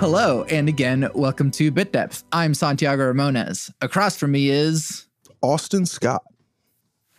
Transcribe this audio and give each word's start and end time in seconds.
Hello, 0.00 0.44
and 0.44 0.66
again, 0.66 1.10
welcome 1.14 1.50
to 1.50 1.70
Bit 1.70 1.92
Depth. 1.92 2.24
I'm 2.32 2.54
Santiago 2.54 3.12
Ramones. 3.12 3.70
Across 3.82 4.16
from 4.16 4.32
me 4.32 4.48
is 4.48 5.06
Austin 5.42 5.84
Scott, 5.84 6.22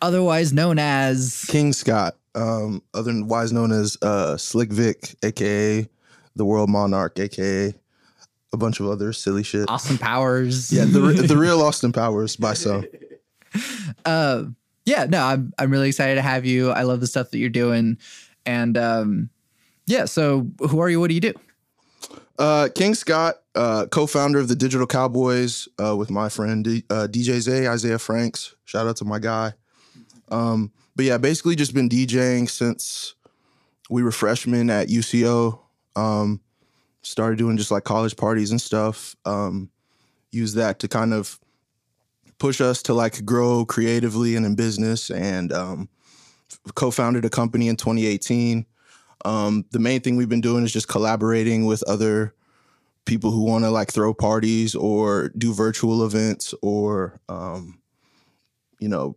otherwise 0.02 0.52
known 0.52 0.80
as 0.80 1.46
King 1.48 1.74
Scott, 1.74 2.16
um, 2.34 2.82
otherwise 2.96 3.54
known 3.54 3.72
as 3.72 4.00
uh, 4.02 4.36
Slick 4.36 4.72
Vic, 4.72 5.16
aka 5.22 5.88
the 6.36 6.44
World 6.44 6.72
Monarch, 6.72 7.20
aka 7.20 7.72
a 8.52 8.58
bunch 8.58 8.80
of 8.80 8.88
other 8.88 9.14
silly 9.14 9.44
shit. 9.44 9.70
Austin 9.70 10.00
Powers. 10.00 10.74
Yeah, 10.74 10.86
the 10.86 11.02
the 11.02 11.38
real 11.38 11.62
Austin 11.68 11.92
Powers 11.92 12.36
by 12.36 12.56
some. 12.56 12.84
uh, 14.06 14.46
yeah, 14.86 15.06
no, 15.06 15.24
I'm 15.24 15.54
I'm 15.60 15.70
really 15.70 15.90
excited 15.90 16.16
to 16.16 16.24
have 16.24 16.46
you. 16.46 16.72
I 16.72 16.82
love 16.82 17.00
the 17.00 17.06
stuff 17.06 17.30
that 17.30 17.38
you're 17.38 17.50
doing, 17.50 18.00
and 18.44 18.76
um, 18.76 19.30
yeah. 19.86 20.06
So, 20.06 20.48
who 20.68 20.80
are 20.80 20.90
you? 20.90 21.00
What 21.00 21.10
do 21.10 21.14
you 21.14 21.22
do? 21.22 21.34
Uh, 22.42 22.70
King 22.74 22.96
Scott, 22.96 23.36
uh, 23.54 23.86
co-founder 23.86 24.40
of 24.40 24.48
the 24.48 24.56
Digital 24.56 24.88
Cowboys, 24.88 25.68
uh, 25.80 25.96
with 25.96 26.10
my 26.10 26.28
friend 26.28 26.64
D- 26.64 26.84
uh, 26.90 27.08
DJ 27.08 27.40
Zay, 27.40 27.68
Isaiah 27.68 28.00
Franks. 28.00 28.56
Shout 28.66 28.88
out 28.88 28.96
to 28.96 29.06
my 29.06 29.20
guy. 29.20 29.54
Um, 30.30 30.72
but 30.96 31.06
yeah, 31.06 31.20
basically 31.20 31.56
just 31.56 31.76
been 31.76 31.88
DJing 31.88 32.50
since 32.50 33.14
we 33.92 34.02
were 34.02 34.12
freshmen 34.12 34.72
at 34.72 34.88
UCO. 34.88 35.60
Um, 35.96 36.42
started 37.04 37.38
doing 37.38 37.58
just 37.58 37.70
like 37.70 37.84
college 37.84 38.18
parties 38.18 38.50
and 38.50 38.60
stuff. 38.60 39.16
Um, 39.24 39.70
use 40.32 40.56
that 40.56 40.80
to 40.80 40.88
kind 40.88 41.14
of 41.14 41.40
push 42.40 42.60
us 42.60 42.82
to 42.84 42.96
like 42.96 43.24
grow 43.24 43.66
creatively 43.66 44.36
and 44.36 44.48
in 44.48 44.56
business. 44.56 45.12
And 45.12 45.54
um, 45.54 45.90
co-founded 46.74 47.24
a 47.24 47.30
company 47.30 47.68
in 47.68 47.76
2018. 47.76 48.66
Um, 49.26 49.66
the 49.72 49.80
main 49.80 50.02
thing 50.02 50.16
we've 50.16 50.30
been 50.30 50.42
doing 50.42 50.64
is 50.64 50.74
just 50.74 50.88
collaborating 50.88 51.66
with 51.66 51.84
other 51.84 52.34
people 53.06 53.32
who 53.32 53.44
want 53.44 53.64
to 53.64 53.72
like 53.72 53.92
throw 53.92 54.14
parties 54.14 54.76
or 54.76 55.30
do 55.38 55.54
virtual 55.54 56.06
events 56.06 56.54
or 56.62 57.20
um, 57.30 57.80
you 58.80 58.88
know 58.88 59.16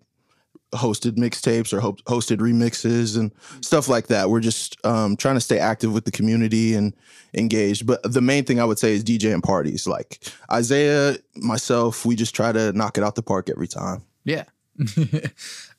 hosted 0.74 1.12
mixtapes 1.12 1.72
or 1.72 1.80
ho- 1.80 1.96
hosted 2.06 2.38
remixes 2.38 3.16
and 3.16 3.32
stuff 3.60 3.88
like 3.88 4.08
that. 4.08 4.28
We're 4.28 4.40
just 4.40 4.76
um, 4.84 5.16
trying 5.16 5.36
to 5.36 5.40
stay 5.40 5.58
active 5.58 5.92
with 5.92 6.04
the 6.04 6.10
community 6.10 6.74
and 6.74 6.94
engaged. 7.32 7.86
But 7.86 8.02
the 8.02 8.20
main 8.20 8.44
thing 8.44 8.60
I 8.60 8.64
would 8.64 8.78
say 8.78 8.92
is 8.92 9.04
DJing 9.04 9.42
parties. 9.42 9.86
Like 9.86 10.20
Isaiah, 10.50 11.16
myself, 11.36 12.04
we 12.04 12.16
just 12.16 12.34
try 12.34 12.52
to 12.52 12.72
knock 12.72 12.98
it 12.98 13.04
out 13.04 13.14
the 13.14 13.22
park 13.22 13.48
every 13.48 13.68
time. 13.68 14.02
Yeah. 14.24 14.44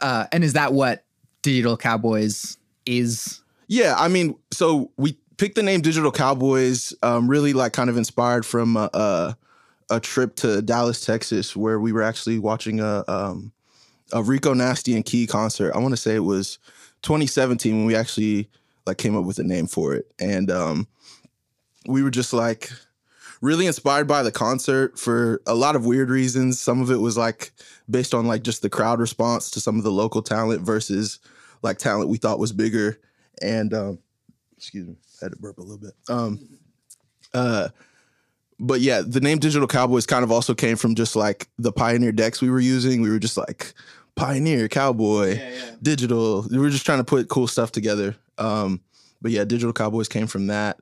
uh, 0.01 0.27
and 0.31 0.43
is 0.43 0.53
that 0.53 0.73
what 0.73 1.03
Digital 1.41 1.77
Cowboys 1.77 2.57
is? 2.85 3.41
Yeah, 3.67 3.95
I 3.97 4.07
mean, 4.07 4.35
so 4.51 4.91
we 4.97 5.17
picked 5.37 5.55
the 5.55 5.63
name 5.63 5.81
Digital 5.81 6.11
Cowboys, 6.11 6.93
um, 7.03 7.27
really 7.27 7.53
like 7.53 7.73
kind 7.73 7.89
of 7.89 7.97
inspired 7.97 8.45
from 8.45 8.77
a, 8.77 8.89
a, 8.93 9.37
a, 9.89 9.99
trip 9.99 10.35
to 10.37 10.61
Dallas, 10.61 11.03
Texas, 11.03 11.55
where 11.55 11.79
we 11.79 11.91
were 11.91 12.03
actually 12.03 12.39
watching 12.39 12.79
a 12.79 13.03
um, 13.07 13.51
a 14.13 14.21
Rico 14.21 14.53
Nasty 14.53 14.95
and 14.95 15.05
Key 15.05 15.27
concert. 15.27 15.73
I 15.73 15.79
want 15.79 15.93
to 15.93 15.97
say 15.97 16.15
it 16.15 16.19
was 16.19 16.59
2017 17.01 17.75
when 17.75 17.85
we 17.85 17.95
actually 17.95 18.49
like 18.85 18.97
came 18.97 19.17
up 19.17 19.25
with 19.25 19.39
a 19.39 19.43
name 19.43 19.67
for 19.67 19.95
it, 19.95 20.11
and 20.19 20.51
um, 20.51 20.87
we 21.87 22.03
were 22.03 22.11
just 22.11 22.33
like 22.33 22.69
really 23.41 23.67
inspired 23.67 24.07
by 24.07 24.23
the 24.23 24.31
concert 24.31 24.97
for 24.97 25.41
a 25.45 25.55
lot 25.55 25.75
of 25.75 25.85
weird 25.85 26.09
reasons. 26.09 26.59
Some 26.59 26.81
of 26.81 26.91
it 26.91 26.97
was 26.97 27.17
like 27.17 27.51
based 27.89 28.13
on 28.13 28.27
like 28.27 28.43
just 28.43 28.61
the 28.61 28.69
crowd 28.69 28.99
response 28.99 29.51
to 29.51 29.59
some 29.59 29.77
of 29.77 29.83
the 29.83 29.91
local 29.91 30.21
talent 30.21 30.61
versus 30.61 31.19
like 31.61 31.77
talent 31.77 32.09
we 32.09 32.17
thought 32.17 32.39
was 32.39 32.51
bigger 32.51 32.99
and 33.41 33.73
um, 33.73 33.99
excuse 34.57 34.87
me, 34.87 34.95
I 35.21 35.25
had 35.25 35.31
to 35.31 35.37
burp 35.37 35.57
a 35.57 35.61
little 35.61 35.77
bit. 35.77 35.93
Um, 36.09 36.47
uh, 37.33 37.69
but 38.59 38.81
yeah, 38.81 39.01
the 39.05 39.19
name 39.19 39.39
Digital 39.39 39.67
Cowboys 39.67 40.05
kind 40.05 40.23
of 40.23 40.31
also 40.31 40.53
came 40.53 40.77
from 40.77 40.95
just 40.95 41.15
like 41.15 41.47
the 41.57 41.71
Pioneer 41.71 42.11
decks 42.11 42.41
we 42.41 42.49
were 42.49 42.59
using. 42.59 43.01
We 43.01 43.09
were 43.09 43.19
just 43.19 43.37
like 43.37 43.73
Pioneer, 44.15 44.67
Cowboy, 44.67 45.35
yeah, 45.35 45.49
yeah. 45.49 45.71
Digital. 45.81 46.45
We 46.49 46.57
were 46.57 46.69
just 46.69 46.85
trying 46.85 46.99
to 46.99 47.03
put 47.03 47.27
cool 47.27 47.47
stuff 47.47 47.71
together. 47.71 48.15
Um, 48.37 48.81
but 49.21 49.31
yeah, 49.31 49.43
Digital 49.43 49.73
Cowboys 49.73 50.07
came 50.07 50.27
from 50.27 50.47
that. 50.47 50.77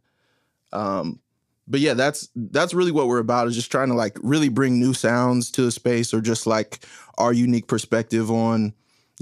Um, 0.71 1.19
but 1.67 1.79
yeah, 1.79 1.93
that's 1.93 2.29
that's 2.35 2.73
really 2.73 2.91
what 2.91 3.07
we're 3.07 3.19
about 3.19 3.47
is 3.47 3.55
just 3.55 3.71
trying 3.71 3.87
to 3.87 3.93
like 3.93 4.17
really 4.21 4.49
bring 4.49 4.79
new 4.79 4.93
sounds 4.93 5.49
to 5.51 5.61
the 5.63 5.71
space 5.71 6.13
or 6.13 6.21
just 6.21 6.45
like 6.45 6.85
our 7.17 7.31
unique 7.31 7.67
perspective 7.67 8.29
on 8.29 8.73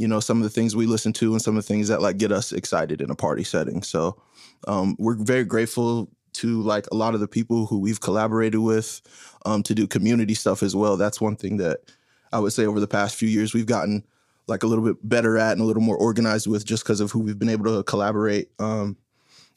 you 0.01 0.07
know 0.07 0.19
some 0.19 0.37
of 0.37 0.43
the 0.43 0.49
things 0.49 0.75
we 0.75 0.87
listen 0.87 1.13
to 1.13 1.31
and 1.31 1.41
some 1.41 1.55
of 1.55 1.63
the 1.63 1.67
things 1.67 1.87
that 1.87 2.01
like 2.01 2.17
get 2.17 2.31
us 2.31 2.51
excited 2.51 3.01
in 3.01 3.11
a 3.11 3.15
party 3.15 3.43
setting. 3.43 3.83
So 3.83 4.21
um, 4.67 4.95
we're 4.99 5.15
very 5.15 5.43
grateful 5.43 6.09
to 6.33 6.61
like 6.61 6.87
a 6.91 6.95
lot 6.95 7.13
of 7.13 7.19
the 7.19 7.27
people 7.27 7.65
who 7.65 7.77
we've 7.79 7.99
collaborated 8.01 8.59
with 8.59 9.01
um, 9.45 9.63
to 9.63 9.75
do 9.75 9.85
community 9.85 10.33
stuff 10.33 10.63
as 10.63 10.75
well. 10.75 10.97
That's 10.97 11.21
one 11.21 11.35
thing 11.35 11.57
that 11.57 11.81
i 12.33 12.39
would 12.39 12.53
say 12.53 12.65
over 12.65 12.79
the 12.79 12.87
past 12.87 13.15
few 13.15 13.27
years 13.27 13.53
we've 13.53 13.65
gotten 13.65 14.03
like 14.47 14.63
a 14.63 14.67
little 14.67 14.83
bit 14.83 14.97
better 15.07 15.37
at 15.37 15.53
and 15.53 15.61
a 15.61 15.65
little 15.65 15.83
more 15.83 15.97
organized 15.97 16.47
with 16.47 16.65
just 16.65 16.83
because 16.83 16.99
of 16.99 17.11
who 17.11 17.19
we've 17.19 17.39
been 17.39 17.49
able 17.49 17.65
to 17.65 17.83
collaborate 17.83 18.49
um, 18.59 18.97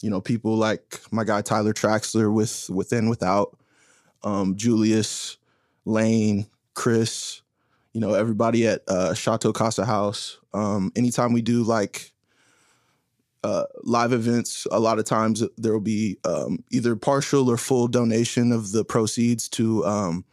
you 0.03 0.11
know 0.11 0.21
people 0.21 0.57
like 0.57 1.01
my 1.11 1.25
guy 1.25 1.41
tyler 1.41 1.73
traxler 1.73 2.33
with 2.33 2.69
within 2.71 3.09
without 3.09 3.57
um, 4.23 4.57
julius 4.57 5.37
lane 5.85 6.47
chris 6.75 7.43
you 7.95 8.01
know, 8.01 8.13
everybody 8.15 8.67
at 8.67 8.83
uh, 8.89 9.15
Chateau 9.15 9.53
Casa 9.53 9.87
House. 9.87 10.39
Um, 10.53 10.93
anytime 10.97 11.33
we 11.33 11.43
do 11.43 11.63
like 11.63 12.13
uh, 13.45 13.65
live 13.85 14.13
events, 14.13 14.67
a 14.71 14.81
lot 14.81 14.99
of 14.99 15.05
times 15.05 15.45
there 15.57 15.73
will 15.73 15.81
be 15.81 16.19
um, 16.25 16.65
either 16.71 16.97
partial 16.97 17.49
or 17.49 17.57
full 17.57 17.87
donation 17.87 18.51
of 18.51 18.73
the 18.73 18.85
proceeds 18.85 19.49
to 19.51 19.87
um, 19.87 20.25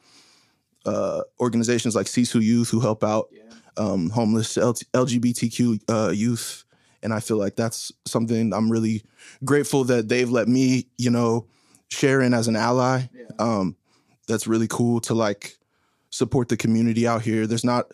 uh, 0.85 1.21
organizations 1.39 1.95
like 1.95 2.07
Sisu 2.07 2.41
Youth 2.41 2.69
who 2.69 2.79
help 2.79 3.03
out 3.03 3.29
yeah. 3.31 3.43
Um, 3.77 4.09
homeless 4.09 4.57
L- 4.57 4.73
LGBTQ 4.73 5.79
uh, 5.87 6.09
youth. 6.09 6.65
And 7.03 7.13
I 7.13 7.21
feel 7.21 7.37
like 7.37 7.55
that's 7.55 7.91
something 8.05 8.53
I'm 8.53 8.69
really 8.69 9.03
grateful 9.45 9.85
that 9.85 10.09
they've 10.09 10.29
let 10.29 10.47
me, 10.49 10.87
you 10.97 11.09
know, 11.09 11.47
share 11.87 12.21
in 12.21 12.33
as 12.33 12.47
an 12.47 12.57
ally. 12.57 13.03
Yeah. 13.13 13.25
Um, 13.39 13.77
that's 14.27 14.45
really 14.45 14.67
cool 14.67 14.99
to 15.01 15.13
like 15.13 15.57
support 16.11 16.49
the 16.49 16.57
community 16.57 17.07
out 17.07 17.23
here. 17.23 17.47
There's 17.47 17.63
not 17.63 17.91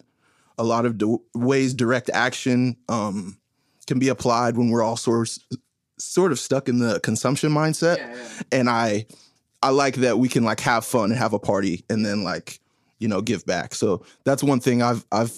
a 0.57 0.63
lot 0.63 0.85
of 0.85 0.97
do- 0.97 1.23
ways 1.33 1.73
direct 1.73 2.09
action 2.13 2.75
um, 2.89 3.37
can 3.85 3.99
be 3.99 4.09
applied 4.09 4.57
when 4.57 4.69
we're 4.69 4.83
all 4.83 4.97
sort 4.97 5.29
of, 5.29 5.59
sort 5.97 6.31
of 6.31 6.39
stuck 6.39 6.67
in 6.67 6.79
the 6.79 6.99
consumption 6.99 7.51
mindset. 7.51 7.97
Yeah, 7.97 8.15
yeah. 8.15 8.41
And 8.51 8.69
I 8.69 9.05
I 9.63 9.69
like 9.69 9.95
that 9.95 10.19
we 10.19 10.29
can 10.29 10.43
like 10.43 10.59
have 10.59 10.85
fun 10.85 11.11
and 11.11 11.17
have 11.19 11.33
a 11.33 11.39
party 11.39 11.83
and 11.89 12.05
then 12.05 12.23
like 12.23 12.59
you 12.99 13.07
know 13.07 13.21
give 13.21 13.45
back. 13.45 13.73
So 13.73 14.05
that's 14.23 14.43
one 14.43 14.59
thing 14.59 14.81
I've 14.81 15.05
I've 15.11 15.37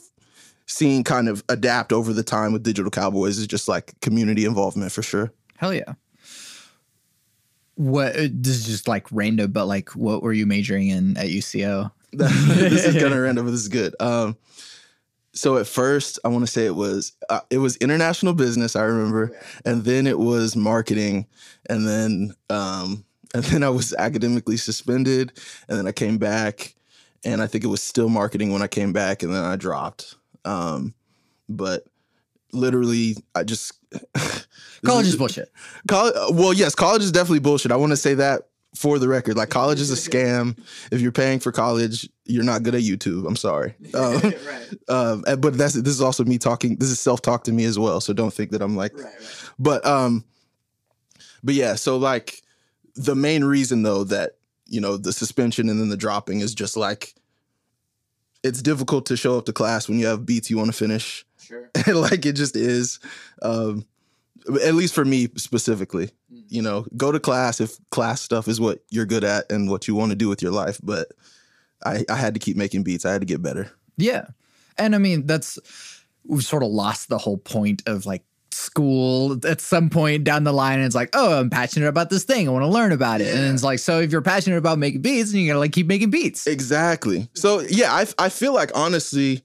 seen 0.65 1.03
kind 1.03 1.27
of 1.27 1.43
adapt 1.49 1.91
over 1.91 2.13
the 2.13 2.23
time 2.23 2.53
with 2.53 2.63
Digital 2.63 2.91
Cowboys 2.91 3.37
is 3.37 3.47
just 3.47 3.67
like 3.67 3.99
community 4.01 4.45
involvement 4.45 4.91
for 4.91 5.01
sure. 5.01 5.33
Hell 5.57 5.73
yeah. 5.73 5.93
What 7.75 8.13
this 8.13 8.57
is 8.57 8.65
just 8.65 8.87
like 8.87 9.07
random, 9.11 9.51
but 9.51 9.65
like 9.65 9.95
what 9.95 10.21
were 10.21 10.33
you 10.33 10.45
majoring 10.45 10.89
in 10.89 11.17
at 11.17 11.27
UCO? 11.27 11.91
this 12.13 12.85
is 12.85 13.01
kind 13.01 13.13
of 13.13 13.19
random, 13.19 13.45
but 13.45 13.51
this 13.51 13.61
is 13.61 13.67
good. 13.67 13.95
Um, 13.99 14.37
so 15.33 15.57
at 15.57 15.67
first, 15.67 16.19
I 16.25 16.27
want 16.29 16.45
to 16.45 16.51
say 16.51 16.65
it 16.65 16.75
was 16.75 17.13
uh, 17.29 17.41
it 17.49 17.59
was 17.59 17.77
international 17.77 18.33
business. 18.33 18.75
I 18.75 18.83
remember, 18.83 19.37
and 19.63 19.83
then 19.83 20.07
it 20.07 20.17
was 20.17 20.55
marketing, 20.55 21.27
and 21.69 21.87
then 21.87 22.33
um, 22.49 23.05
and 23.33 23.43
then 23.45 23.63
I 23.63 23.69
was 23.69 23.93
academically 23.93 24.57
suspended, 24.57 25.31
and 25.67 25.77
then 25.77 25.87
I 25.87 25.91
came 25.91 26.17
back, 26.17 26.73
and 27.23 27.41
I 27.41 27.47
think 27.47 27.63
it 27.63 27.67
was 27.67 27.81
still 27.81 28.09
marketing 28.09 28.51
when 28.51 28.61
I 28.61 28.67
came 28.67 28.91
back, 28.91 29.23
and 29.23 29.33
then 29.33 29.43
I 29.43 29.55
dropped. 29.55 30.15
Um, 30.45 30.93
but 31.47 31.85
literally, 32.51 33.15
I 33.35 33.43
just 33.43 33.73
college 34.85 35.07
is 35.07 35.15
bullshit. 35.15 35.51
College, 35.87 36.15
well, 36.33 36.53
yes, 36.53 36.73
college 36.73 37.03
is 37.03 37.11
definitely 37.11 37.39
bullshit. 37.39 37.71
I 37.71 37.75
want 37.75 37.91
to 37.91 37.97
say 37.97 38.15
that 38.15 38.49
for 38.75 38.99
the 38.99 39.07
record, 39.07 39.35
like 39.35 39.49
college 39.49 39.79
is 39.79 39.91
a 39.91 40.09
scam. 40.09 40.57
If 40.91 41.01
you're 41.01 41.11
paying 41.11 41.39
for 41.39 41.51
college, 41.51 42.07
you're 42.25 42.43
not 42.43 42.63
good 42.63 42.75
at 42.75 42.81
YouTube. 42.81 43.27
I'm 43.27 43.35
sorry. 43.35 43.75
Um, 43.93 44.21
right. 44.21 44.89
um, 44.89 45.23
but 45.39 45.57
that's 45.57 45.73
this 45.73 45.93
is 45.93 46.01
also 46.01 46.23
me 46.23 46.37
talking. 46.37 46.75
This 46.77 46.89
is 46.89 46.99
self 46.99 47.21
talk 47.21 47.43
to 47.45 47.51
me 47.51 47.65
as 47.65 47.79
well. 47.79 47.99
So 47.99 48.13
don't 48.13 48.33
think 48.33 48.51
that 48.51 48.61
I'm 48.61 48.75
like. 48.75 48.93
Right, 48.93 49.05
right. 49.05 49.51
But 49.57 49.85
um, 49.85 50.23
but 51.43 51.55
yeah. 51.55 51.75
So 51.75 51.97
like 51.97 52.41
the 52.95 53.15
main 53.15 53.43
reason 53.43 53.83
though 53.83 54.03
that 54.05 54.33
you 54.67 54.79
know 54.79 54.97
the 54.97 55.11
suspension 55.11 55.69
and 55.69 55.79
then 55.79 55.89
the 55.89 55.97
dropping 55.97 56.41
is 56.41 56.53
just 56.53 56.77
like 56.77 57.15
it's 58.43 58.61
difficult 58.61 59.05
to 59.07 59.17
show 59.17 59.37
up 59.37 59.45
to 59.45 59.53
class 59.53 59.89
when 59.89 59.99
you 59.99 60.05
have 60.05 60.25
beats 60.25 60.49
you 60.49 60.57
want 60.57 60.71
to 60.71 60.77
finish. 60.77 61.25
Sure. 61.41 61.69
like 61.87 62.25
it 62.25 62.33
just 62.33 62.55
is. 62.55 62.99
Um, 63.41 63.85
at 64.63 64.73
least 64.73 64.93
for 64.93 65.05
me 65.05 65.27
specifically 65.35 66.07
mm. 66.33 66.43
you 66.47 66.61
know 66.61 66.85
go 66.97 67.11
to 67.11 67.19
class 67.19 67.61
if 67.61 67.77
class 67.89 68.21
stuff 68.21 68.47
is 68.47 68.59
what 68.59 68.79
you're 68.89 69.05
good 69.05 69.23
at 69.23 69.51
and 69.51 69.69
what 69.69 69.87
you 69.87 69.95
want 69.95 70.11
to 70.11 70.15
do 70.15 70.27
with 70.27 70.41
your 70.41 70.51
life 70.51 70.79
but 70.83 71.11
I, 71.85 72.05
I 72.09 72.15
had 72.15 72.33
to 72.33 72.39
keep 72.39 72.57
making 72.57 72.83
beats. 72.83 73.05
I 73.05 73.11
had 73.11 73.21
to 73.21 73.25
get 73.25 73.41
better. 73.41 73.71
Yeah. 73.97 74.27
And 74.77 74.95
i 74.95 74.97
mean 74.97 75.25
that's 75.25 75.59
we've 76.25 76.43
sort 76.43 76.63
of 76.63 76.69
lost 76.69 77.09
the 77.09 77.17
whole 77.17 77.37
point 77.37 77.83
of 77.85 78.05
like 78.05 78.23
school. 78.51 79.37
At 79.45 79.61
some 79.61 79.89
point 79.89 80.23
down 80.23 80.43
the 80.43 80.53
line 80.53 80.79
and 80.79 80.85
it's 80.85 80.95
like 80.95 81.09
oh 81.13 81.39
i'm 81.39 81.49
passionate 81.49 81.87
about 81.87 82.09
this 82.09 82.23
thing. 82.23 82.47
I 82.47 82.51
want 82.51 82.63
to 82.63 82.69
learn 82.69 82.91
about 82.91 83.21
it. 83.21 83.27
Yeah. 83.27 83.41
and 83.41 83.53
it's 83.53 83.63
like 83.63 83.79
so 83.79 83.99
if 83.99 84.11
you're 84.11 84.21
passionate 84.21 84.57
about 84.57 84.77
making 84.77 85.01
beats 85.01 85.31
and 85.31 85.41
you 85.41 85.47
gotta 85.47 85.59
like 85.59 85.71
keep 85.73 85.87
making 85.87 86.11
beats. 86.11 86.47
Exactly. 86.47 87.27
So 87.33 87.61
yeah 87.61 87.93
i, 87.93 88.05
I 88.17 88.29
feel 88.29 88.53
like 88.53 88.71
honestly 88.73 89.43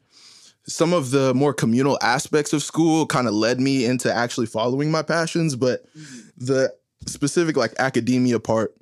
some 0.66 0.92
of 0.92 1.10
the 1.10 1.34
more 1.34 1.52
communal 1.52 1.98
aspects 2.02 2.52
of 2.52 2.62
school 2.62 3.06
kind 3.06 3.28
of 3.28 3.34
led 3.34 3.60
me 3.60 3.84
into 3.84 4.12
actually 4.12 4.46
following 4.46 4.90
my 4.90 5.02
passions 5.02 5.56
but 5.56 5.84
mm-hmm. 5.96 6.20
the 6.38 6.74
specific 7.06 7.56
like 7.56 7.74
academia 7.78 8.40
part 8.40 8.74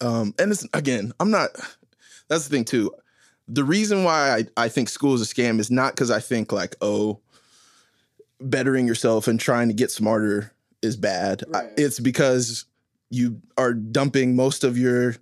um 0.00 0.34
and 0.38 0.50
it's 0.50 0.66
again 0.72 1.12
i'm 1.20 1.30
not 1.30 1.50
that's 2.28 2.48
the 2.48 2.50
thing 2.50 2.64
too 2.64 2.90
the 3.48 3.64
reason 3.64 4.04
why 4.04 4.36
I, 4.36 4.64
I 4.64 4.68
think 4.68 4.88
school 4.88 5.14
is 5.14 5.22
a 5.22 5.34
scam 5.34 5.58
is 5.58 5.70
not 5.70 5.94
because 5.94 6.10
I 6.10 6.20
think 6.20 6.52
like, 6.52 6.76
oh, 6.80 7.20
bettering 8.40 8.86
yourself 8.86 9.26
and 9.26 9.40
trying 9.40 9.68
to 9.68 9.74
get 9.74 9.90
smarter 9.90 10.52
is 10.82 10.96
bad. 10.96 11.44
Right. 11.48 11.70
It's 11.76 11.98
because 11.98 12.66
you 13.10 13.40
are 13.56 13.72
dumping 13.72 14.36
most 14.36 14.64
of 14.64 14.76
your 14.76 15.16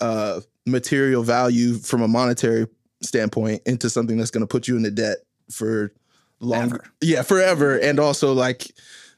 uh, 0.00 0.40
material 0.66 1.22
value 1.22 1.74
from 1.74 2.02
a 2.02 2.08
monetary 2.08 2.66
standpoint 3.04 3.62
into 3.66 3.90
something 3.90 4.16
that's 4.16 4.30
going 4.30 4.42
to 4.42 4.46
put 4.46 4.68
you 4.68 4.76
into 4.76 4.90
debt 4.90 5.18
for 5.50 5.92
longer. 6.40 6.84
Yeah, 7.00 7.22
forever. 7.22 7.76
And 7.78 7.98
also 7.98 8.32
like 8.32 8.72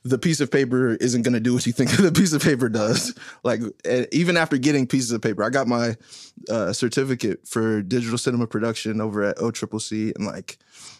the 0.06 0.18
piece 0.18 0.40
of 0.40 0.52
paper 0.52 0.94
isn't 0.94 1.22
going 1.22 1.34
to 1.34 1.40
do 1.40 1.52
what 1.52 1.66
you 1.66 1.72
think 1.72 1.90
the 1.96 2.12
piece 2.12 2.32
of 2.32 2.42
paper 2.42 2.68
does. 2.68 3.14
Like 3.42 3.60
even 4.12 4.36
after 4.36 4.56
getting 4.56 4.86
pieces 4.86 5.10
of 5.10 5.20
paper, 5.20 5.42
I 5.42 5.50
got 5.50 5.66
my 5.66 5.96
uh, 6.48 6.72
certificate 6.72 7.46
for 7.46 7.82
digital 7.82 8.18
cinema 8.18 8.46
production 8.46 9.00
over 9.00 9.24
at 9.24 9.36
OCCC, 9.38 10.14
and 10.14 10.26
like 10.26 10.58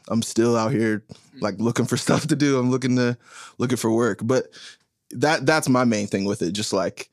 I'm 0.08 0.22
still 0.22 0.56
out 0.56 0.72
here 0.72 1.04
like 1.40 1.54
looking 1.58 1.86
for 1.86 1.96
stuff 1.96 2.26
to 2.26 2.36
do. 2.36 2.58
I'm 2.58 2.70
looking 2.70 2.96
to 2.96 3.16
looking 3.58 3.76
for 3.76 3.92
work, 3.92 4.20
but 4.22 4.46
that 5.10 5.46
that's 5.46 5.68
my 5.68 5.84
main 5.84 6.08
thing 6.08 6.24
with 6.24 6.42
it. 6.42 6.52
Just 6.52 6.72
like 6.72 7.10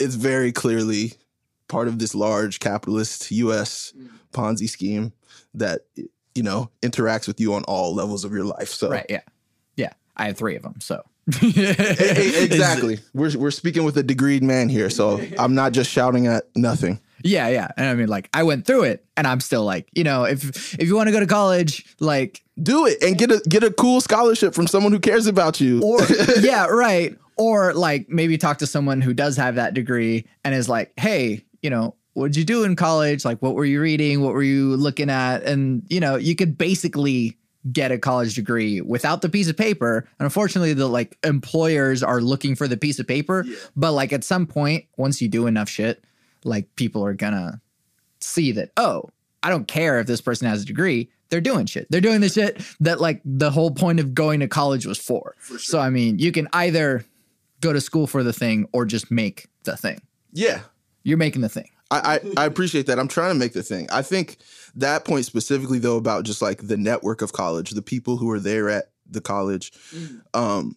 it's 0.00 0.16
very 0.16 0.50
clearly 0.52 1.12
part 1.68 1.86
of 1.86 1.98
this 1.98 2.14
large 2.14 2.58
capitalist 2.60 3.30
U.S. 3.30 3.92
Mm. 3.96 4.08
Ponzi 4.32 4.68
scheme 4.68 5.12
that 5.54 5.82
you 6.34 6.42
know 6.42 6.70
interacts 6.82 7.26
with 7.26 7.40
you 7.40 7.54
on 7.54 7.64
all 7.64 7.94
levels 7.94 8.24
of 8.24 8.32
your 8.32 8.44
life. 8.44 8.68
So 8.68 8.90
right, 8.90 9.06
yeah, 9.08 9.20
yeah. 9.76 9.92
I 10.16 10.26
have 10.26 10.36
three 10.36 10.56
of 10.56 10.62
them, 10.62 10.80
so 10.80 11.02
exactly. 11.42 13.00
We're 13.12 13.36
we're 13.38 13.50
speaking 13.50 13.84
with 13.84 13.96
a 13.98 14.02
degreed 14.02 14.42
man 14.42 14.68
here, 14.68 14.88
so 14.88 15.20
I'm 15.38 15.54
not 15.54 15.72
just 15.72 15.90
shouting 15.90 16.26
at 16.26 16.44
nothing. 16.56 17.00
Yeah, 17.22 17.48
yeah. 17.48 17.68
And 17.76 17.86
I 17.86 17.94
mean 17.94 18.08
like 18.08 18.30
I 18.32 18.44
went 18.44 18.66
through 18.66 18.84
it 18.84 19.04
and 19.16 19.26
I'm 19.26 19.40
still 19.40 19.64
like, 19.64 19.88
you 19.92 20.04
know, 20.04 20.24
if 20.24 20.74
if 20.74 20.86
you 20.86 20.96
want 20.96 21.08
to 21.08 21.12
go 21.12 21.20
to 21.20 21.26
college, 21.26 21.84
like 22.00 22.42
do 22.62 22.86
it 22.86 23.02
and 23.02 23.18
get 23.18 23.30
a 23.30 23.42
get 23.48 23.62
a 23.62 23.70
cool 23.70 24.00
scholarship 24.00 24.54
from 24.54 24.66
someone 24.66 24.92
who 24.92 25.00
cares 25.00 25.26
about 25.26 25.60
you. 25.60 25.82
Or 25.82 26.00
yeah, 26.40 26.66
right. 26.66 27.16
Or 27.36 27.74
like 27.74 28.08
maybe 28.08 28.38
talk 28.38 28.58
to 28.58 28.66
someone 28.66 29.00
who 29.00 29.12
does 29.12 29.36
have 29.36 29.56
that 29.56 29.74
degree 29.74 30.26
and 30.44 30.54
is 30.54 30.68
like, 30.68 30.92
"Hey, 30.98 31.44
you 31.62 31.70
know, 31.70 31.94
what 32.14 32.28
did 32.28 32.36
you 32.36 32.44
do 32.44 32.64
in 32.64 32.76
college? 32.76 33.24
Like 33.24 33.40
what 33.40 33.54
were 33.54 33.64
you 33.64 33.80
reading? 33.80 34.22
What 34.22 34.34
were 34.34 34.42
you 34.42 34.76
looking 34.76 35.10
at?" 35.10 35.42
And 35.44 35.82
you 35.88 36.00
know, 36.00 36.16
you 36.16 36.34
could 36.34 36.58
basically 36.58 37.36
get 37.72 37.90
a 37.90 37.98
college 37.98 38.34
degree 38.34 38.80
without 38.80 39.22
the 39.22 39.28
piece 39.28 39.48
of 39.48 39.56
paper. 39.56 40.08
And 40.18 40.24
unfortunately, 40.26 40.72
the 40.74 40.88
like 40.88 41.18
employers 41.24 42.02
are 42.02 42.20
looking 42.20 42.54
for 42.54 42.68
the 42.68 42.76
piece 42.76 42.98
of 42.98 43.06
paper. 43.06 43.44
Yeah. 43.46 43.56
But 43.76 43.92
like 43.92 44.12
at 44.12 44.24
some 44.24 44.46
point, 44.46 44.84
once 44.96 45.20
you 45.20 45.28
do 45.28 45.46
enough 45.46 45.68
shit, 45.68 46.02
like 46.44 46.74
people 46.76 47.04
are 47.04 47.14
gonna 47.14 47.60
see 48.20 48.52
that, 48.52 48.70
oh, 48.76 49.10
I 49.42 49.50
don't 49.50 49.68
care 49.68 50.00
if 50.00 50.06
this 50.06 50.20
person 50.20 50.48
has 50.48 50.62
a 50.62 50.66
degree. 50.66 51.10
They're 51.30 51.40
doing 51.40 51.66
shit. 51.66 51.86
They're 51.90 52.00
doing 52.00 52.20
the 52.20 52.28
shit 52.28 52.60
that 52.80 53.00
like 53.00 53.20
the 53.24 53.50
whole 53.50 53.70
point 53.70 54.00
of 54.00 54.14
going 54.14 54.40
to 54.40 54.48
college 54.48 54.86
was 54.86 54.98
for. 54.98 55.34
for 55.38 55.52
sure. 55.52 55.58
So 55.58 55.78
I 55.78 55.90
mean, 55.90 56.18
you 56.18 56.32
can 56.32 56.48
either 56.52 57.04
go 57.60 57.72
to 57.72 57.80
school 57.80 58.06
for 58.06 58.22
the 58.22 58.32
thing 58.32 58.66
or 58.72 58.86
just 58.86 59.10
make 59.10 59.46
the 59.64 59.76
thing. 59.76 60.00
Yeah. 60.32 60.60
You're 61.02 61.18
making 61.18 61.42
the 61.42 61.48
thing. 61.48 61.68
I, 61.90 62.20
I, 62.36 62.42
I 62.42 62.44
appreciate 62.46 62.86
that. 62.86 62.98
I'm 62.98 63.08
trying 63.08 63.30
to 63.30 63.38
make 63.38 63.54
the 63.54 63.62
thing. 63.62 63.88
I 63.90 64.02
think 64.02 64.38
that 64.74 65.04
point 65.04 65.24
specifically 65.24 65.78
though 65.78 65.96
about 65.96 66.24
just 66.24 66.42
like 66.42 66.66
the 66.66 66.76
network 66.76 67.22
of 67.22 67.32
college, 67.32 67.70
the 67.70 67.82
people 67.82 68.16
who 68.16 68.30
are 68.30 68.40
there 68.40 68.68
at 68.68 68.90
the 69.08 69.20
college. 69.20 69.72
Mm. 69.94 70.20
Um, 70.34 70.76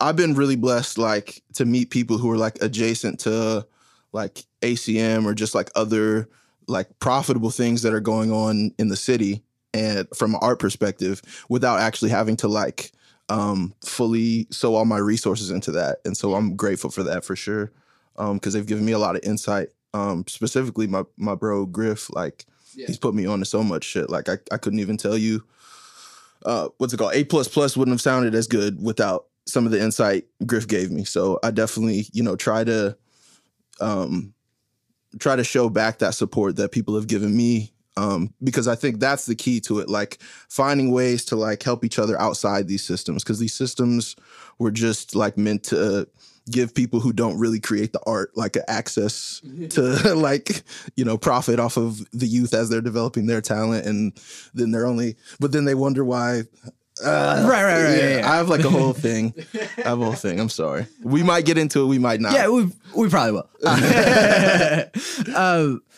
I've 0.00 0.16
been 0.16 0.34
really 0.34 0.56
blessed 0.56 0.98
like 0.98 1.42
to 1.54 1.64
meet 1.64 1.90
people 1.90 2.18
who 2.18 2.30
are 2.30 2.36
like 2.36 2.62
adjacent 2.62 3.20
to 3.20 3.66
like 4.12 4.44
ACM 4.62 5.24
or 5.24 5.34
just 5.34 5.54
like 5.54 5.70
other 5.74 6.28
like 6.66 6.98
profitable 6.98 7.50
things 7.50 7.82
that 7.82 7.92
are 7.92 8.00
going 8.00 8.32
on 8.32 8.72
in 8.78 8.88
the 8.88 8.96
city 8.96 9.42
and 9.72 10.08
from 10.14 10.34
an 10.34 10.40
art 10.42 10.58
perspective 10.58 11.22
without 11.48 11.80
actually 11.80 12.10
having 12.10 12.36
to 12.36 12.48
like 12.48 12.92
um 13.28 13.74
fully 13.84 14.46
sow 14.50 14.74
all 14.74 14.84
my 14.84 14.98
resources 14.98 15.50
into 15.50 15.70
that. 15.72 15.98
And 16.04 16.16
so 16.16 16.34
I'm 16.34 16.56
grateful 16.56 16.90
for 16.90 17.02
that 17.04 17.24
for 17.24 17.36
sure. 17.36 17.72
Um, 18.16 18.34
because 18.34 18.52
they've 18.52 18.66
given 18.66 18.84
me 18.84 18.92
a 18.92 18.98
lot 18.98 19.16
of 19.16 19.22
insight. 19.22 19.68
Um, 19.92 20.24
specifically 20.28 20.86
my 20.86 21.04
my 21.16 21.34
bro 21.34 21.66
Griff, 21.66 22.10
like 22.10 22.46
yeah. 22.74 22.86
he's 22.86 22.98
put 22.98 23.14
me 23.14 23.26
on 23.26 23.40
to 23.40 23.44
so 23.44 23.62
much 23.62 23.84
shit. 23.84 24.10
Like 24.10 24.28
I, 24.28 24.38
I 24.52 24.56
couldn't 24.56 24.80
even 24.80 24.96
tell 24.96 25.16
you 25.16 25.44
uh 26.44 26.68
what's 26.78 26.92
it 26.92 26.96
called? 26.96 27.14
A 27.14 27.24
plus 27.24 27.48
plus 27.48 27.76
wouldn't 27.76 27.94
have 27.94 28.00
sounded 28.00 28.34
as 28.34 28.46
good 28.46 28.82
without 28.82 29.26
some 29.46 29.66
of 29.66 29.72
the 29.72 29.80
insight 29.80 30.26
Griff 30.46 30.68
gave 30.68 30.90
me. 30.90 31.04
So 31.04 31.38
I 31.42 31.50
definitely, 31.50 32.06
you 32.12 32.22
know, 32.22 32.36
try 32.36 32.64
to 32.64 32.96
um 33.80 34.34
try 35.18 35.36
to 35.36 35.44
show 35.44 35.68
back 35.68 35.98
that 35.98 36.14
support 36.14 36.56
that 36.56 36.72
people 36.72 36.94
have 36.94 37.08
given 37.08 37.36
me 37.36 37.72
um, 37.96 38.32
because 38.42 38.68
I 38.68 38.76
think 38.76 39.00
that's 39.00 39.26
the 39.26 39.34
key 39.34 39.60
to 39.62 39.80
it. 39.80 39.88
Like 39.88 40.22
finding 40.48 40.90
ways 40.92 41.24
to 41.26 41.36
like 41.36 41.62
help 41.62 41.84
each 41.84 41.98
other 41.98 42.20
outside 42.20 42.68
these 42.68 42.84
systems 42.84 43.22
because 43.22 43.38
these 43.38 43.54
systems 43.54 44.16
were 44.58 44.70
just 44.70 45.14
like 45.14 45.36
meant 45.36 45.64
to 45.64 46.08
give 46.50 46.74
people 46.74 47.00
who 47.00 47.12
don't 47.12 47.38
really 47.38 47.60
create 47.60 47.92
the 47.92 48.00
art 48.06 48.30
like 48.36 48.56
access 48.68 49.40
to 49.70 49.80
like 50.14 50.62
you 50.96 51.04
know 51.04 51.18
profit 51.18 51.60
off 51.60 51.76
of 51.76 52.00
the 52.12 52.26
youth 52.26 52.54
as 52.54 52.68
they're 52.68 52.80
developing 52.80 53.26
their 53.26 53.40
talent 53.40 53.86
and 53.86 54.18
then 54.54 54.70
they're 54.70 54.86
only 54.86 55.16
but 55.38 55.52
then 55.52 55.64
they 55.64 55.74
wonder 55.74 56.04
why 56.04 56.42
uh, 57.04 57.46
right, 57.48 57.64
right, 57.64 57.82
right. 57.82 57.96
Yeah, 57.96 58.16
yeah. 58.18 58.30
I 58.30 58.36
have 58.36 58.50
like 58.50 58.62
a 58.62 58.68
whole 58.68 58.92
thing. 58.92 59.32
I 59.78 59.88
have 59.88 60.00
a 60.00 60.04
whole 60.04 60.12
thing. 60.12 60.38
I'm 60.38 60.50
sorry. 60.50 60.86
We 61.02 61.22
might 61.22 61.46
get 61.46 61.56
into 61.56 61.82
it. 61.82 61.86
We 61.86 61.98
might 61.98 62.20
not. 62.20 62.34
Yeah, 62.34 62.48
we 62.48 62.70
we 62.94 63.08
probably 63.08 63.32
will. 63.32 63.48
uh, 65.34 65.76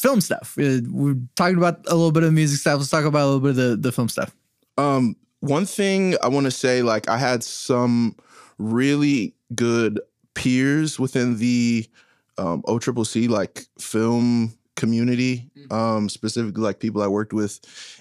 film 0.00 0.20
stuff. 0.20 0.54
We're 0.56 1.16
talking 1.36 1.56
about 1.56 1.80
a 1.86 1.94
little 1.94 2.10
bit 2.10 2.24
of 2.24 2.32
music 2.32 2.58
stuff. 2.58 2.78
Let's 2.78 2.90
talk 2.90 3.04
about 3.04 3.22
a 3.22 3.28
little 3.30 3.40
bit 3.40 3.50
of 3.50 3.56
the, 3.56 3.76
the 3.76 3.92
film 3.92 4.08
stuff. 4.08 4.34
Um, 4.76 5.16
one 5.40 5.66
thing 5.66 6.16
I 6.22 6.28
want 6.28 6.46
to 6.46 6.50
say, 6.50 6.82
like, 6.82 7.08
I 7.08 7.16
had 7.16 7.44
some 7.44 8.16
really 8.58 9.34
good 9.54 10.00
peers 10.34 10.98
within 10.98 11.38
the 11.38 11.88
um, 12.36 12.62
OCCC 12.62 13.28
like 13.28 13.66
film 13.78 14.52
community, 14.76 15.50
mm-hmm. 15.58 15.72
um, 15.72 16.08
specifically 16.08 16.62
like 16.62 16.78
people 16.78 17.02
I 17.02 17.08
worked 17.08 17.32
with 17.32 17.60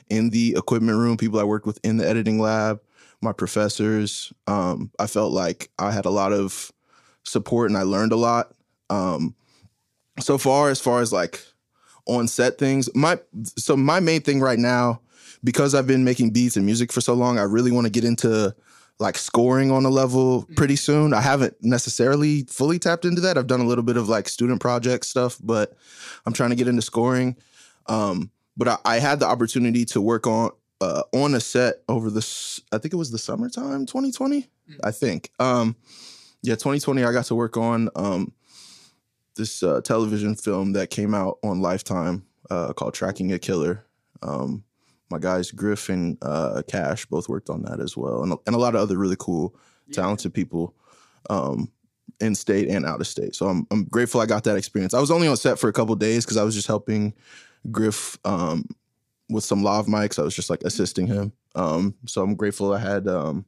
in 0.09 0.29
the 0.29 0.55
equipment 0.57 0.97
room, 0.97 1.17
people 1.17 1.39
I 1.39 1.43
worked 1.43 1.65
with 1.65 1.79
in 1.83 1.97
the 1.97 2.07
editing 2.07 2.39
lab, 2.39 2.79
my 3.21 3.33
professors. 3.33 4.31
Um, 4.45 4.91
I 4.99 5.07
felt 5.07 5.33
like 5.33 5.71
I 5.79 5.91
had 5.91 6.05
a 6.05 6.11
lot 6.11 6.33
of 6.33 6.71
support 7.23 7.69
and 7.69 7.77
I 7.77 7.81
learned 7.81 8.11
a 8.11 8.17
lot. 8.17 8.53
Um, 8.89 9.35
so 10.19 10.37
far, 10.37 10.69
as 10.69 10.79
far 10.79 11.01
as 11.01 11.11
like 11.11 11.41
on 12.05 12.27
set 12.27 12.57
things, 12.57 12.89
my 12.95 13.19
so 13.57 13.75
my 13.75 13.99
main 13.99 14.21
thing 14.21 14.39
right 14.39 14.59
now, 14.59 15.01
because 15.43 15.75
I've 15.75 15.87
been 15.87 16.03
making 16.03 16.31
beats 16.31 16.55
and 16.55 16.65
music 16.65 16.91
for 16.93 17.01
so 17.01 17.13
long, 17.13 17.39
I 17.39 17.43
really 17.43 17.71
want 17.71 17.85
to 17.85 17.91
get 17.91 18.05
into 18.05 18.55
like 18.99 19.17
scoring 19.17 19.71
on 19.71 19.85
a 19.85 19.89
level 19.89 20.43
mm. 20.43 20.55
pretty 20.55 20.75
soon. 20.75 21.13
I 21.13 21.21
haven't 21.21 21.55
necessarily 21.61 22.43
fully 22.43 22.79
tapped 22.79 23.05
into 23.05 23.21
that. 23.21 23.37
I've 23.37 23.47
done 23.47 23.61
a 23.61 23.65
little 23.65 23.83
bit 23.83 23.97
of 23.97 24.09
like 24.09 24.27
student 24.27 24.59
project 24.59 25.05
stuff, 25.05 25.37
but 25.41 25.75
I'm 26.25 26.33
trying 26.33 26.49
to 26.49 26.55
get 26.55 26.67
into 26.67 26.81
scoring. 26.81 27.35
Um, 27.87 28.31
but 28.55 28.67
I, 28.67 28.77
I, 28.85 28.99
had 28.99 29.19
the 29.19 29.27
opportunity 29.27 29.85
to 29.85 30.01
work 30.01 30.27
on 30.27 30.49
uh, 30.81 31.03
on 31.13 31.35
a 31.35 31.39
set 31.39 31.83
over 31.87 32.09
this. 32.09 32.59
I 32.71 32.79
think 32.79 32.93
it 32.93 32.97
was 32.97 33.11
the 33.11 33.17
summertime, 33.17 33.85
2020. 33.85 34.41
Mm. 34.41 34.47
I 34.83 34.91
think. 34.91 35.31
Um, 35.39 35.75
yeah, 36.41 36.55
2020. 36.55 37.03
I 37.03 37.11
got 37.11 37.25
to 37.25 37.35
work 37.35 37.55
on 37.55 37.89
um, 37.95 38.33
this 39.35 39.63
uh, 39.63 39.81
television 39.81 40.35
film 40.35 40.73
that 40.73 40.89
came 40.89 41.13
out 41.13 41.37
on 41.43 41.61
Lifetime 41.61 42.25
uh, 42.49 42.73
called 42.73 42.93
"Tracking 42.93 43.31
a 43.31 43.39
Killer." 43.39 43.85
Um, 44.21 44.63
my 45.09 45.19
guys 45.19 45.51
Griff 45.51 45.89
and 45.89 46.17
uh, 46.21 46.61
Cash 46.67 47.05
both 47.05 47.29
worked 47.29 47.49
on 47.49 47.63
that 47.63 47.79
as 47.79 47.95
well, 47.95 48.23
and 48.23 48.33
and 48.45 48.55
a 48.55 48.59
lot 48.59 48.75
of 48.75 48.81
other 48.81 48.97
really 48.97 49.15
cool, 49.17 49.55
talented 49.91 50.31
yeah. 50.31 50.35
people, 50.35 50.75
um, 51.29 51.71
in 52.19 52.35
state 52.35 52.67
and 52.67 52.85
out 52.85 52.99
of 52.99 53.07
state. 53.07 53.35
So 53.35 53.47
I'm 53.47 53.67
I'm 53.71 53.85
grateful 53.85 54.21
I 54.21 54.25
got 54.25 54.43
that 54.45 54.57
experience. 54.57 54.93
I 54.93 54.99
was 54.99 55.11
only 55.11 55.27
on 55.27 55.37
set 55.37 55.59
for 55.59 55.69
a 55.69 55.73
couple 55.73 55.95
days 55.95 56.25
because 56.25 56.37
I 56.37 56.43
was 56.43 56.55
just 56.55 56.67
helping 56.67 57.13
Griff 57.71 58.17
um, 58.25 58.65
with 59.29 59.43
some 59.43 59.63
lav 59.63 59.87
mics. 59.87 60.19
I 60.19 60.23
was 60.23 60.35
just 60.35 60.49
like 60.49 60.63
assisting 60.63 61.07
him. 61.07 61.31
Um, 61.55 61.95
so 62.05 62.21
I'm 62.21 62.35
grateful 62.35 62.73
I 62.73 62.79
had 62.79 63.07
um, 63.07 63.45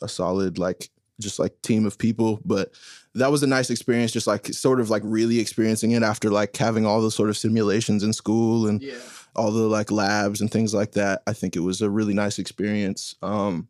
a 0.00 0.08
solid 0.08 0.58
like 0.58 0.90
just 1.20 1.38
like 1.38 1.60
team 1.62 1.84
of 1.84 1.98
people, 1.98 2.40
but 2.44 2.72
that 3.14 3.30
was 3.30 3.42
a 3.42 3.46
nice 3.46 3.70
experience. 3.70 4.12
Just 4.12 4.26
like 4.26 4.46
sort 4.46 4.80
of 4.80 4.88
like 4.88 5.02
really 5.04 5.38
experiencing 5.38 5.90
it 5.90 6.02
after 6.02 6.30
like 6.30 6.56
having 6.56 6.86
all 6.86 7.02
the 7.02 7.10
sort 7.10 7.28
of 7.28 7.36
simulations 7.36 8.02
in 8.02 8.12
school 8.12 8.68
and. 8.68 8.82
Yeah 8.82 8.94
all 9.36 9.50
the 9.50 9.62
like 9.62 9.90
labs 9.90 10.40
and 10.40 10.50
things 10.50 10.74
like 10.74 10.92
that. 10.92 11.22
I 11.26 11.32
think 11.32 11.56
it 11.56 11.60
was 11.60 11.80
a 11.82 11.90
really 11.90 12.14
nice 12.14 12.38
experience. 12.38 13.14
Um, 13.22 13.68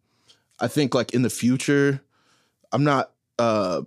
I 0.58 0.68
think 0.68 0.94
like 0.94 1.12
in 1.14 1.22
the 1.22 1.30
future, 1.30 2.00
I'm 2.72 2.84
not. 2.84 3.12
uh 3.38 3.82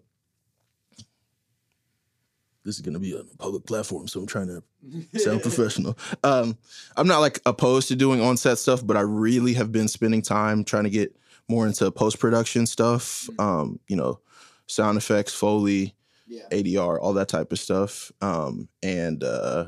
This 2.65 2.75
is 2.75 2.81
gonna 2.81 2.99
be 2.99 3.15
a 3.15 3.23
public 3.37 3.65
platform, 3.65 4.07
so 4.07 4.21
I'm 4.21 4.27
trying 4.27 4.47
to 4.47 5.19
sound 5.19 5.41
professional. 5.43 5.97
Um, 6.23 6.57
I'm 6.95 7.07
not 7.07 7.19
like 7.19 7.39
opposed 7.45 7.89
to 7.89 7.95
doing 7.95 8.21
on 8.21 8.37
set 8.37 8.57
stuff, 8.57 8.85
but 8.85 8.95
I 8.97 9.01
really 9.01 9.53
have 9.53 9.71
been 9.71 9.87
spending 9.89 10.21
time 10.21 10.63
trying 10.63 10.85
to 10.85 10.89
get 10.89 11.15
more 11.49 11.67
into 11.67 11.91
post 11.91 12.19
production 12.19 12.65
stuff. 12.65 13.29
Um, 13.37 13.79
you 13.89 13.97
know, 13.97 14.19
sound 14.67 14.97
effects, 14.97 15.33
foley, 15.33 15.93
Yeah. 16.25 16.47
ADR, 16.51 16.97
all 17.01 17.13
that 17.13 17.27
type 17.27 17.51
of 17.51 17.59
stuff, 17.59 18.11
um, 18.21 18.69
and 18.81 19.23
uh, 19.23 19.67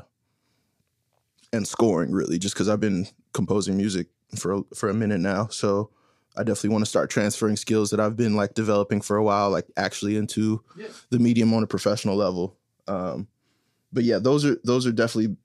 and 1.56 1.66
scoring 1.66 2.12
really, 2.12 2.38
just 2.38 2.54
because 2.54 2.68
I've 2.68 2.80
been 2.80 3.06
composing 3.32 3.76
music 3.76 4.06
for 4.38 4.62
for 4.74 4.88
a 4.88 4.94
minute 4.94 5.20
now. 5.20 5.48
So 5.48 5.90
I 6.36 6.42
definitely 6.42 6.70
want 6.70 6.82
to 6.84 6.88
start 6.90 7.08
transferring 7.10 7.56
skills 7.56 7.90
that 7.90 8.00
I've 8.00 8.16
been 8.16 8.34
like 8.36 8.54
developing 8.54 9.00
for 9.00 9.16
a 9.16 9.24
while, 9.24 9.50
like 9.50 9.66
actually 9.76 10.16
into 10.16 10.62
Yeah. 10.76 10.88
the 11.10 11.18
medium 11.18 11.52
on 11.54 11.62
a 11.62 11.66
professional 11.66 12.16
level. 12.16 12.56
Um, 12.86 13.26
but 13.92 14.04
yeah, 14.04 14.18
those 14.18 14.44
are 14.44 14.56
those 14.64 14.86
are 14.86 14.92
definitely 14.92 15.36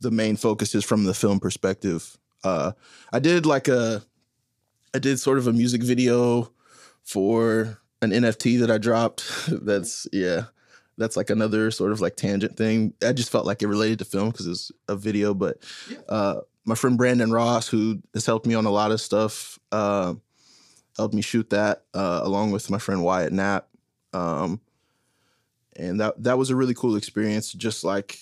the 0.00 0.10
main 0.10 0.36
focuses 0.36 0.84
from 0.84 1.04
the 1.04 1.14
film 1.14 1.38
perspective. 1.38 2.18
Uh, 2.42 2.72
I 3.12 3.18
did 3.20 3.46
like 3.46 3.68
a, 3.68 4.02
I 4.94 4.98
did 4.98 5.20
sort 5.20 5.38
of 5.38 5.46
a 5.46 5.52
music 5.52 5.82
video 5.82 6.50
for 7.04 7.78
an 8.00 8.10
NFT 8.10 8.58
that 8.60 8.70
I 8.70 8.78
dropped. 8.78 9.24
That's 9.48 10.08
yeah, 10.12 10.44
that's 11.02 11.16
like 11.16 11.30
another 11.30 11.70
sort 11.70 11.92
of 11.92 12.00
like 12.00 12.16
tangent 12.16 12.56
thing. 12.56 12.94
I 13.04 13.12
just 13.12 13.30
felt 13.30 13.44
like 13.44 13.62
it 13.62 13.66
related 13.68 13.98
to 13.98 14.04
film 14.04 14.30
because 14.30 14.46
it's 14.46 14.72
a 14.88 14.96
video. 14.96 15.34
But 15.34 15.58
Yeah. 15.90 15.98
uh, 16.08 16.40
my 16.64 16.74
friend 16.76 16.96
Brandon 16.96 17.32
Ross, 17.32 17.68
who 17.68 18.00
has 18.14 18.24
helped 18.24 18.46
me 18.46 18.54
on 18.54 18.64
a 18.64 18.70
lot 18.70 18.92
of 18.92 19.00
stuff, 19.00 19.58
uh, 19.72 20.14
helped 20.96 21.14
me 21.14 21.22
shoot 21.22 21.50
that 21.50 21.84
uh, 21.94 22.20
along 22.22 22.52
with 22.52 22.70
my 22.70 22.78
friend 22.78 23.02
Wyatt 23.02 23.32
Knapp. 23.32 23.68
Um, 24.12 24.60
and 25.76 26.00
that 26.00 26.22
that 26.22 26.38
was 26.38 26.50
a 26.50 26.56
really 26.56 26.74
cool 26.74 26.96
experience. 26.96 27.52
Just 27.52 27.82
like, 27.82 28.18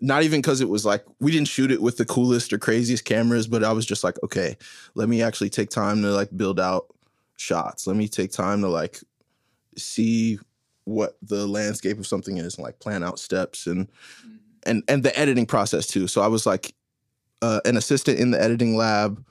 not 0.00 0.22
even 0.22 0.40
because 0.40 0.60
it 0.60 0.68
was 0.68 0.86
like 0.86 1.04
we 1.18 1.32
didn't 1.32 1.48
shoot 1.48 1.70
it 1.70 1.82
with 1.82 1.96
the 1.96 2.04
coolest 2.06 2.52
or 2.52 2.58
craziest 2.58 3.04
cameras, 3.04 3.46
but 3.46 3.64
I 3.64 3.72
was 3.72 3.84
just 3.84 4.04
like, 4.04 4.16
okay, 4.22 4.56
let 4.94 5.08
me 5.08 5.20
actually 5.20 5.50
take 5.50 5.68
time 5.68 6.00
to 6.02 6.08
like 6.12 6.34
build 6.36 6.60
out 6.60 6.86
shots. 7.36 7.86
Let 7.86 7.96
me 7.96 8.08
take 8.08 8.30
time 8.32 8.60
to 8.62 8.68
like 8.68 9.00
see 9.76 10.38
what 10.90 11.16
the 11.22 11.46
landscape 11.46 11.98
of 11.98 12.06
something 12.06 12.38
is 12.38 12.56
and 12.56 12.64
like 12.64 12.78
plan 12.80 13.02
out 13.02 13.18
steps 13.18 13.66
and 13.66 13.88
and 14.64 14.82
and 14.88 15.02
the 15.02 15.18
editing 15.18 15.46
process 15.46 15.86
too. 15.86 16.06
So 16.06 16.20
I 16.20 16.26
was 16.26 16.46
like 16.46 16.74
uh, 17.42 17.60
an 17.64 17.76
assistant 17.76 18.18
in 18.18 18.30
the 18.30 18.42
editing 18.42 18.76
lab 18.76 19.24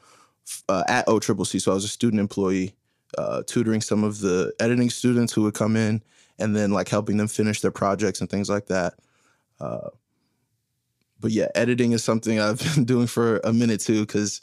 uh, 0.67 0.83
at 0.87 1.05
OCCC. 1.07 1.61
So 1.61 1.71
I 1.71 1.75
was 1.75 1.85
a 1.85 1.89
student 1.89 2.19
employee, 2.19 2.73
uh, 3.17 3.43
tutoring 3.45 3.81
some 3.81 4.03
of 4.03 4.19
the 4.19 4.53
editing 4.59 4.89
students 4.89 5.33
who 5.33 5.43
would 5.43 5.53
come 5.53 5.75
in, 5.75 6.01
and 6.39 6.55
then 6.55 6.71
like 6.71 6.87
helping 6.87 7.17
them 7.17 7.27
finish 7.27 7.61
their 7.61 7.71
projects 7.71 8.21
and 8.21 8.29
things 8.29 8.49
like 8.49 8.67
that. 8.67 8.93
Uh, 9.59 9.89
but 11.19 11.31
yeah, 11.31 11.47
editing 11.53 11.91
is 11.91 12.03
something 12.03 12.39
I've 12.39 12.59
been 12.75 12.85
doing 12.85 13.07
for 13.07 13.39
a 13.43 13.53
minute 13.53 13.81
too, 13.81 14.01
because 14.01 14.41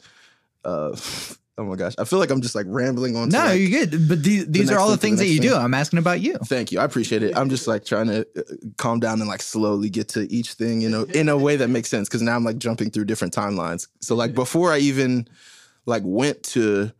uh, 0.63 0.95
oh 1.57 1.63
my 1.65 1.75
gosh, 1.75 1.95
I 1.97 2.03
feel 2.05 2.19
like 2.19 2.29
I'm 2.29 2.41
just 2.41 2.55
like 2.55 2.65
rambling 2.69 3.15
on. 3.15 3.29
No, 3.29 3.39
like- 3.39 3.59
you're 3.59 3.85
good. 3.85 4.07
But 4.07 4.23
these, 4.23 4.45
these 4.47 4.71
are 4.71 4.77
all 4.77 4.89
the 4.89 4.97
things 4.97 5.19
the 5.19 5.25
that 5.25 5.31
you 5.31 5.39
next 5.39 5.53
do. 5.53 5.57
I'm 5.57 5.73
asking 5.73 5.99
about 5.99 6.21
you. 6.21 6.37
Thank 6.45 6.71
you. 6.71 6.79
I 6.79 6.83
appreciate 6.83 7.23
it. 7.23 7.35
I'm 7.35 7.49
just 7.49 7.67
like 7.67 7.83
trying 7.85 8.07
to 8.07 8.27
uh, 8.37 8.41
calm 8.77 8.99
down 8.99 9.19
and 9.19 9.27
like 9.27 9.41
slowly 9.41 9.89
get 9.89 10.07
to 10.09 10.31
each 10.31 10.53
thing, 10.53 10.81
you 10.81 10.89
know, 10.89 11.03
in 11.03 11.29
a 11.29 11.37
way 11.37 11.55
that 11.55 11.69
makes 11.69 11.89
sense. 11.89 12.07
Cause 12.09 12.21
now 12.21 12.35
I'm 12.35 12.43
like 12.43 12.57
jumping 12.57 12.91
through 12.91 13.05
different 13.05 13.33
timelines. 13.33 13.87
So 14.01 14.15
like 14.15 14.33
before 14.33 14.71
I 14.71 14.77
even 14.79 15.27
like 15.85 16.03
went 16.05 16.43
to 16.43 16.91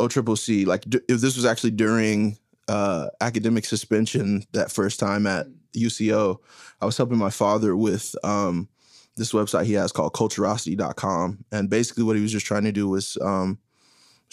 OCCC, 0.00 0.66
like 0.66 0.82
d- 0.88 1.00
if 1.08 1.20
this 1.20 1.36
was 1.36 1.44
actually 1.44 1.72
during 1.72 2.38
uh, 2.68 3.08
academic 3.20 3.64
suspension 3.64 4.44
that 4.52 4.70
first 4.72 4.98
time 5.00 5.26
at 5.26 5.46
UCO, 5.76 6.38
I 6.80 6.86
was 6.86 6.96
helping 6.96 7.18
my 7.18 7.30
father 7.30 7.76
with 7.76 8.14
um, 8.24 8.68
this 9.16 9.32
website 9.32 9.64
he 9.66 9.74
has 9.74 9.92
called 9.92 10.14
culturosity.com. 10.14 11.44
And 11.52 11.68
basically 11.68 12.04
what 12.04 12.16
he 12.16 12.22
was 12.22 12.32
just 12.32 12.46
trying 12.46 12.64
to 12.64 12.72
do 12.72 12.88
was 12.88 13.18
um, 13.20 13.58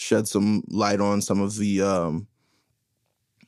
shed 0.00 0.26
some 0.26 0.64
light 0.68 1.00
on 1.00 1.20
some 1.20 1.40
of 1.40 1.56
the 1.56 1.82
um, 1.82 2.26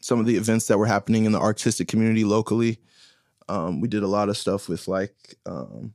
some 0.01 0.21
of 0.21 0.27
the 0.27 0.37
events 0.37 0.67
that 0.67 0.79
were 0.79 0.87
happening 0.87 1.25
in 1.25 1.33
the 1.33 1.41
artistic 1.41 1.89
community 1.89 2.25
locally. 2.25 2.79
Um, 3.49 3.81
we 3.81 3.89
did 3.89 4.03
a 4.03 4.09
lot 4.09 4.29
of 4.29 4.37
stuff 4.37 4.69
with 4.69 4.87
like 4.87 5.15
um, 5.47 5.95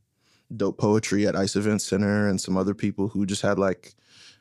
dope 0.56 0.78
poetry 0.78 1.28
at 1.28 1.36
Ice 1.36 1.56
Event 1.56 1.82
Center 1.82 2.28
and 2.28 2.42
some 2.42 2.58
other 2.58 2.74
people 2.74 3.08
who 3.08 3.26
just 3.26 3.42
had 3.42 3.60
like 3.60 3.94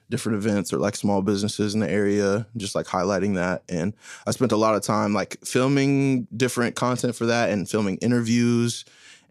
different 0.08 0.38
events 0.38 0.72
or 0.72 0.78
like 0.78 0.96
small 0.96 1.20
businesses 1.20 1.74
in 1.74 1.80
the 1.80 1.90
area, 1.90 2.46
just 2.56 2.74
like 2.74 2.86
highlighting 2.86 3.34
that. 3.34 3.62
And 3.68 3.94
I 4.26 4.30
spent 4.30 4.52
a 4.52 4.56
lot 4.56 4.74
of 4.74 4.82
time 4.82 5.12
like 5.12 5.44
filming 5.44 6.26
different 6.34 6.76
content 6.76 7.14
for 7.14 7.26
that 7.26 7.50
and 7.50 7.68
filming 7.68 7.98
interviews 7.98 8.84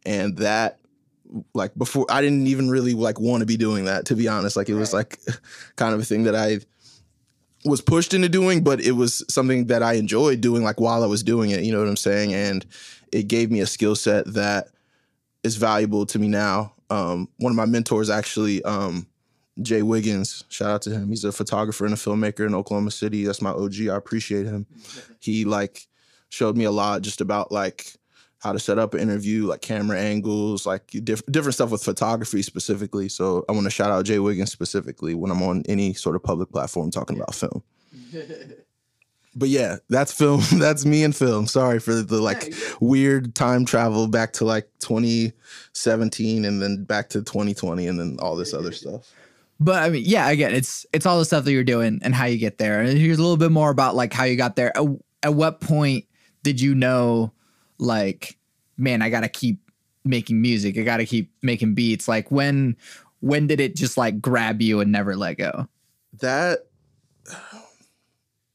and 0.06 0.38
that 0.38 0.80
like 1.54 1.74
before 1.76 2.06
I 2.10 2.22
didn't 2.22 2.48
even 2.48 2.70
really 2.70 2.94
like 2.94 3.20
want 3.20 3.42
to 3.42 3.48
be 3.48 3.58
doing 3.58 3.86
that 3.86 4.06
to 4.06 4.16
be 4.16 4.28
honest 4.28 4.56
like 4.56 4.70
it 4.70 4.76
was 4.76 4.94
like 4.94 5.20
kind 5.76 5.94
of 5.94 6.00
a 6.00 6.06
thing 6.06 6.26
that 6.26 6.36
I 6.36 6.60
was 7.66 7.82
pushed 7.82 8.14
into 8.14 8.30
doing, 8.30 8.64
but 8.64 8.80
it 8.80 8.92
was 8.92 9.24
something 9.28 9.68
that 9.68 9.82
I 9.84 9.94
enjoyed 9.94 10.40
doing 10.40 10.64
like 10.64 10.80
while 10.80 11.04
I 11.04 11.08
was 11.08 11.24
doing 11.24 11.50
it. 11.50 11.64
You 11.64 11.72
know 11.74 11.80
what 11.80 11.88
I'm 11.88 11.98
saying? 11.98 12.34
And 12.34 12.66
it 13.12 13.28
gave 13.28 13.52
me 13.52 13.60
a 13.60 13.66
skill 13.66 13.96
set 13.96 14.32
that 14.34 14.68
is 15.44 15.56
valuable 15.56 16.06
to 16.08 16.20
me 16.20 16.28
now. 16.28 16.74
Um, 16.90 17.28
one 17.38 17.52
of 17.52 17.56
my 17.56 17.66
mentors 17.66 18.10
actually, 18.10 18.64
um, 18.64 19.08
Jay 19.62 19.82
Wiggins, 19.82 20.44
shout 20.50 20.70
out 20.70 20.82
to 20.84 20.92
him. 20.92 21.10
He's 21.10 21.24
a 21.24 21.32
photographer 21.32 21.86
and 21.86 21.94
a 21.94 21.98
filmmaker 21.98 22.46
in 22.46 22.54
Oklahoma 22.54 22.92
City. 22.92 23.26
That's 23.26 23.42
my 23.42 23.52
OG. 23.52 23.88
I 23.90 23.96
appreciate 23.96 24.46
him. 24.46 24.68
He 25.20 25.46
like 25.46 25.88
showed 26.30 26.56
me 26.56 26.66
a 26.66 26.72
lot 26.72 27.02
just 27.02 27.22
about 27.22 27.52
like 27.52 27.94
how 28.46 28.54
to 28.54 28.60
set 28.60 28.78
up 28.78 28.94
an 28.94 29.00
interview, 29.00 29.48
like 29.48 29.62
camera 29.62 30.00
angles, 30.00 30.68
like 30.68 30.92
diff- 31.04 31.26
different 31.26 31.56
stuff 31.56 31.72
with 31.72 31.84
photography 31.84 32.44
specifically. 32.44 33.10
So 33.10 33.44
I 33.50 33.54
want 33.54 33.66
to 33.66 33.72
shout 33.72 33.90
out 33.90 34.06
Jay 34.06 34.20
Wiggins 34.20 34.52
specifically 34.52 35.16
when 35.16 35.32
I'm 35.32 35.42
on 35.42 35.64
any 35.68 35.96
sort 35.96 36.16
of 36.16 36.24
public 36.24 36.52
platform 36.52 36.92
talking 36.92 37.18
about 37.18 37.34
film. 37.34 37.64
But 39.38 39.50
yeah, 39.50 39.80
that's 39.90 40.14
film. 40.14 40.42
That's 40.54 40.86
me 40.86 41.04
and 41.04 41.14
film. 41.14 41.46
Sorry 41.48 41.80
for 41.82 41.96
the 41.96 42.22
like 42.22 42.54
weird 42.80 43.36
time 43.36 43.66
travel 43.66 44.08
back 44.08 44.32
to 44.34 44.46
like 44.46 44.70
2017 44.80 46.46
and 46.46 46.62
then 46.62 46.86
back 46.86 47.10
to 47.10 47.22
2020 47.22 47.86
and 47.86 48.00
then 48.00 48.16
all 48.22 48.38
this 48.38 48.54
other 48.54 48.72
stuff. 48.82 49.12
But 49.60 49.84
I 49.84 49.90
mean, 49.90 50.04
yeah, 50.06 50.30
again, 50.30 50.56
it's 50.56 50.86
it's 50.94 51.06
all 51.06 51.20
the 51.20 51.26
stuff 51.26 51.44
that 51.44 51.52
you're 51.52 51.66
doing 51.66 52.00
and 52.02 52.16
how 52.16 52.28
you 52.28 52.38
get 52.38 52.60
there. 52.60 52.80
And 52.80 52.98
here's 52.98 53.18
a 53.18 53.22
little 53.22 53.36
bit 53.36 53.52
more 53.52 53.72
about 53.72 53.94
like 53.94 54.14
how 54.14 54.24
you 54.24 54.38
got 54.38 54.56
there. 54.56 54.72
At, 54.78 54.86
at 55.22 55.34
what 55.34 55.60
point 55.60 56.06
did 56.44 56.62
you 56.62 56.74
know, 56.74 57.34
like, 57.78 58.38
man, 58.78 59.02
I 59.02 59.10
got 59.10 59.22
to 59.22 59.30
keep 59.30 59.60
making 60.04 60.42
music. 60.42 60.78
I 60.78 60.84
got 60.84 60.98
to 60.98 61.06
keep 61.06 61.32
making 61.42 61.74
beats. 61.76 62.08
Like, 62.08 62.32
when 62.32 62.78
when 63.22 63.48
did 63.48 63.60
it 63.60 63.76
just 63.76 63.98
like 63.98 64.22
grab 64.22 64.62
you 64.62 64.80
and 64.80 64.92
never 64.92 65.16
let 65.16 65.38
go? 65.38 65.68
That 66.20 66.68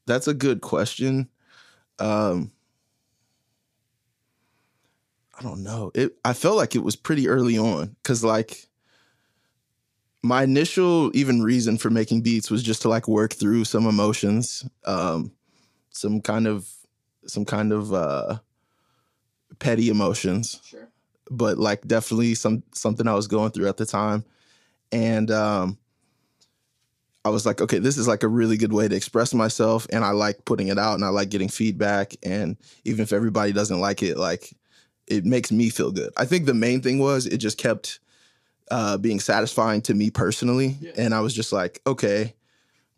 that's 0.05 0.27
a 0.27 0.33
good 0.33 0.61
question. 0.61 1.27
Um 1.99 2.51
I 5.37 5.43
don't 5.43 5.63
know. 5.63 5.91
It 5.93 6.15
I 6.23 6.33
felt 6.33 6.55
like 6.55 6.75
it 6.75 6.83
was 6.83 6.95
pretty 6.95 7.27
early 7.27 7.57
on 7.57 7.95
cuz 8.03 8.23
like 8.23 8.67
my 10.23 10.43
initial 10.43 11.11
even 11.15 11.41
reason 11.41 11.77
for 11.77 11.89
making 11.89 12.21
beats 12.21 12.49
was 12.51 12.63
just 12.63 12.83
to 12.83 12.89
like 12.89 13.07
work 13.07 13.33
through 13.33 13.65
some 13.65 13.85
emotions, 13.85 14.65
um 14.85 15.31
some 15.89 16.21
kind 16.21 16.47
of 16.47 16.69
some 17.27 17.43
kind 17.43 17.73
of 17.73 17.93
uh 17.93 18.39
petty 19.61 19.87
emotions 19.89 20.59
Sure. 20.65 20.89
but 21.29 21.57
like 21.57 21.87
definitely 21.87 22.35
some 22.35 22.63
something 22.73 23.07
I 23.07 23.13
was 23.13 23.27
going 23.27 23.51
through 23.51 23.69
at 23.69 23.77
the 23.77 23.85
time. 23.85 24.25
And 24.91 25.31
um 25.31 25.77
I 27.23 27.29
was 27.29 27.45
like, 27.45 27.61
okay, 27.61 27.77
this 27.77 27.97
is 27.97 28.07
like 28.07 28.23
a 28.23 28.27
really 28.27 28.57
good 28.57 28.73
way 28.73 28.87
to 28.87 28.95
express 28.95 29.31
myself 29.33 29.85
and 29.93 30.03
I 30.03 30.09
like 30.09 30.43
putting 30.43 30.69
it 30.69 30.79
out 30.79 30.95
and 30.95 31.05
I 31.05 31.09
like 31.09 31.29
getting 31.29 31.49
feedback 31.49 32.15
and 32.23 32.57
even 32.83 33.03
if 33.03 33.13
everybody 33.13 33.51
doesn't 33.53 33.79
like 33.79 34.01
it, 34.01 34.17
like 34.17 34.51
it 35.07 35.23
makes 35.23 35.51
me 35.51 35.69
feel 35.69 35.91
good. 35.91 36.11
I 36.17 36.25
think 36.25 36.45
the 36.47 36.53
main 36.55 36.81
thing 36.81 36.97
was 36.99 37.27
it 37.27 37.37
just 37.37 37.57
kept 37.59 37.99
uh 38.71 38.97
being 38.97 39.19
satisfying 39.19 39.81
to 39.83 39.93
me 39.93 40.09
personally 40.09 40.77
Yeah. 40.81 40.91
and 40.97 41.13
I 41.13 41.19
was 41.21 41.33
just 41.33 41.53
like, 41.53 41.79
okay, 41.85 42.33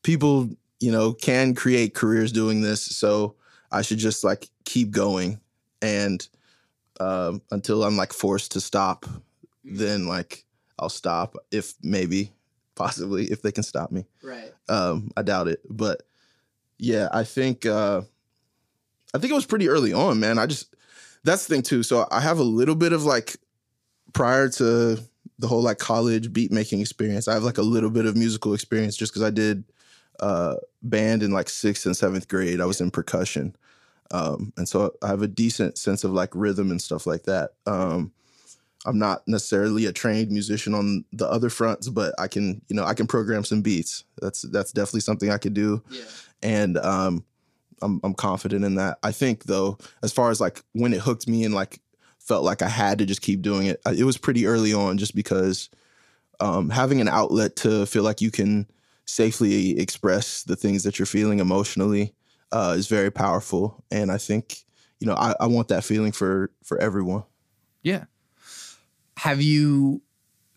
people, 0.04 0.50
you 0.80 0.92
know, 0.92 1.14
can 1.14 1.54
create 1.56 1.94
careers 1.94 2.32
doing 2.32 2.62
this, 2.62 2.82
so 2.82 3.36
I 3.72 3.82
should 3.82 3.98
just 4.00 4.24
like 4.24 4.50
keep 4.66 4.92
going 4.92 5.40
and 5.82 6.26
um, 7.00 7.42
until 7.52 7.84
I'm 7.84 7.98
like 7.98 8.14
forced 8.14 8.52
to 8.54 8.62
stop, 8.62 9.06
then 9.64 10.08
like 10.08 10.46
I'll 10.80 10.90
stop 10.90 11.36
if 11.52 11.74
maybe 11.82 12.32
possibly 12.76 13.26
if 13.26 13.42
they 13.42 13.52
can 13.52 13.64
stop 13.64 13.92
me. 13.92 14.06
Right. 14.22 14.54
Um, 14.70 15.12
I 15.16 15.22
doubt 15.22 15.48
it, 15.48 15.62
but 15.70 16.04
yeah, 16.78 17.08
I 17.12 17.24
think 17.24 17.66
uh, 17.66 18.02
I 19.14 19.18
think 19.18 19.32
it 19.32 19.36
was 19.36 19.46
pretty 19.46 19.70
early 19.70 19.94
on, 19.94 20.20
man. 20.20 20.38
I 20.38 20.46
just 20.46 20.76
that's 21.24 21.48
the 21.48 21.56
thing 21.56 21.64
too. 21.64 21.84
So 21.84 22.08
I 22.12 22.20
have 22.20 22.40
a 22.40 22.44
little 22.44 22.76
bit 22.76 22.94
of 22.94 23.06
like 23.06 23.38
prior 24.14 24.50
to 24.50 25.00
the 25.40 25.48
whole 25.48 25.62
like 25.62 25.80
college 25.80 26.34
beat 26.34 26.52
making 26.52 26.82
experience. 26.82 27.28
I 27.28 27.34
have 27.34 27.44
like 27.44 27.58
a 27.58 27.64
little 27.64 27.90
bit 27.90 28.06
of 28.06 28.16
musical 28.16 28.54
experience 28.54 28.96
just 28.96 29.12
because 29.12 29.24
I 29.24 29.30
did 29.30 29.64
uh, 30.20 30.56
band 30.82 31.24
in 31.24 31.32
like 31.32 31.50
sixth 31.50 31.86
and 31.86 31.96
seventh 31.96 32.28
grade. 32.28 32.62
I 32.62 32.66
was 32.66 32.82
in 32.82 32.92
percussion, 32.92 33.56
um, 34.12 34.54
and 34.58 34.68
so 34.68 34.92
I 35.02 35.08
have 35.08 35.22
a 35.22 35.28
decent 35.28 35.78
sense 35.78 36.04
of 36.04 36.12
like 36.12 36.30
rhythm 36.34 36.72
and 36.72 36.82
stuff 36.82 37.06
like 37.08 37.24
that. 37.24 37.52
Um, 37.66 38.12
I'm 38.86 39.00
not 39.00 39.26
necessarily 39.28 39.86
a 39.86 39.94
trained 39.94 40.30
musician 40.30 40.74
on 40.74 41.06
the 41.14 41.28
other 41.30 41.50
fronts, 41.50 41.88
but 41.88 42.14
I 42.20 42.28
can, 42.28 42.62
you 42.68 42.76
know, 42.76 42.84
I 42.84 42.94
can 42.94 43.08
program 43.08 43.46
some 43.46 43.62
beats. 43.62 44.04
That's 44.22 44.42
that's 44.44 44.72
definitely 44.74 45.00
something 45.02 45.30
I 45.30 45.38
could 45.38 45.54
do, 45.54 45.82
Yeah. 45.90 46.02
and 46.42 46.78
um, 46.78 47.24
I'm 47.82 48.02
I'm 48.04 48.14
confident 48.14 48.66
in 48.66 48.76
that. 48.76 48.98
I 49.02 49.12
think 49.14 49.46
though, 49.46 49.78
as 50.04 50.12
far 50.12 50.32
as 50.32 50.42
like 50.42 50.62
when 50.74 50.94
it 50.94 51.00
hooked 51.00 51.28
me 51.30 51.44
and 51.46 51.54
like 51.56 51.80
felt 52.20 52.44
like 52.44 52.62
I 52.62 52.70
had 52.70 53.00
to 53.00 53.06
just 53.06 53.22
keep 53.22 53.42
doing 53.42 53.68
it, 53.68 53.82
it 53.98 54.04
was 54.04 54.18
pretty 54.18 54.46
early 54.48 54.74
on, 54.74 54.98
just 54.98 55.16
because 55.16 55.70
um, 56.42 56.70
having 56.70 57.00
an 57.00 57.08
outlet 57.08 57.56
to 57.58 57.86
feel 57.86 58.04
like 58.04 58.20
you 58.22 58.32
can 58.32 58.68
safely 59.06 59.78
express 59.80 60.44
the 60.44 60.56
things 60.56 60.84
that 60.84 60.98
you're 61.00 61.06
feeling 61.06 61.40
emotionally 61.40 62.14
uh, 62.54 62.76
is 62.78 62.88
very 62.88 63.12
powerful, 63.12 63.84
and 63.92 64.12
I 64.12 64.18
think 64.18 64.60
you 65.00 65.08
know 65.08 65.16
I, 65.16 65.34
I 65.40 65.48
want 65.48 65.68
that 65.68 65.84
feeling 65.84 66.14
for 66.14 66.52
for 66.64 66.78
everyone. 66.78 67.24
Yeah. 67.82 68.06
Have 69.18 69.42
you 69.42 70.02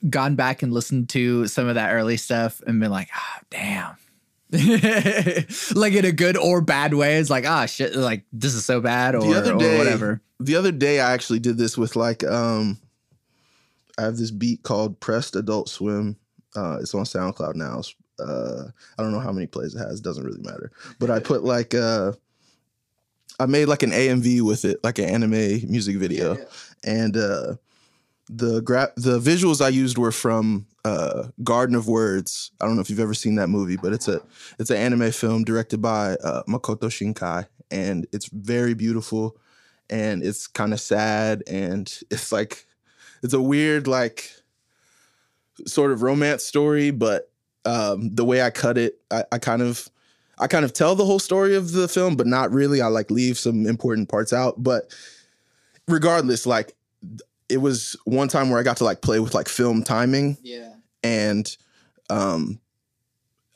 gone 0.09 0.37
back 0.37 0.63
and 0.63 0.73
listened 0.73 1.09
to 1.11 1.47
some 1.47 1.69
of 1.69 1.75
that 1.75 1.93
early 1.93 2.17
stuff 2.17 2.61
and 2.67 2.81
been 2.81 2.91
like, 2.91 3.09
ah, 3.15 3.41
damn. 3.51 3.97
like 5.75 5.93
in 5.93 6.05
a 6.05 6.13
good 6.13 6.37
or 6.37 6.61
bad 6.61 6.95
way. 6.95 7.17
It's 7.17 7.31
like, 7.31 7.47
ah, 7.47 7.67
shit, 7.67 7.97
like 7.97 8.25
this 8.33 8.55
is 8.55 8.65
so 8.65 8.81
bad 8.81 9.15
or, 9.15 9.23
the 9.23 9.35
other 9.35 9.53
or 9.53 9.79
whatever. 9.79 10.23
The 10.39 10.55
other 10.55 10.71
day, 10.71 11.01
I 11.01 11.13
actually 11.13 11.41
did 11.41 11.59
this 11.59 11.77
with 11.77 11.97
like 11.97 12.23
um, 12.23 12.79
I 13.99 14.03
have 14.03 14.19
this 14.19 14.31
beat 14.31 14.63
called 14.63 15.01
"Pressed 15.01 15.35
Adult 15.35 15.69
Swim." 15.69 16.17
Uh, 16.55 16.79
it's 16.81 16.95
on 16.95 17.05
SoundCloud 17.05 17.57
now. 17.57 17.81
It's, 17.81 17.95
Uh, 18.19 18.65
I 18.99 19.03
don't 19.03 19.13
know 19.13 19.21
how 19.21 19.33
many 19.33 19.47
plays 19.47 19.75
it 19.75 19.79
has. 19.79 20.01
Doesn't 20.01 20.25
really 20.25 20.43
matter. 20.43 20.73
But 20.99 21.11
I 21.11 21.19
put 21.21 21.45
like 21.45 21.75
uh, 21.75 22.13
I 23.39 23.47
made 23.47 23.67
like 23.67 23.83
an 23.83 23.91
AMV 23.91 24.43
with 24.43 24.65
it, 24.65 24.83
like 24.83 24.99
an 24.99 25.07
anime 25.07 25.71
music 25.71 25.97
video, 25.97 26.37
and 26.85 27.17
uh, 27.17 27.57
the 28.29 28.61
gra- 28.63 28.93
the 28.97 29.19
visuals 29.19 29.65
I 29.65 29.69
used 29.69 29.99
were 29.99 30.13
from 30.13 30.67
uh, 30.85 31.29
Garden 31.45 31.77
of 31.77 31.89
Words. 31.89 32.51
I 32.61 32.67
don't 32.67 32.77
know 32.77 32.81
if 32.81 32.91
you've 32.91 33.01
ever 33.01 33.15
seen 33.15 33.37
that 33.37 33.49
movie, 33.49 33.77
but 33.77 33.93
it's 33.93 34.09
a 34.09 34.21
it's 34.59 34.71
an 34.71 34.79
anime 34.79 35.13
film 35.13 35.45
directed 35.45 35.83
by 35.83 36.17
uh, 36.25 36.43
Makoto 36.49 36.89
Shinkai, 36.89 37.47
and 37.71 38.07
it's 38.13 38.27
very 38.27 38.75
beautiful, 38.75 39.37
and 39.91 40.23
it's 40.23 40.47
kind 40.47 40.73
of 40.73 40.81
sad, 40.81 41.43
and 41.47 42.01
it's 42.11 42.33
like 42.33 42.67
it's 43.23 43.35
a 43.35 43.43
weird 43.43 43.87
like 43.87 44.31
sort 45.67 45.93
of 45.93 46.03
romance 46.03 46.45
story, 46.45 46.91
but 46.91 47.31
um, 47.67 48.15
the 48.15 48.25
way 48.25 48.41
I 48.43 48.51
cut 48.51 48.79
it, 48.79 48.99
I, 49.11 49.25
I 49.33 49.39
kind 49.39 49.61
of 49.63 49.89
I 50.39 50.47
kind 50.47 50.65
of 50.65 50.73
tell 50.73 50.95
the 50.95 51.05
whole 51.05 51.19
story 51.19 51.57
of 51.57 51.73
the 51.73 51.89
film, 51.89 52.15
but 52.17 52.27
not 52.27 52.53
really. 52.53 52.81
I 52.81 52.87
like 52.89 53.11
leave 53.11 53.39
some 53.39 53.67
important 53.67 54.09
parts 54.09 54.33
out, 54.33 54.63
but 54.63 54.93
regardless, 55.89 56.47
like 56.47 56.75
it 57.49 57.59
was 57.59 57.97
one 58.05 58.29
time 58.29 58.51
where 58.51 58.59
I 58.59 58.63
got 58.63 58.79
to 58.79 58.85
like 58.85 59.01
play 59.03 59.21
with 59.21 59.35
like 59.35 59.49
film 59.49 59.83
timing 59.85 60.37
Yeah. 60.43 60.73
and 61.03 61.57
um 62.11 62.61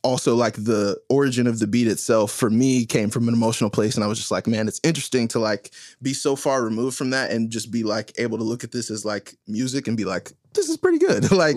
also 0.02 0.34
like 0.34 0.54
the 0.54 0.98
origin 1.10 1.46
of 1.46 1.58
the 1.58 1.66
beat 1.66 1.86
itself 1.86 2.32
for 2.32 2.48
me 2.48 2.86
came 2.86 3.10
from 3.10 3.28
an 3.28 3.34
emotional 3.34 3.68
place 3.68 3.96
and 3.96 4.02
I 4.02 4.06
was 4.06 4.16
just 4.18 4.30
like 4.30 4.46
man 4.46 4.66
it's 4.66 4.80
interesting 4.82 5.28
to 5.28 5.38
like 5.38 5.72
be 6.00 6.14
so 6.14 6.36
far 6.36 6.64
removed 6.64 6.96
from 6.96 7.10
that 7.10 7.30
and 7.32 7.50
just 7.50 7.70
be 7.70 7.82
like 7.82 8.12
able 8.16 8.38
to 8.38 8.44
look 8.44 8.64
at 8.64 8.72
this 8.72 8.90
as 8.90 9.04
like 9.04 9.34
music 9.46 9.88
and 9.88 9.96
be 9.96 10.04
like 10.06 10.32
this 10.54 10.68
is 10.70 10.76
pretty 10.78 10.98
good 10.98 11.30
like 11.32 11.56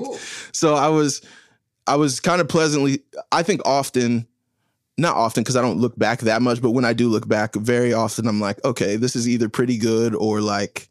so 0.51 0.73
I 0.75 0.89
was 0.89 1.21
I 1.87 1.95
was 1.95 2.19
kind 2.19 2.41
of 2.41 2.47
pleasantly 2.47 2.99
I 3.31 3.43
think 3.43 3.61
often 3.65 4.27
not 4.97 5.15
often 5.15 5.43
because 5.43 5.55
I 5.55 5.61
don't 5.61 5.79
look 5.79 5.97
back 5.97 6.19
that 6.21 6.41
much 6.41 6.61
but 6.61 6.71
when 6.71 6.85
I 6.85 6.93
do 6.93 7.09
look 7.09 7.27
back 7.27 7.55
very 7.55 7.93
often 7.93 8.27
I'm 8.27 8.39
like 8.39 8.63
okay 8.63 8.95
this 8.95 9.15
is 9.15 9.27
either 9.27 9.49
pretty 9.49 9.77
good 9.77 10.15
or 10.15 10.41
like 10.41 10.89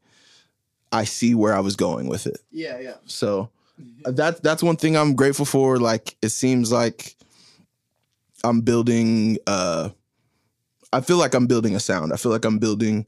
I 0.91 1.05
see 1.05 1.35
where 1.35 1.55
I 1.55 1.61
was 1.61 1.77
going 1.77 2.09
with 2.09 2.27
it 2.27 2.39
Yeah, 2.51 2.79
yeah. 2.79 2.97
so 3.07 3.49
that 4.05 4.43
that's 4.43 4.63
one 4.63 4.77
thing 4.77 4.97
I'm 4.97 5.15
grateful 5.17 5.47
for. 5.47 5.79
Like 5.79 6.17
it 6.23 6.29
seems 6.29 6.71
like 6.71 7.17
I'm 8.45 8.61
building 8.61 9.39
uh 9.47 9.89
I 10.93 11.01
feel 11.01 11.17
like 11.17 11.35
I'm 11.35 11.47
building 11.47 11.75
a 11.75 11.81
sound. 11.81 12.13
I 12.13 12.17
feel 12.17 12.31
like 12.33 12.45
I'm 12.45 12.59
building 12.59 13.07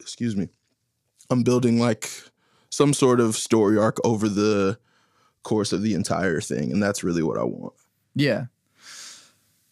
excuse 0.00 0.36
me. 0.36 0.48
I'm 1.30 1.42
building 1.42 1.78
like 1.78 2.08
some 2.70 2.94
sort 2.94 3.20
of 3.20 3.36
story 3.36 3.76
arc 3.76 3.98
over 4.04 4.28
the 4.28 4.78
course 5.48 5.72
of 5.72 5.82
the 5.82 5.94
entire 5.94 6.40
thing. 6.40 6.70
And 6.72 6.82
that's 6.82 7.02
really 7.02 7.22
what 7.22 7.38
I 7.38 7.44
want. 7.44 7.74
Yeah. 8.14 8.46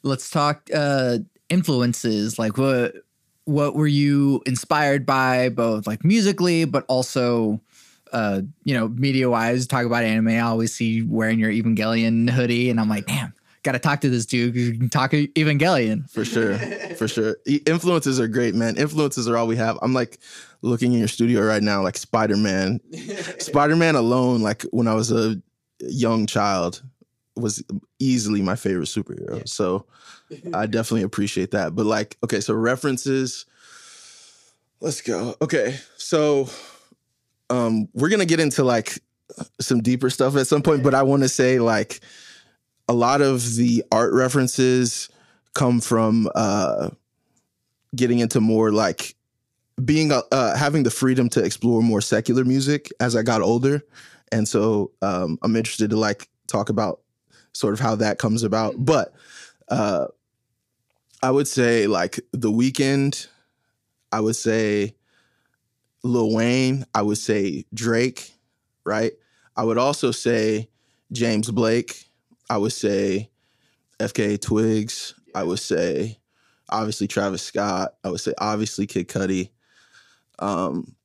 Let's 0.03 0.31
talk 0.31 0.69
uh 0.75 1.19
influences. 1.49 2.39
Like 2.39 2.57
what 2.59 2.95
what 3.45 3.75
were 3.75 3.87
you 3.87 4.43
inspired 4.47 5.07
by 5.07 5.49
both 5.51 5.87
like 5.87 6.05
musically 6.05 6.65
but 6.65 6.85
also 6.89 7.61
uh 8.13 8.41
you 8.65 8.75
know 8.75 8.89
media 8.89 9.29
wise 9.31 9.67
talk 9.67 9.85
about 9.87 10.03
anime 10.05 10.29
I 10.29 10.41
always 10.41 10.75
see 10.75 10.87
you 10.87 11.07
wearing 11.09 11.39
your 11.39 11.51
Evangelion 11.53 12.29
hoodie 12.31 12.71
and 12.71 12.81
I'm 12.81 12.89
like 12.89 13.07
damn 13.07 13.33
got 13.63 13.73
to 13.73 13.79
talk 13.81 14.01
to 14.01 14.09
this 14.09 14.27
dude 14.27 14.55
'cause 14.55 14.63
you 14.63 14.79
can 14.79 14.89
talk 14.89 15.11
Evangelion 15.11 16.09
For 16.11 16.25
sure. 16.25 16.57
For 16.97 17.09
sure. 17.09 17.37
Influences 17.67 18.21
are 18.21 18.29
great, 18.29 18.55
man. 18.55 18.77
Influences 18.77 19.29
are 19.29 19.37
all 19.37 19.49
we 19.49 19.57
have. 19.57 19.77
I'm 19.83 19.93
like 19.93 20.19
looking 20.63 20.93
in 20.93 21.01
your 21.01 21.09
studio 21.09 21.43
right 21.43 21.63
now, 21.63 21.83
like 21.83 21.97
Spider 21.97 22.37
Man. 22.37 22.81
Spider 23.39 23.75
Man 23.75 23.97
alone, 23.97 24.41
like 24.41 24.63
when 24.71 24.87
I 24.87 24.95
was 24.95 25.11
a 25.11 25.43
young 25.81 26.27
child, 26.27 26.83
was 27.37 27.63
easily 27.99 28.43
my 28.43 28.57
favorite 28.57 28.87
superhero. 28.87 29.47
So 29.49 29.87
I 30.55 30.67
definitely 30.67 31.03
appreciate 31.03 31.51
that. 31.53 31.75
But 31.75 31.87
like, 31.87 32.17
okay, 32.25 32.41
so 32.41 32.55
references. 32.55 33.47
Let's 34.81 35.01
go. 35.01 35.35
Okay, 35.41 35.79
so 35.97 36.49
um, 37.51 37.89
we're 37.95 38.09
gonna 38.09 38.27
get 38.27 38.41
into 38.41 38.63
like 38.63 38.99
some 39.61 39.83
deeper 39.83 40.11
stuff 40.11 40.37
at 40.37 40.47
some 40.47 40.63
point, 40.63 40.83
but 40.83 40.95
I 40.95 41.03
want 41.03 41.23
to 41.23 41.29
say 41.29 41.59
like 41.59 42.01
a 42.89 42.93
lot 42.93 43.21
of 43.21 43.57
the 43.57 43.85
art 43.91 44.13
references 44.13 45.09
come 45.55 45.81
from 45.81 46.29
uh, 46.35 46.91
getting 47.95 48.19
into 48.19 48.41
more 48.41 48.71
like 48.71 49.15
being 49.85 50.13
uh, 50.13 50.23
uh, 50.33 50.57
having 50.57 50.83
the 50.83 50.91
freedom 50.91 51.29
to 51.31 51.43
explore 51.43 51.83
more 51.83 52.01
secular 52.01 52.45
music 52.45 52.93
as 53.01 53.17
I 53.17 53.23
got 53.23 53.43
older, 53.43 53.83
and 54.33 54.49
so 54.49 54.93
um, 55.03 55.39
I'm 55.43 55.57
interested 55.57 55.91
to 55.91 55.97
like 55.97 56.29
talk 56.47 56.69
about 56.69 57.01
sort 57.53 57.75
of 57.75 57.81
how 57.81 57.97
that 57.97 58.19
comes 58.19 58.43
about. 58.43 58.75
But 58.79 59.15
uh, 59.69 60.07
I 61.23 61.31
would 61.31 61.49
say 61.49 61.87
like 61.87 62.21
The 62.33 62.51
Weeknd, 62.51 63.27
I 64.13 64.21
would 64.21 64.37
say 64.37 64.95
Lil 66.03 66.33
Wayne, 66.35 66.85
I 66.95 67.03
would 67.03 67.19
say 67.19 67.65
Drake, 67.73 68.33
right? 68.85 69.13
I 69.57 69.65
would 69.65 69.79
also 69.79 70.11
say 70.11 70.69
James 71.13 71.51
Blake. 71.51 72.09
I 72.49 72.59
would 72.59 72.73
say 72.73 73.31
FKA 73.99 74.41
Twigs. 74.41 75.15
I 75.35 75.43
would 75.43 75.59
say 75.59 76.19
obviously 76.69 77.07
Travis 77.07 77.43
Scott. 77.43 77.95
I 78.05 78.11
would 78.11 78.21
say 78.21 78.35
obviously 78.39 78.87
Kid 78.87 79.09
Cudi. 79.09 79.51
Um, 80.39 80.96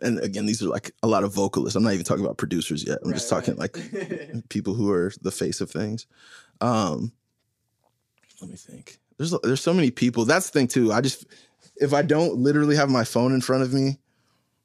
and 0.00 0.18
again, 0.20 0.46
these 0.46 0.62
are 0.62 0.68
like 0.68 0.92
a 1.02 1.06
lot 1.08 1.24
of 1.24 1.34
vocalists. 1.34 1.76
I'm 1.76 1.82
not 1.82 1.92
even 1.94 2.04
talking 2.04 2.24
about 2.24 2.38
producers 2.38 2.84
yet. 2.86 2.98
I'm 3.04 3.12
just 3.12 3.30
Right, 3.30 3.44
talking 3.44 3.56
like 3.56 3.76
people 4.48 4.74
who 4.74 4.90
are 4.90 5.12
the 5.22 5.30
face 5.32 5.60
of 5.60 5.70
things. 5.70 6.06
Um, 6.60 7.12
let 8.40 8.50
me 8.50 8.56
think. 8.56 8.98
There's 9.16 9.34
there's 9.42 9.60
so 9.60 9.74
many 9.74 9.90
people. 9.90 10.24
That's 10.24 10.50
the 10.50 10.58
thing 10.58 10.68
too. 10.68 10.92
I 10.92 11.00
just 11.00 11.26
if 11.76 11.92
I 11.92 12.02
don't 12.02 12.36
literally 12.36 12.76
have 12.76 12.90
my 12.90 13.04
phone 13.04 13.32
in 13.32 13.40
front 13.40 13.62
of 13.64 13.72
me, 13.72 13.98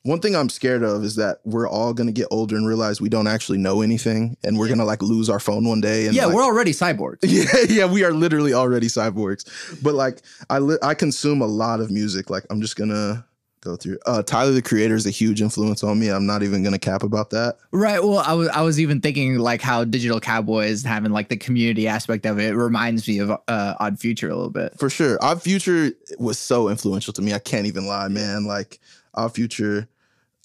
one 0.04 0.20
thing 0.20 0.36
I'm 0.36 0.50
scared 0.50 0.84
of 0.84 1.04
is 1.04 1.16
that 1.16 1.40
we're 1.44 1.68
all 1.68 1.94
gonna 1.94 2.12
get 2.12 2.28
older 2.30 2.56
and 2.56 2.68
realize 2.68 3.02
we 3.02 3.10
don't 3.10 3.26
actually 3.28 3.58
know 3.58 3.82
anything, 3.82 4.38
and 4.44 4.60
we're 4.60 4.68
gonna 4.70 4.86
like 4.86 5.02
lose 5.02 5.30
our 5.30 5.40
phone 5.40 5.68
one 5.68 5.82
day. 5.82 6.06
And 6.06 6.16
yeah 6.16 6.26
like- 6.28 6.36
we're 6.36 6.44
already 6.44 6.72
cyborgs 6.72 7.18
yeah, 7.24 7.46
yeah, 7.68 7.86
we 7.92 8.04
are 8.04 8.14
literally 8.14 8.54
already 8.54 8.88
cyborgs. 8.88 9.44
But 9.82 9.96
like, 9.96 10.22
I 10.50 10.60
li- 10.60 10.78
I 10.84 10.94
consume 10.94 11.42
a 11.42 11.48
lot 11.48 11.80
of 11.80 11.90
music. 11.90 12.30
Like, 12.30 12.46
I'm 12.52 12.62
just 12.62 12.76
gonna 12.76 13.26
go 13.64 13.76
through. 13.76 13.98
Uh, 14.06 14.22
Tyler 14.22 14.52
the 14.52 14.62
Creator 14.62 14.96
is 14.96 15.06
a 15.06 15.10
huge 15.12 15.42
influence 15.42 15.84
on 15.84 16.00
me. 16.00 16.10
I'm 16.10 16.26
not 16.26 16.44
even 16.44 16.64
gonna 16.64 16.80
cap 16.80 17.04
about 17.04 17.30
that. 17.32 17.58
Right. 17.72 18.04
Well, 18.04 18.20
I 18.20 18.34
was 18.34 18.50
I 18.50 18.62
was 18.62 18.80
even 18.80 19.02
thinking 19.02 19.40
like 19.40 19.62
how 19.62 19.84
Digital 19.84 20.20
Cowboys 20.20 20.84
having 20.84 21.12
like 21.12 21.30
the 21.30 21.38
community 21.38 21.88
aspect 21.88 22.26
of 22.26 22.40
it 22.40 22.52
reminds 22.52 23.08
me 23.08 23.20
of 23.20 23.32
uh, 23.32 23.76
Odd 23.80 24.00
Future 24.00 24.30
a 24.30 24.36
little 24.36 24.52
bit. 24.52 24.78
For 24.78 24.90
sure, 24.90 25.18
Odd 25.22 25.42
Future 25.42 25.92
was 26.20 26.38
so 26.38 26.70
influential 26.70 27.14
to 27.14 27.22
me. 27.22 27.34
I 27.34 27.40
can't 27.40 27.66
even 27.66 27.88
lie, 27.88 28.08
man. 28.10 28.46
Like, 28.46 28.80
Our 29.14 29.30
Future. 29.30 29.88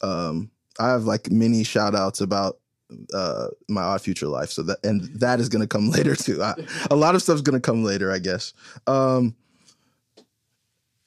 Um, 0.00 0.50
I 0.78 0.88
have 0.88 1.04
like 1.04 1.30
many 1.30 1.64
shout 1.64 1.94
outs 1.94 2.20
about 2.20 2.58
uh 3.12 3.48
my 3.68 3.82
odd 3.82 4.00
future 4.00 4.28
life 4.28 4.48
so 4.48 4.62
that 4.62 4.78
and 4.82 5.02
that 5.20 5.40
is 5.40 5.50
gonna 5.50 5.66
come 5.66 5.90
later 5.96 6.16
too 6.16 6.42
I, 6.42 6.54
a 6.90 6.96
lot 6.96 7.14
of 7.14 7.20
stuff's 7.20 7.42
gonna 7.42 7.60
come 7.60 7.84
later 7.84 8.10
i 8.10 8.18
guess 8.18 8.54
um 8.86 9.34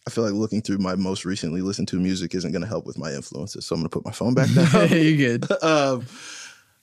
i 0.07 0.09
feel 0.09 0.23
like 0.23 0.33
looking 0.33 0.61
through 0.61 0.77
my 0.77 0.95
most 0.95 1.25
recently 1.25 1.61
listened 1.61 1.87
to 1.87 1.99
music 1.99 2.33
isn't 2.35 2.51
gonna 2.51 2.65
help 2.65 2.85
with 2.85 2.97
my 2.97 3.11
influences 3.13 3.65
so 3.65 3.75
i'm 3.75 3.81
gonna 3.81 3.89
put 3.89 4.05
my 4.05 4.11
phone 4.11 4.33
back 4.33 4.49
down 4.53 4.89
you 4.89 5.17
good? 5.17 5.51
um 5.63 6.05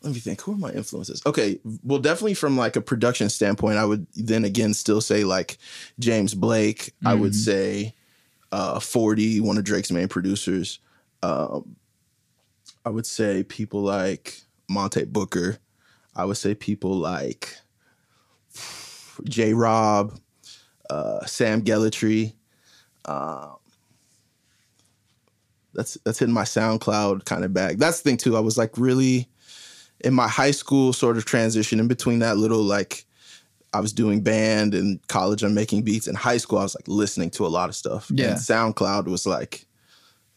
let 0.01 0.13
me 0.15 0.21
think. 0.21 0.41
Who 0.43 0.53
are 0.53 0.57
my 0.57 0.71
influences? 0.71 1.21
Okay, 1.27 1.59
well, 1.83 1.99
definitely 1.99 2.35
from 2.35 2.57
like 2.57 2.77
a 2.77 2.81
production 2.81 3.29
standpoint, 3.29 3.79
I 3.79 3.85
would 3.85 4.07
then 4.15 4.45
again 4.45 4.73
still 4.73 5.01
say 5.01 5.25
like 5.25 5.59
James 5.99 6.35
Blake. 6.35 6.95
I 7.05 7.15
would 7.15 7.33
Mhm. 7.33 7.35
say 7.35 7.95
uh, 8.53 8.79
Forty, 8.79 9.41
one 9.41 9.59
of 9.59 9.65
Drake's 9.65 9.91
main 9.91 10.07
producers. 10.07 10.79
Um, 11.25 11.75
I 12.85 12.91
would 12.91 13.07
say 13.07 13.43
people 13.43 13.81
like 13.83 14.41
Monte 14.71 15.07
Booker. 15.07 15.59
I 16.15 16.25
would 16.27 16.37
say 16.37 16.55
people 16.55 16.95
like 16.95 17.57
J. 19.25 19.53
Rob, 19.53 20.17
uh, 20.91 21.27
Sam 21.27 21.63
Gellaitry. 21.63 22.35
Um, 23.09 23.57
that's 25.75 25.95
that's 26.05 26.23
in 26.23 26.33
my 26.33 26.45
SoundCloud 26.45 27.25
kind 27.25 27.45
of 27.45 27.53
bag. 27.53 27.79
That's 27.79 28.01
the 28.01 28.11
thing 28.11 28.17
too. 28.17 28.37
I 28.37 28.41
was 28.41 28.59
like 28.59 28.77
really 28.77 29.29
in 30.01 30.15
my 30.15 30.29
high 30.29 30.51
school 30.51 30.93
sort 30.93 31.17
of 31.17 31.25
transition 31.25 31.81
in 31.81 31.89
between 31.89 32.21
that 32.21 32.37
little 32.37 32.63
like 32.63 33.05
I 33.73 33.81
was 33.81 33.93
doing 33.93 34.23
band 34.23 34.75
and 34.75 35.07
college 35.09 35.43
I'm 35.43 35.55
making 35.55 35.83
beats. 35.83 36.07
In 36.07 36.15
high 36.15 36.39
school, 36.39 36.59
I 36.59 36.63
was 36.63 36.75
like 36.75 36.89
listening 36.89 37.31
to 37.33 37.47
a 37.47 37.49
lot 37.49 37.69
of 37.69 37.77
stuff. 37.77 38.11
Yeah. 38.13 38.31
And 38.31 38.37
SoundCloud 38.37 39.07
was 39.07 39.27
like 39.27 39.67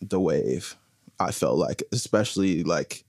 the 0.01 0.19
wave. 0.19 0.75
I 1.19 1.31
felt 1.31 1.57
like, 1.57 1.83
especially 1.91 2.63
like 2.63 3.03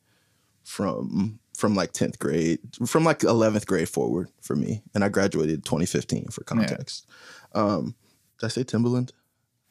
from 0.65 1.39
from 1.57 1.75
like 1.75 1.93
10th 1.93 2.19
grade, 2.19 2.61
from 2.87 3.05
like 3.05 3.21
11th 3.21 3.67
grade 3.67 3.89
forward 3.89 4.29
for 4.41 4.57
me. 4.57 4.83
And 4.95 5.05
I 5.05 5.09
graduated 5.09 5.65
2015 5.65 6.29
for 6.31 6.43
context. 6.45 7.07
Um, 7.55 7.95
did 8.39 8.47
I 8.47 8.49
say 8.49 8.65
Timbaland? 8.65 9.13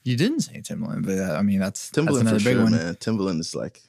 You 0.04 0.18
didn't 0.18 0.42
say 0.42 0.62
Timbaland, 0.62 1.06
but 1.06 1.20
uh, 1.20 1.34
I 1.38 1.42
mean 1.42 1.60
that's 1.60 1.90
that's 1.90 2.08
Timbaland 2.08 2.22
another 2.22 2.40
for 2.40 2.46
big 2.46 2.56
sure, 2.56 2.64
one. 2.64 2.72
man. 2.72 2.96
Timbaland 2.96 3.40
is 3.40 3.56
like 3.56 3.82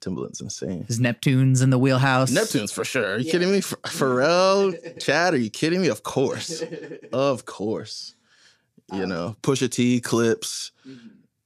Timbaland's 0.00 0.40
insane. 0.40 0.84
His 0.84 1.00
Neptunes 1.00 1.62
in 1.62 1.70
the 1.70 1.78
wheelhouse. 1.78 2.30
Neptunes 2.30 2.72
for 2.72 2.84
sure. 2.84 3.14
Are 3.14 3.18
you 3.18 3.30
kidding 3.30 3.50
me? 3.50 3.60
Ph- 3.60 3.74
Pharrell, 3.82 5.00
Chad, 5.00 5.34
are 5.34 5.38
you 5.38 5.50
kidding 5.50 5.80
me? 5.80 5.88
Of 5.88 6.02
course. 6.02 6.62
Of 7.12 7.44
course. 7.44 8.14
You 8.92 9.06
know, 9.06 9.36
Pusha 9.42 9.70
T, 9.70 10.00
Clipse. 10.00 10.70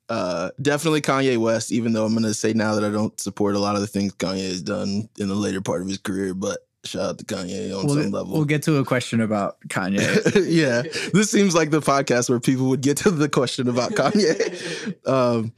Uh, 0.09 0.51
definitely 0.61 1.01
Kanye 1.01 1.37
West, 1.39 1.71
even 1.73 1.93
though 1.93 2.05
I'm 2.05 2.13
going 2.13 2.25
to 2.25 2.35
say 2.35 2.53
now 2.53 2.75
that 2.75 2.85
I 2.85 2.91
don't 2.91 3.19
support 3.21 3.55
a 3.55 3.59
lot 3.59 3.75
of 3.75 3.81
the 3.81 3.87
things 3.89 4.15
Kanye 4.15 4.49
has 4.49 4.63
done 4.63 5.09
in 5.19 5.29
the 5.29 5.35
later 5.35 5.61
part 5.61 5.83
of 5.83 5.89
his 5.89 5.99
career, 5.99 6.35
but 6.35 6.66
shout 6.87 7.03
out 7.03 7.19
to 7.19 7.25
Kanye 7.25 7.77
on 7.79 7.87
We'll, 7.87 7.97
level. 8.09 8.33
we'll 8.33 8.45
get 8.45 8.63
to 8.65 8.77
a 8.79 8.85
question 8.85 9.21
about 9.21 9.59
Kanye. 9.69 10.01
yeah, 10.49 10.83
this 11.13 11.31
seems 11.31 11.55
like 11.55 11.71
the 11.71 11.81
podcast 11.81 12.29
where 12.31 12.41
people 12.41 12.67
would 12.69 12.81
get 12.81 12.97
to 12.99 13.11
the 13.11 13.29
question 13.29 13.69
about 13.69 13.93
Kanye. 13.93 14.95
um, 15.09 15.53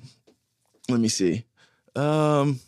let 0.88 1.00
me 1.00 1.08
see. 1.08 1.44
Um, 1.94 2.60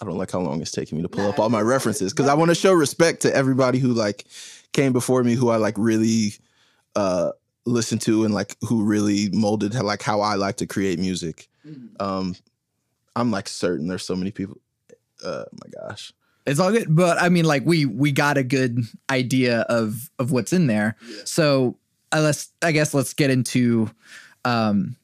I 0.00 0.04
don't 0.04 0.18
like 0.18 0.30
how 0.30 0.40
long 0.40 0.60
it's 0.60 0.70
taking 0.70 0.98
me 0.98 1.02
to 1.02 1.08
pull 1.08 1.28
up 1.28 1.38
all 1.38 1.48
my 1.50 1.60
references 1.60 2.12
because 2.12 2.28
I 2.28 2.34
want 2.34 2.50
to 2.50 2.54
show 2.54 2.72
respect 2.72 3.22
to 3.22 3.34
everybody 3.34 3.78
who 3.78 3.88
like 3.92 4.24
came 4.72 4.92
before 4.92 5.22
me, 5.22 5.34
who 5.34 5.50
I 5.50 5.56
like 5.56 5.74
really 5.78 6.32
uh 6.96 7.30
listened 7.64 8.00
to 8.02 8.24
and 8.24 8.34
like 8.34 8.56
who 8.62 8.82
really 8.84 9.28
molded 9.32 9.74
like 9.74 10.02
how 10.02 10.20
I 10.20 10.34
like 10.34 10.56
to 10.56 10.66
create 10.66 10.98
music. 10.98 11.48
Um, 12.00 12.34
I'm 13.14 13.30
like 13.30 13.48
certain 13.48 13.86
there's 13.86 14.04
so 14.04 14.16
many 14.16 14.30
people. 14.30 14.58
Uh, 15.24 15.44
my 15.52 15.70
gosh. 15.88 16.12
It's 16.46 16.58
all 16.60 16.72
good, 16.72 16.86
but 16.94 17.20
I 17.20 17.28
mean, 17.28 17.44
like 17.44 17.64
we 17.64 17.86
we 17.86 18.12
got 18.12 18.36
a 18.36 18.42
good 18.42 18.80
idea 19.10 19.60
of 19.62 20.10
of 20.18 20.32
what's 20.32 20.52
in 20.52 20.66
there. 20.66 20.96
So 21.24 21.76
uh, 22.12 22.20
let's 22.20 22.50
I 22.62 22.72
guess 22.72 22.94
let's 22.94 23.14
get 23.14 23.30
into 23.30 23.90
um 24.44 24.96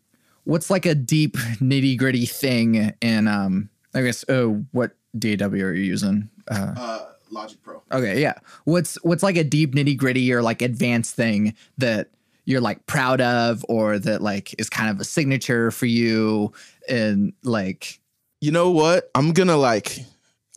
what's 0.44 0.70
like 0.70 0.86
a 0.86 0.94
deep 0.94 1.36
nitty 1.60 1.96
gritty 1.98 2.26
thing 2.26 2.92
in 3.00 3.28
um 3.28 3.68
I 3.94 4.02
guess 4.02 4.24
oh 4.28 4.64
what 4.72 4.92
DAW 5.18 5.46
are 5.46 5.72
you 5.72 5.84
using? 5.84 6.28
Uh, 6.48 6.74
Uh, 6.76 7.04
Logic 7.30 7.60
Pro. 7.62 7.82
Okay, 7.92 8.20
yeah. 8.20 8.34
What's 8.64 8.96
what's 9.04 9.22
like 9.22 9.36
a 9.36 9.44
deep 9.44 9.74
nitty 9.74 9.96
gritty 9.96 10.32
or 10.32 10.42
like 10.42 10.62
advanced 10.62 11.14
thing 11.14 11.54
that 11.78 12.10
you're 12.46 12.60
like 12.60 12.86
proud 12.86 13.20
of 13.20 13.64
or 13.68 13.98
that 13.98 14.22
like 14.22 14.54
is 14.58 14.70
kind 14.70 14.88
of 14.90 14.98
a 15.00 15.04
signature 15.04 15.70
for 15.70 15.86
you 15.86 16.52
and 16.88 17.32
like 17.44 18.00
you 18.40 18.50
know 18.52 18.70
what? 18.70 19.10
I'm 19.14 19.32
gonna 19.32 19.56
like 19.56 19.98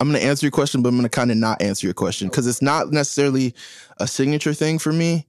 I'm 0.02 0.08
gonna 0.08 0.18
answer 0.18 0.44
your 0.44 0.50
question, 0.50 0.82
but 0.82 0.88
I'm 0.88 0.96
gonna 0.96 1.08
kind 1.08 1.30
of 1.30 1.36
not 1.36 1.62
answer 1.62 1.86
your 1.86 1.94
question 1.94 2.26
because 2.28 2.48
it's 2.48 2.60
not 2.60 2.90
necessarily 2.90 3.54
a 3.98 4.06
signature 4.08 4.52
thing 4.52 4.80
for 4.80 4.92
me. 4.92 5.28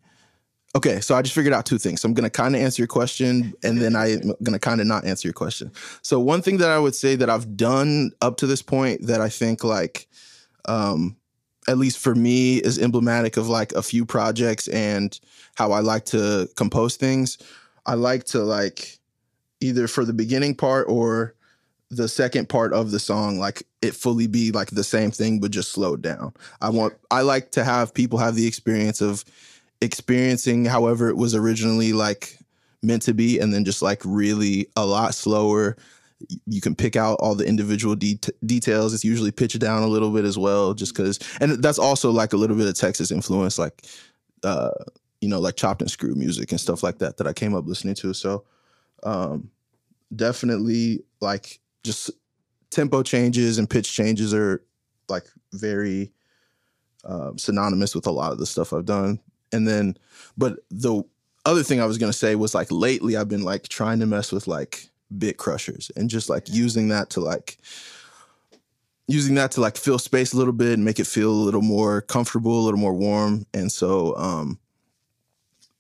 Okay, 0.76 1.00
so 1.00 1.14
I 1.14 1.22
just 1.22 1.36
figured 1.36 1.54
out 1.54 1.68
two 1.68 1.78
things. 1.78 2.02
So 2.02 2.08
I'm 2.08 2.16
gonna 2.16 2.32
kind 2.32 2.56
of 2.56 2.62
answer 2.62 2.82
your 2.82 2.88
question, 2.88 3.54
and 3.64 3.80
then 3.80 3.96
I'm 3.96 4.34
gonna 4.42 4.58
kind 4.58 4.82
of 4.82 4.88
not 4.88 5.06
answer 5.06 5.28
your 5.28 5.34
question. 5.34 5.72
So 6.02 6.20
one 6.20 6.42
thing 6.42 6.58
that 6.58 6.72
I 6.72 6.80
would 6.80 6.96
say 6.96 7.16
that 7.16 7.30
I've 7.30 7.56
done 7.56 8.14
up 8.20 8.38
to 8.38 8.48
this 8.48 8.64
point 8.64 9.06
that 9.06 9.22
I 9.22 9.30
think 9.30 9.64
like, 9.64 10.08
um, 10.66 11.18
at 11.68 11.78
least 11.78 12.00
for 12.00 12.16
me, 12.16 12.58
is 12.58 12.80
emblematic 12.80 13.38
of 13.38 13.48
like 13.48 13.74
a 13.74 13.84
few 13.84 14.08
projects 14.08 14.68
and 14.70 15.20
how 15.54 15.72
I 15.72 15.82
like 15.82 16.06
to 16.06 16.50
compose 16.56 16.96
things. 16.96 17.38
I 17.86 17.94
like 17.94 18.24
to 18.26 18.40
like 18.40 18.98
either 19.62 19.88
for 19.88 20.04
the 20.04 20.14
beginning 20.14 20.56
part 20.56 20.88
or 20.90 21.36
the 21.96 22.08
second 22.08 22.50
part 22.50 22.74
of 22.74 22.92
the 22.92 23.00
song 23.00 23.40
like 23.40 23.64
it 23.82 23.94
fully 23.94 24.28
be 24.28 24.52
like 24.52 24.70
the 24.72 24.84
same 24.84 25.12
thing 25.12 25.40
but 25.40 25.52
just 25.52 25.72
slowed 25.72 26.02
down. 26.02 26.34
I 26.62 26.70
want 26.70 26.94
i 27.12 27.22
like 27.22 27.52
to 27.52 27.64
have 27.64 27.94
people 27.94 28.20
have 28.20 28.36
the 28.36 28.48
experience 28.48 29.02
of 29.02 29.24
experiencing 29.82 30.66
however 30.66 31.10
it 31.10 31.18
was 31.18 31.36
originally 31.36 31.94
like 31.94 32.38
meant 32.82 33.02
to 33.04 33.14
be 33.14 33.40
and 33.40 33.54
then 33.54 33.66
just 33.66 33.82
like 33.82 34.02
really 34.04 34.68
a 34.76 34.86
lot 34.86 35.16
slower. 35.16 35.78
You 36.46 36.62
can 36.62 36.76
pick 36.76 36.96
out 36.96 37.20
all 37.20 37.36
the 37.36 37.46
individual 37.46 37.96
de- 37.96 38.20
details. 38.46 38.94
It's 38.94 39.04
usually 39.04 39.32
pitched 39.32 39.60
down 39.60 39.84
a 39.84 39.88
little 39.88 40.12
bit 40.12 40.26
as 40.26 40.38
well 40.38 40.74
just 40.74 40.96
because 40.96 41.20
and 41.42 41.64
that's 41.64 41.80
also 41.80 42.12
like 42.12 42.34
a 42.34 42.38
little 42.38 42.56
bit 42.56 42.68
of 42.68 42.76
texas 42.76 43.12
influence 43.12 43.60
like 43.60 43.86
uh 44.44 44.72
you 45.22 45.30
know 45.30 45.40
like 45.40 45.56
chopped 45.56 45.82
and 45.82 45.92
screwed 45.92 46.18
music 46.18 46.52
and 46.52 46.60
stuff 46.60 46.84
like 46.84 47.00
that 47.00 47.18
that 47.18 47.28
i 47.28 47.34
came 47.34 47.56
up 47.56 47.66
listening 47.66 47.96
to. 47.96 48.14
So 48.14 48.46
um 49.04 49.50
definitely 50.16 51.04
like 51.22 51.60
just 51.84 52.12
tempo 52.70 53.04
changes 53.04 53.58
and 53.58 53.70
pitch 53.70 53.94
changes 53.94 54.34
are 54.34 54.64
like 55.10 55.26
very 55.54 56.12
um, 57.06 57.38
synonymous 57.38 57.96
with 57.96 58.08
a 58.08 58.12
lot 58.12 58.32
of 58.32 58.40
the 58.40 58.46
stuff 58.46 58.74
I've 58.74 58.86
done. 58.86 59.20
And 59.52 59.68
then, 59.68 59.98
but 60.38 60.60
the 60.72 61.04
other 61.46 61.64
thing 61.64 61.82
I 61.82 61.86
was 61.86 61.98
gonna 61.98 62.14
say 62.14 62.36
was 62.36 62.56
like 62.56 62.72
lately 62.72 63.16
I've 63.16 63.30
been 63.30 63.44
like 63.44 63.68
trying 63.68 64.00
to 64.00 64.06
mess 64.06 64.32
with 64.32 64.48
like 64.48 64.90
bit 65.16 65.38
crushers 65.38 65.92
and 65.96 66.10
just 66.10 66.30
like 66.30 66.50
using 66.50 66.88
that 66.88 67.12
to 67.12 67.20
like 67.20 67.58
using 69.08 69.36
that 69.36 69.52
to 69.52 69.62
like 69.62 69.78
fill 69.78 70.00
space 70.00 70.34
a 70.34 70.38
little 70.38 70.54
bit 70.54 70.74
and 70.74 70.86
make 70.86 71.00
it 71.00 71.06
feel 71.06 71.30
a 71.30 71.34
little 71.34 71.62
more 71.62 72.02
comfortable, 72.02 72.62
a 72.62 72.64
little 72.64 72.80
more 72.80 72.94
warm. 72.94 73.46
And 73.54 73.72
so 73.72 74.16
um 74.18 74.58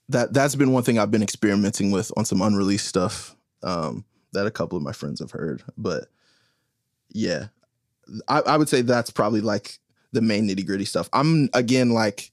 that 0.09 0.33
that's 0.33 0.55
been 0.55 0.73
one 0.73 0.83
thing 0.83 0.99
I've 0.99 1.11
been 1.11 1.23
experimenting 1.23 1.89
with 1.89 2.11
on 2.17 2.25
some 2.25 2.41
unreleased 2.41 2.87
stuff 2.87 3.35
um 3.63 4.03
that 4.33 4.45
a 4.45 4.51
couple 4.51 4.77
of 4.77 4.83
my 4.83 4.91
friends 4.91 5.19
have 5.19 5.31
heard. 5.31 5.63
But 5.77 6.07
yeah, 7.09 7.47
I, 8.27 8.41
I 8.41 8.57
would 8.57 8.69
say 8.69 8.81
that's 8.81 9.09
probably 9.09 9.41
like 9.41 9.79
the 10.11 10.21
main 10.21 10.47
nitty 10.47 10.65
gritty 10.65 10.85
stuff. 10.85 11.09
I'm 11.13 11.49
again 11.53 11.91
like, 11.91 12.31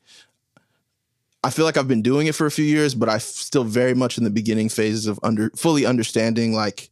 I 1.42 1.50
feel 1.50 1.64
like 1.64 1.76
I've 1.76 1.88
been 1.88 2.02
doing 2.02 2.26
it 2.26 2.34
for 2.34 2.46
a 2.46 2.50
few 2.50 2.64
years, 2.64 2.94
but 2.94 3.08
I'm 3.08 3.20
still 3.20 3.64
very 3.64 3.94
much 3.94 4.18
in 4.18 4.24
the 4.24 4.30
beginning 4.30 4.68
phases 4.68 5.06
of 5.06 5.18
under 5.22 5.50
fully 5.50 5.86
understanding 5.86 6.52
like 6.52 6.90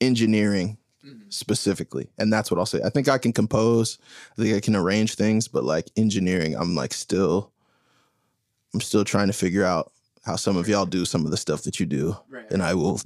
engineering 0.00 0.78
mm-hmm. 1.04 1.28
specifically, 1.28 2.08
and 2.18 2.32
that's 2.32 2.50
what 2.50 2.58
I'll 2.58 2.66
say. 2.66 2.80
I 2.82 2.88
think 2.88 3.08
I 3.08 3.18
can 3.18 3.32
compose, 3.32 3.98
I 4.32 4.42
think 4.42 4.56
I 4.56 4.60
can 4.60 4.76
arrange 4.76 5.14
things, 5.14 5.48
but 5.48 5.64
like 5.64 5.90
engineering, 5.96 6.56
I'm 6.56 6.74
like 6.74 6.94
still, 6.94 7.52
I'm 8.72 8.80
still 8.80 9.04
trying 9.04 9.26
to 9.26 9.34
figure 9.34 9.64
out 9.64 9.92
how 10.24 10.36
some 10.36 10.56
of 10.56 10.68
y'all 10.68 10.86
do 10.86 11.04
some 11.04 11.24
of 11.24 11.30
the 11.30 11.36
stuff 11.36 11.62
that 11.62 11.78
you 11.80 11.86
do, 11.86 12.16
and 12.50 12.62
I 12.62 12.74
will, 12.74 13.00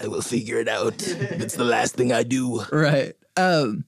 I 0.00 0.08
will 0.08 0.22
figure 0.22 0.58
it 0.58 0.68
out. 0.68 0.94
it's 1.06 1.56
the 1.56 1.64
last 1.64 1.94
thing 1.94 2.12
I 2.12 2.22
do. 2.22 2.62
right. 2.72 3.14
Um 3.36 3.84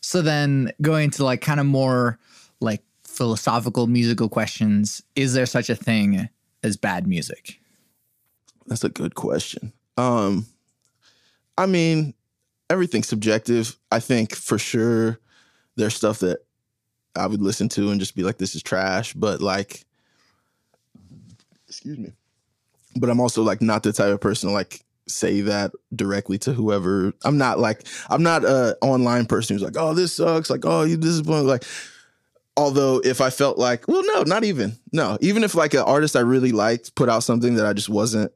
so 0.00 0.22
then 0.22 0.72
going 0.80 1.10
to 1.10 1.24
like 1.24 1.40
kind 1.40 1.60
of 1.60 1.66
more 1.66 2.18
like 2.60 2.82
philosophical 3.04 3.86
musical 3.86 4.28
questions, 4.28 5.02
is 5.16 5.34
there 5.34 5.46
such 5.46 5.68
a 5.68 5.74
thing 5.74 6.28
as 6.62 6.76
bad 6.76 7.06
music? 7.06 7.60
That's 8.66 8.84
a 8.84 8.88
good 8.88 9.14
question. 9.14 9.72
Um, 9.96 10.46
I 11.56 11.66
mean, 11.66 12.14
everything's 12.70 13.08
subjective. 13.08 13.76
I 13.90 14.00
think 14.00 14.34
for 14.34 14.58
sure 14.58 15.18
there's 15.76 15.96
stuff 15.96 16.20
that 16.20 16.38
I 17.16 17.26
would 17.26 17.42
listen 17.42 17.68
to 17.70 17.90
and 17.90 17.98
just 17.98 18.14
be 18.14 18.22
like, 18.22 18.38
this 18.38 18.54
is 18.54 18.62
trash. 18.62 19.14
But 19.14 19.40
like, 19.40 19.84
excuse 21.66 21.98
me. 21.98 22.12
But 22.96 23.10
I'm 23.10 23.20
also 23.20 23.42
like 23.42 23.60
not 23.60 23.82
the 23.82 23.92
type 23.92 24.12
of 24.12 24.20
person 24.20 24.48
to 24.48 24.54
like 24.54 24.84
say 25.08 25.40
that 25.42 25.72
directly 25.94 26.38
to 26.38 26.52
whoever. 26.52 27.12
I'm 27.24 27.38
not 27.38 27.58
like 27.58 27.86
I'm 28.10 28.22
not 28.22 28.44
a 28.44 28.76
online 28.80 29.26
person 29.26 29.54
who's 29.54 29.62
like, 29.62 29.76
oh, 29.76 29.94
this 29.94 30.14
sucks. 30.14 30.50
Like, 30.50 30.64
oh, 30.64 30.82
you 30.84 30.96
this 30.96 31.10
is 31.10 31.26
like. 31.26 31.64
Although 32.56 33.00
if 33.04 33.20
I 33.20 33.30
felt 33.30 33.56
like, 33.56 33.86
well, 33.86 34.02
no, 34.04 34.24
not 34.24 34.42
even. 34.42 34.72
No, 34.92 35.16
even 35.20 35.44
if 35.44 35.54
like 35.54 35.74
an 35.74 35.80
artist 35.80 36.16
I 36.16 36.20
really 36.20 36.50
liked 36.50 36.96
put 36.96 37.08
out 37.08 37.22
something 37.22 37.54
that 37.54 37.64
I 37.64 37.72
just 37.72 37.88
wasn't 37.88 38.32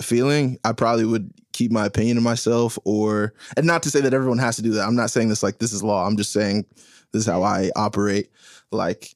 feeling, 0.00 0.58
I 0.64 0.72
probably 0.72 1.04
would 1.04 1.32
keep 1.52 1.72
my 1.72 1.84
opinion 1.84 2.16
to 2.16 2.22
myself 2.22 2.78
or 2.84 3.34
and 3.56 3.66
not 3.66 3.82
to 3.82 3.90
say 3.90 4.00
that 4.00 4.14
everyone 4.14 4.38
has 4.38 4.56
to 4.56 4.62
do 4.62 4.70
that. 4.74 4.86
I'm 4.86 4.94
not 4.94 5.10
saying 5.10 5.28
this 5.28 5.42
like 5.42 5.58
this 5.58 5.72
is 5.72 5.82
law. 5.82 6.06
I'm 6.06 6.16
just 6.16 6.32
saying 6.32 6.66
This 7.12 7.22
is 7.22 7.26
how 7.26 7.42
I 7.42 7.70
operate. 7.76 8.30
Like, 8.70 9.14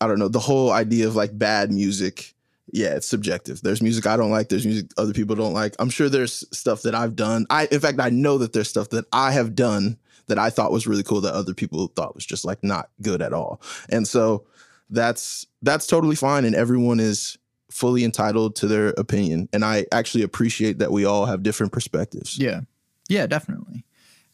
I 0.00 0.06
don't 0.06 0.18
know, 0.18 0.28
the 0.28 0.40
whole 0.40 0.72
idea 0.72 1.06
of 1.06 1.16
like 1.16 1.38
bad 1.38 1.70
music. 1.70 2.34
Yeah, 2.72 2.94
it's 2.94 3.06
subjective. 3.06 3.62
There's 3.62 3.80
music 3.80 4.06
I 4.06 4.16
don't 4.16 4.30
like. 4.30 4.48
There's 4.48 4.66
music 4.66 4.90
other 4.96 5.12
people 5.12 5.36
don't 5.36 5.52
like. 5.52 5.74
I'm 5.78 5.90
sure 5.90 6.08
there's 6.08 6.44
stuff 6.56 6.82
that 6.82 6.94
I've 6.94 7.14
done. 7.14 7.46
I, 7.48 7.68
in 7.70 7.80
fact, 7.80 8.00
I 8.00 8.10
know 8.10 8.38
that 8.38 8.52
there's 8.52 8.68
stuff 8.68 8.90
that 8.90 9.06
I 9.12 9.32
have 9.32 9.54
done 9.54 9.98
that 10.26 10.38
I 10.38 10.50
thought 10.50 10.72
was 10.72 10.86
really 10.86 11.02
cool 11.02 11.20
that 11.22 11.34
other 11.34 11.54
people 11.54 11.86
thought 11.88 12.14
was 12.14 12.26
just 12.26 12.44
like 12.44 12.62
not 12.62 12.90
good 13.02 13.22
at 13.22 13.32
all. 13.32 13.60
And 13.88 14.06
so 14.06 14.44
that's 14.90 15.46
that's 15.62 15.86
totally 15.86 16.16
fine 16.16 16.44
and 16.44 16.54
everyone 16.54 17.00
is 17.00 17.38
fully 17.70 18.04
entitled 18.04 18.54
to 18.56 18.66
their 18.66 18.88
opinion 18.90 19.48
and 19.52 19.64
I 19.64 19.86
actually 19.90 20.22
appreciate 20.22 20.78
that 20.78 20.92
we 20.92 21.04
all 21.04 21.26
have 21.26 21.42
different 21.42 21.72
perspectives. 21.72 22.38
Yeah. 22.38 22.60
Yeah, 23.08 23.26
definitely. 23.26 23.84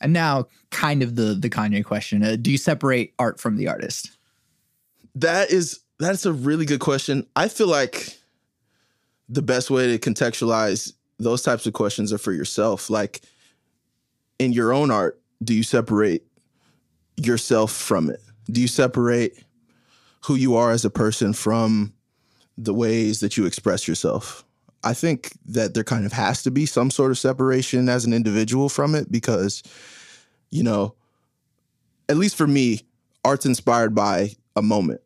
And 0.01 0.13
now 0.13 0.49
kind 0.71 1.03
of 1.03 1.15
the 1.17 1.35
the 1.35 1.51
Kanye 1.51 1.85
question. 1.85 2.23
Uh, 2.23 2.37
do 2.37 2.51
you 2.51 2.59
separate 2.59 3.15
art 3.19 3.39
from 3.39 3.57
the 3.57 3.69
artist? 3.69 4.17
That 5.15 5.51
is 5.51 5.81
that's 5.99 6.27
a 6.27 6.33
really 6.33 6.67
good 6.67 6.81
question. 6.81 7.27
I 7.37 7.49
feel 7.49 7.69
like 7.69 8.19
the 9.33 9.43
best 9.43 9.71
way 9.71 9.97
to 9.97 10.11
contextualize 10.11 10.93
those 11.19 11.43
types 11.43 11.67
of 11.67 11.73
questions 11.73 12.13
are 12.13 12.19
for 12.19 12.33
yourself. 12.33 12.91
Like 12.91 13.23
in 14.39 14.53
your 14.53 14.75
own 14.75 14.91
art, 14.91 15.19
do 15.43 15.55
you 15.55 15.63
separate 15.63 16.23
yourself 17.17 17.73
from 17.73 18.11
it? 18.11 18.21
Do 18.51 18.61
you 18.61 18.69
separate 18.69 19.43
who 20.25 20.35
you 20.35 20.55
are 20.57 20.71
as 20.71 20.85
a 20.85 20.91
person 20.91 21.33
from 21.33 21.95
the 22.59 22.75
ways 22.75 23.21
that 23.21 23.39
you 23.39 23.47
express 23.47 23.89
yourself? 23.89 24.45
I 24.85 24.93
think 24.93 25.33
that 25.47 25.73
there 25.73 25.85
kind 25.85 26.05
of 26.05 26.13
has 26.13 26.43
to 26.43 26.51
be 26.51 26.67
some 26.67 26.91
sort 26.91 27.11
of 27.11 27.19
separation 27.19 27.89
as 27.89 28.05
an 28.05 28.13
individual 28.13 28.69
from 28.69 28.95
it 28.95 29.11
because, 29.11 29.63
you 30.51 30.63
know, 30.63 30.95
at 32.09 32.19
least 32.19 32.37
for 32.37 32.47
me, 32.47 32.83
art's 33.25 33.47
inspired 33.47 33.95
by 33.95 34.33
a 34.57 34.63
moment 34.63 35.01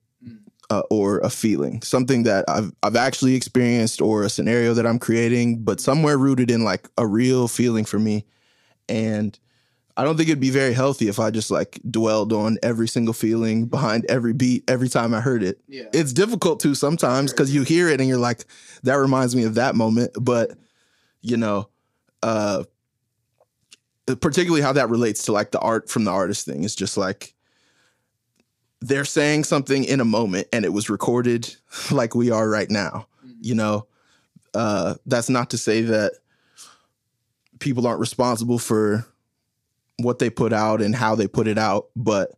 uh, 0.70 0.83
or 0.90 1.18
a 1.20 1.31
feeling, 1.31 1.83
something 1.83 2.24
that 2.24 2.44
I've 2.48 2.72
I've 2.83 2.96
actually 2.96 3.35
experienced 3.35 4.00
or 4.00 4.22
a 4.22 4.31
scenario 4.31 4.74
that 4.74 4.87
I'm 4.87 4.98
creating, 4.98 5.62
but 5.62 5.81
somewhere 5.81 6.18
rooted 6.18 6.50
in 6.50 6.64
like 6.64 6.88
a 6.98 7.07
real 7.07 7.48
feeling 7.48 7.85
for 7.85 7.98
me. 7.98 8.24
And 8.88 9.38
I 9.96 10.05
don't 10.05 10.16
think 10.16 10.29
it'd 10.29 10.40
be 10.40 10.50
very 10.50 10.74
healthy 10.74 11.09
if 11.09 11.18
I 11.18 11.31
just 11.31 11.50
like 11.50 11.81
dwelled 11.90 12.33
on 12.33 12.59
every 12.62 12.88
single 12.88 13.14
feeling 13.14 13.66
behind 13.66 14.05
every 14.09 14.33
beat 14.33 14.68
every 14.68 14.88
time 14.88 15.14
I 15.14 15.20
heard 15.20 15.42
it. 15.42 15.61
Yeah. 15.68 15.85
It's 15.92 16.12
difficult 16.12 16.61
to 16.61 16.74
sometimes 16.74 17.33
because 17.33 17.55
you 17.55 17.62
hear 17.62 17.88
it 17.88 18.00
and 18.00 18.09
you're 18.09 18.18
like, 18.18 18.44
that 18.83 18.94
reminds 18.94 19.35
me 19.35 19.44
of 19.44 19.55
that 19.55 19.74
moment. 19.74 20.12
But 20.20 20.52
you 21.22 21.37
know, 21.37 21.68
uh 22.22 22.64
particularly 24.20 24.62
how 24.62 24.72
that 24.72 24.88
relates 24.88 25.24
to 25.24 25.33
like 25.33 25.50
the 25.50 25.59
art 25.59 25.90
from 25.90 26.05
the 26.05 26.12
artist 26.12 26.46
thing 26.46 26.62
is 26.62 26.76
just 26.76 26.96
like 26.96 27.35
they're 28.81 29.05
saying 29.05 29.45
something 29.45 29.85
in 29.85 30.01
a 30.01 30.05
moment 30.05 30.49
and 30.53 30.65
it 30.65 30.73
was 30.73 30.91
recorded 30.91 31.55
like 31.91 32.15
we 32.15 32.31
are 32.31 32.49
right 32.49 32.71
now. 32.71 33.07
You 33.41 33.55
know, 33.55 33.87
uh 34.55 34.95
that's 35.07 35.29
not 35.29 35.51
to 35.51 35.59
say 35.59 35.83
that 35.83 36.12
people 37.59 37.87
aren't 37.87 38.01
responsible 38.01 38.59
for 38.59 39.07
what 39.99 40.19
they 40.19 40.31
put 40.31 40.53
out 40.53 40.83
and 40.83 40.95
how 40.95 41.15
they 41.15 41.27
put 41.27 41.49
it 41.49 41.59
out, 41.59 41.87
but 41.97 42.33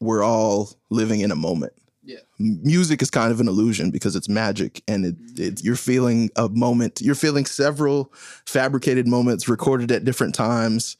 we're 0.00 0.22
all 0.22 0.70
living 0.90 1.20
in 1.20 1.30
a 1.30 1.36
moment. 1.36 1.72
Yeah. 2.02 2.18
Music 2.38 3.00
is 3.00 3.10
kind 3.10 3.32
of 3.32 3.40
an 3.40 3.48
illusion 3.48 3.90
because 3.90 4.14
it's 4.14 4.28
magic 4.28 4.82
and 4.86 5.06
it, 5.06 5.16
it 5.38 5.64
you're 5.64 5.76
feeling 5.76 6.30
a 6.36 6.50
moment, 6.50 7.00
you're 7.00 7.14
feeling 7.14 7.46
several 7.46 8.12
fabricated 8.44 9.08
moments 9.08 9.48
recorded 9.48 9.90
at 9.90 10.04
different 10.04 10.34
times, 10.34 10.98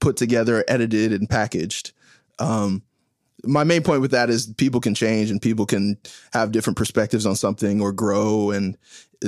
put 0.00 0.16
together, 0.16 0.64
edited 0.66 1.12
and 1.12 1.28
packaged. 1.28 1.92
Um 2.38 2.82
my 3.44 3.64
main 3.64 3.82
point 3.82 4.00
with 4.00 4.10
that 4.10 4.30
is 4.30 4.46
people 4.56 4.80
can 4.80 4.94
change 4.94 5.30
and 5.30 5.40
people 5.40 5.64
can 5.66 5.96
have 6.32 6.50
different 6.52 6.76
perspectives 6.76 7.24
on 7.26 7.36
something 7.36 7.80
or 7.80 7.92
grow 7.92 8.50
and 8.50 8.76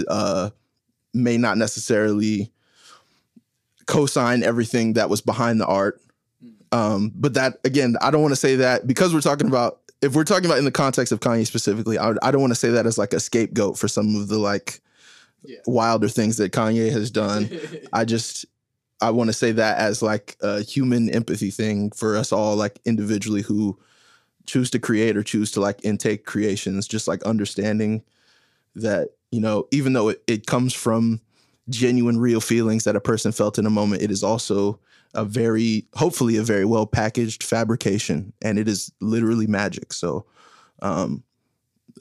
uh 0.08 0.50
may 1.14 1.36
not 1.36 1.58
necessarily 1.58 2.50
co-sign 3.86 4.42
everything 4.42 4.94
that 4.94 5.10
was 5.10 5.20
behind 5.20 5.60
the 5.60 5.66
art. 5.66 6.00
Um, 6.72 7.12
but 7.14 7.34
that 7.34 7.58
again, 7.64 7.96
I 8.00 8.10
don't 8.10 8.22
want 8.22 8.32
to 8.32 8.36
say 8.40 8.56
that 8.56 8.86
because 8.86 9.12
we're 9.12 9.20
talking 9.20 9.48
about 9.48 9.80
if 10.02 10.14
we're 10.14 10.24
talking 10.24 10.46
about 10.46 10.58
in 10.58 10.64
the 10.64 10.70
context 10.70 11.12
of 11.12 11.20
Kanye 11.20 11.46
specifically, 11.46 11.98
I, 11.98 12.14
I 12.22 12.30
don't 12.30 12.40
want 12.40 12.52
to 12.52 12.58
say 12.58 12.70
that 12.70 12.86
as 12.86 12.96
like 12.96 13.12
a 13.12 13.20
scapegoat 13.20 13.76
for 13.78 13.88
some 13.88 14.14
of 14.16 14.28
the 14.28 14.38
like 14.38 14.80
Yeah. 15.44 15.58
wilder 15.66 16.08
things 16.08 16.36
that 16.36 16.52
Kanye 16.52 16.90
has 16.92 17.10
done. 17.10 17.50
I 17.92 18.04
just 18.04 18.46
I 19.00 19.10
want 19.10 19.28
to 19.28 19.34
say 19.34 19.50
that 19.52 19.78
as 19.78 20.00
like 20.02 20.36
a 20.42 20.62
human 20.62 21.10
empathy 21.10 21.50
thing 21.50 21.90
for 21.90 22.16
us 22.16 22.30
all, 22.32 22.54
like 22.54 22.78
individually 22.84 23.42
who 23.42 23.78
choose 24.50 24.70
to 24.70 24.78
create 24.78 25.16
or 25.16 25.22
choose 25.22 25.52
to 25.52 25.60
like 25.60 25.78
intake 25.84 26.26
creations, 26.26 26.88
just 26.88 27.06
like 27.06 27.22
understanding 27.22 28.02
that, 28.74 29.10
you 29.30 29.40
know, 29.40 29.68
even 29.70 29.92
though 29.92 30.08
it, 30.08 30.22
it 30.26 30.46
comes 30.46 30.74
from 30.74 31.20
genuine, 31.68 32.18
real 32.18 32.40
feelings 32.40 32.82
that 32.84 32.96
a 32.96 33.00
person 33.00 33.30
felt 33.30 33.58
in 33.58 33.66
a 33.66 33.70
moment, 33.70 34.02
it 34.02 34.10
is 34.10 34.24
also 34.24 34.80
a 35.14 35.24
very, 35.24 35.86
hopefully, 35.94 36.36
a 36.36 36.42
very 36.42 36.64
well 36.64 36.86
packaged 36.86 37.44
fabrication, 37.44 38.32
and 38.42 38.58
it 38.58 38.66
is 38.66 38.92
literally 39.00 39.46
magic. 39.46 39.92
So, 39.92 40.26
um, 40.82 41.22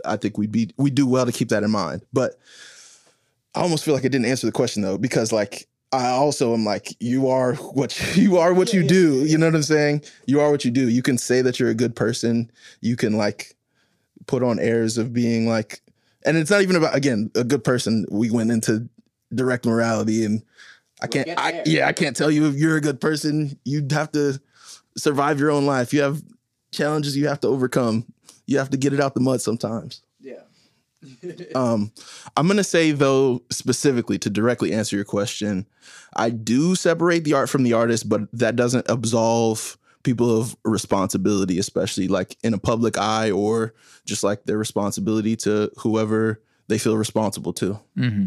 I 0.06 0.18
think 0.18 0.38
we'd 0.38 0.52
be 0.52 0.72
we 0.78 0.90
do 0.90 1.06
well 1.06 1.26
to 1.26 1.32
keep 1.32 1.50
that 1.50 1.64
in 1.64 1.72
mind. 1.72 2.04
But 2.14 2.36
I 3.54 3.62
almost 3.62 3.84
feel 3.84 3.94
like 3.94 4.06
I 4.06 4.10
didn't 4.10 4.26
answer 4.26 4.48
the 4.48 4.52
question 4.52 4.82
though, 4.82 4.98
because 4.98 5.32
like 5.32 5.68
I 5.92 6.10
also 6.10 6.54
am 6.54 6.66
like, 6.66 6.96
you 7.00 7.30
are 7.30 7.56
what 7.56 8.00
you 8.16 8.38
are 8.38 8.54
what 8.54 8.74
you 8.74 8.84
do. 8.84 9.26
You 9.26 9.38
know 9.38 9.48
what 9.48 9.56
I'm 9.56 9.64
saying? 9.64 10.04
You 10.26 10.40
are 10.42 10.52
what 10.52 10.66
you 10.66 10.72
do. 10.72 10.88
You 10.90 11.02
can 11.02 11.18
say 11.18 11.42
that 11.42 11.60
you're 11.60 11.70
a 11.70 11.76
good 11.76 11.96
person. 11.96 12.52
You 12.82 12.96
can 12.96 13.14
like 13.14 13.56
put 14.28 14.44
on 14.44 14.60
airs 14.60 14.98
of 14.98 15.14
being 15.14 15.48
like, 15.48 15.82
and 16.26 16.38
it's 16.38 16.52
not 16.52 16.62
even 16.62 16.76
about 16.76 16.96
again 16.96 17.32
a 17.36 17.44
good 17.44 17.64
person. 17.64 18.06
We 18.12 18.30
went 18.30 18.52
into 18.52 18.88
direct 19.34 19.66
morality, 19.66 20.26
and 20.26 20.44
I 21.02 21.08
can't. 21.08 21.26
get 21.26 21.40
I, 21.40 21.64
yeah, 21.66 21.88
I 21.88 21.94
can't 21.94 22.16
tell 22.16 22.30
you 22.30 22.48
if 22.48 22.56
you're 22.56 22.78
a 22.78 22.82
good 22.82 23.02
person. 23.02 23.58
You'd 23.66 23.92
have 23.92 24.12
to 24.12 24.40
survive 24.98 25.40
your 25.40 25.52
own 25.52 25.66
life. 25.66 25.94
You 25.94 26.02
have 26.02 26.22
challenges 26.72 27.18
you 27.18 27.28
have 27.28 27.40
to 27.42 27.48
overcome. 27.48 28.06
You 28.46 28.58
have 28.60 28.70
to 28.72 28.78
get 28.78 28.94
it 28.94 29.00
out 29.00 29.14
the 29.14 29.20
mud 29.20 29.42
sometimes. 29.42 30.02
Um, 31.56 31.92
I'm 32.36 32.48
gonna 32.48 32.64
say 32.64 32.92
though, 32.92 33.42
specifically 33.50 34.18
to 34.20 34.30
directly 34.30 34.74
answer 34.74 34.96
your 34.96 35.06
question, 35.06 35.66
I 36.16 36.30
do 36.30 36.76
separate 36.76 37.24
the 37.24 37.34
art 37.34 37.50
from 37.50 37.64
the 37.64 37.74
artist, 37.74 38.10
but 38.10 38.22
that 38.34 38.56
doesn't 38.56 38.86
absolve 38.90 39.78
people 40.04 40.40
of 40.40 40.56
responsibility, 40.64 41.60
especially 41.60 42.08
like 42.08 42.38
in 42.44 42.54
a 42.54 42.58
public 42.58 42.98
eye 42.98 43.32
or 43.32 43.74
just 44.06 44.24
like 44.24 44.44
their 44.46 44.58
responsibility 44.58 45.36
to 45.38 45.72
whoever 45.78 46.42
they 46.68 46.78
feel 46.78 46.98
responsible 46.98 47.54
to. 47.54 47.80
Mm-hmm. 47.98 48.26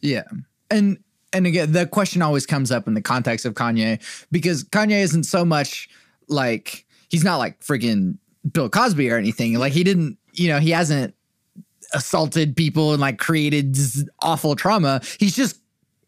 Yeah. 0.00 0.24
And 0.70 0.98
and 1.32 1.46
again, 1.46 1.72
the 1.72 1.86
question 1.86 2.20
always 2.20 2.44
comes 2.44 2.70
up 2.70 2.86
in 2.86 2.94
the 2.94 3.02
context 3.02 3.46
of 3.46 3.54
Kanye 3.54 4.00
because 4.30 4.64
Kanye 4.64 5.00
isn't 5.02 5.24
so 5.24 5.44
much 5.44 5.88
like 6.28 6.84
he's 7.08 7.24
not 7.24 7.38
like 7.38 7.60
freaking 7.60 8.18
Bill 8.50 8.68
Cosby 8.68 9.10
or 9.10 9.16
anything. 9.16 9.58
Like 9.58 9.72
he 9.72 9.84
didn't, 9.84 10.18
you 10.32 10.48
know, 10.48 10.58
he 10.58 10.70
hasn't 10.70 11.14
assaulted 11.94 12.56
people 12.56 12.92
and 12.92 13.00
like 13.00 13.18
created 13.18 13.76
awful 14.22 14.56
trauma. 14.56 15.00
He's 15.18 15.36
just 15.36 15.58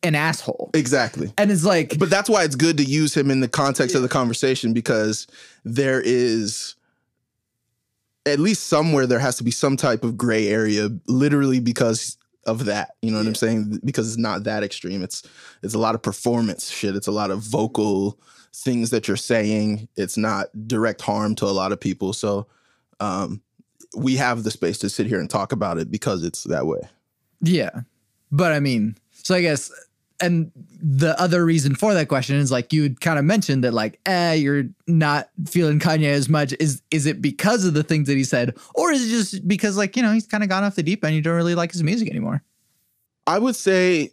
an 0.02 0.14
asshole. 0.14 0.70
Exactly. 0.74 1.32
And 1.38 1.50
it's 1.50 1.64
like 1.64 1.98
But 1.98 2.10
that's 2.10 2.28
why 2.28 2.44
it's 2.44 2.56
good 2.56 2.76
to 2.76 2.84
use 2.84 3.16
him 3.16 3.30
in 3.30 3.40
the 3.40 3.48
context 3.48 3.96
of 3.96 4.02
the 4.02 4.08
conversation 4.08 4.72
because 4.72 5.26
there 5.64 6.00
is 6.00 6.74
at 8.26 8.38
least 8.38 8.66
somewhere 8.66 9.06
there 9.06 9.18
has 9.18 9.36
to 9.36 9.44
be 9.44 9.50
some 9.50 9.76
type 9.76 10.04
of 10.04 10.16
gray 10.16 10.48
area 10.48 10.90
literally 11.06 11.60
because 11.60 12.16
of 12.46 12.66
that. 12.66 12.94
You 13.02 13.10
know 13.10 13.18
what 13.18 13.26
I'm 13.26 13.34
saying? 13.34 13.80
Because 13.84 14.08
it's 14.08 14.18
not 14.18 14.44
that 14.44 14.62
extreme. 14.62 15.02
It's 15.02 15.22
it's 15.62 15.74
a 15.74 15.78
lot 15.78 15.94
of 15.94 16.02
performance 16.02 16.70
shit. 16.70 16.96
It's 16.96 17.06
a 17.06 17.12
lot 17.12 17.30
of 17.30 17.40
vocal 17.40 18.18
things 18.52 18.90
that 18.90 19.08
you're 19.08 19.16
saying. 19.16 19.88
It's 19.96 20.16
not 20.16 20.48
direct 20.66 21.00
harm 21.00 21.34
to 21.36 21.46
a 21.46 21.48
lot 21.48 21.72
of 21.72 21.80
people. 21.80 22.12
So 22.12 22.46
um 23.00 23.42
we 23.96 24.16
have 24.16 24.42
the 24.42 24.50
space 24.50 24.78
to 24.78 24.90
sit 24.90 25.06
here 25.06 25.20
and 25.20 25.28
talk 25.28 25.52
about 25.52 25.78
it 25.78 25.90
because 25.90 26.24
it's 26.24 26.44
that 26.44 26.66
way. 26.66 26.80
Yeah. 27.40 27.80
But 28.30 28.52
I 28.52 28.60
mean, 28.60 28.96
so 29.12 29.34
I 29.34 29.42
guess, 29.42 29.70
and 30.20 30.50
the 30.80 31.18
other 31.20 31.44
reason 31.44 31.74
for 31.74 31.94
that 31.94 32.08
question 32.08 32.36
is 32.36 32.50
like 32.50 32.72
you 32.72 32.82
had 32.84 33.00
kind 33.00 33.18
of 33.18 33.24
mentioned 33.24 33.64
that 33.64 33.74
like, 33.74 34.00
eh, 34.06 34.34
you're 34.34 34.64
not 34.86 35.28
feeling 35.46 35.78
Kanye 35.78 36.08
as 36.08 36.28
much. 36.28 36.54
Is 36.60 36.82
is 36.90 37.06
it 37.06 37.20
because 37.20 37.64
of 37.64 37.74
the 37.74 37.82
things 37.82 38.08
that 38.08 38.16
he 38.16 38.24
said, 38.24 38.56
or 38.74 38.92
is 38.92 39.06
it 39.06 39.10
just 39.10 39.48
because 39.48 39.76
like 39.76 39.96
you 39.96 40.02
know 40.02 40.12
he's 40.12 40.26
kind 40.26 40.42
of 40.42 40.48
gone 40.48 40.64
off 40.64 40.76
the 40.76 40.82
deep 40.82 41.04
end? 41.04 41.14
You 41.14 41.22
don't 41.22 41.36
really 41.36 41.54
like 41.54 41.72
his 41.72 41.82
music 41.82 42.08
anymore. 42.08 42.42
I 43.26 43.38
would 43.38 43.56
say 43.56 44.12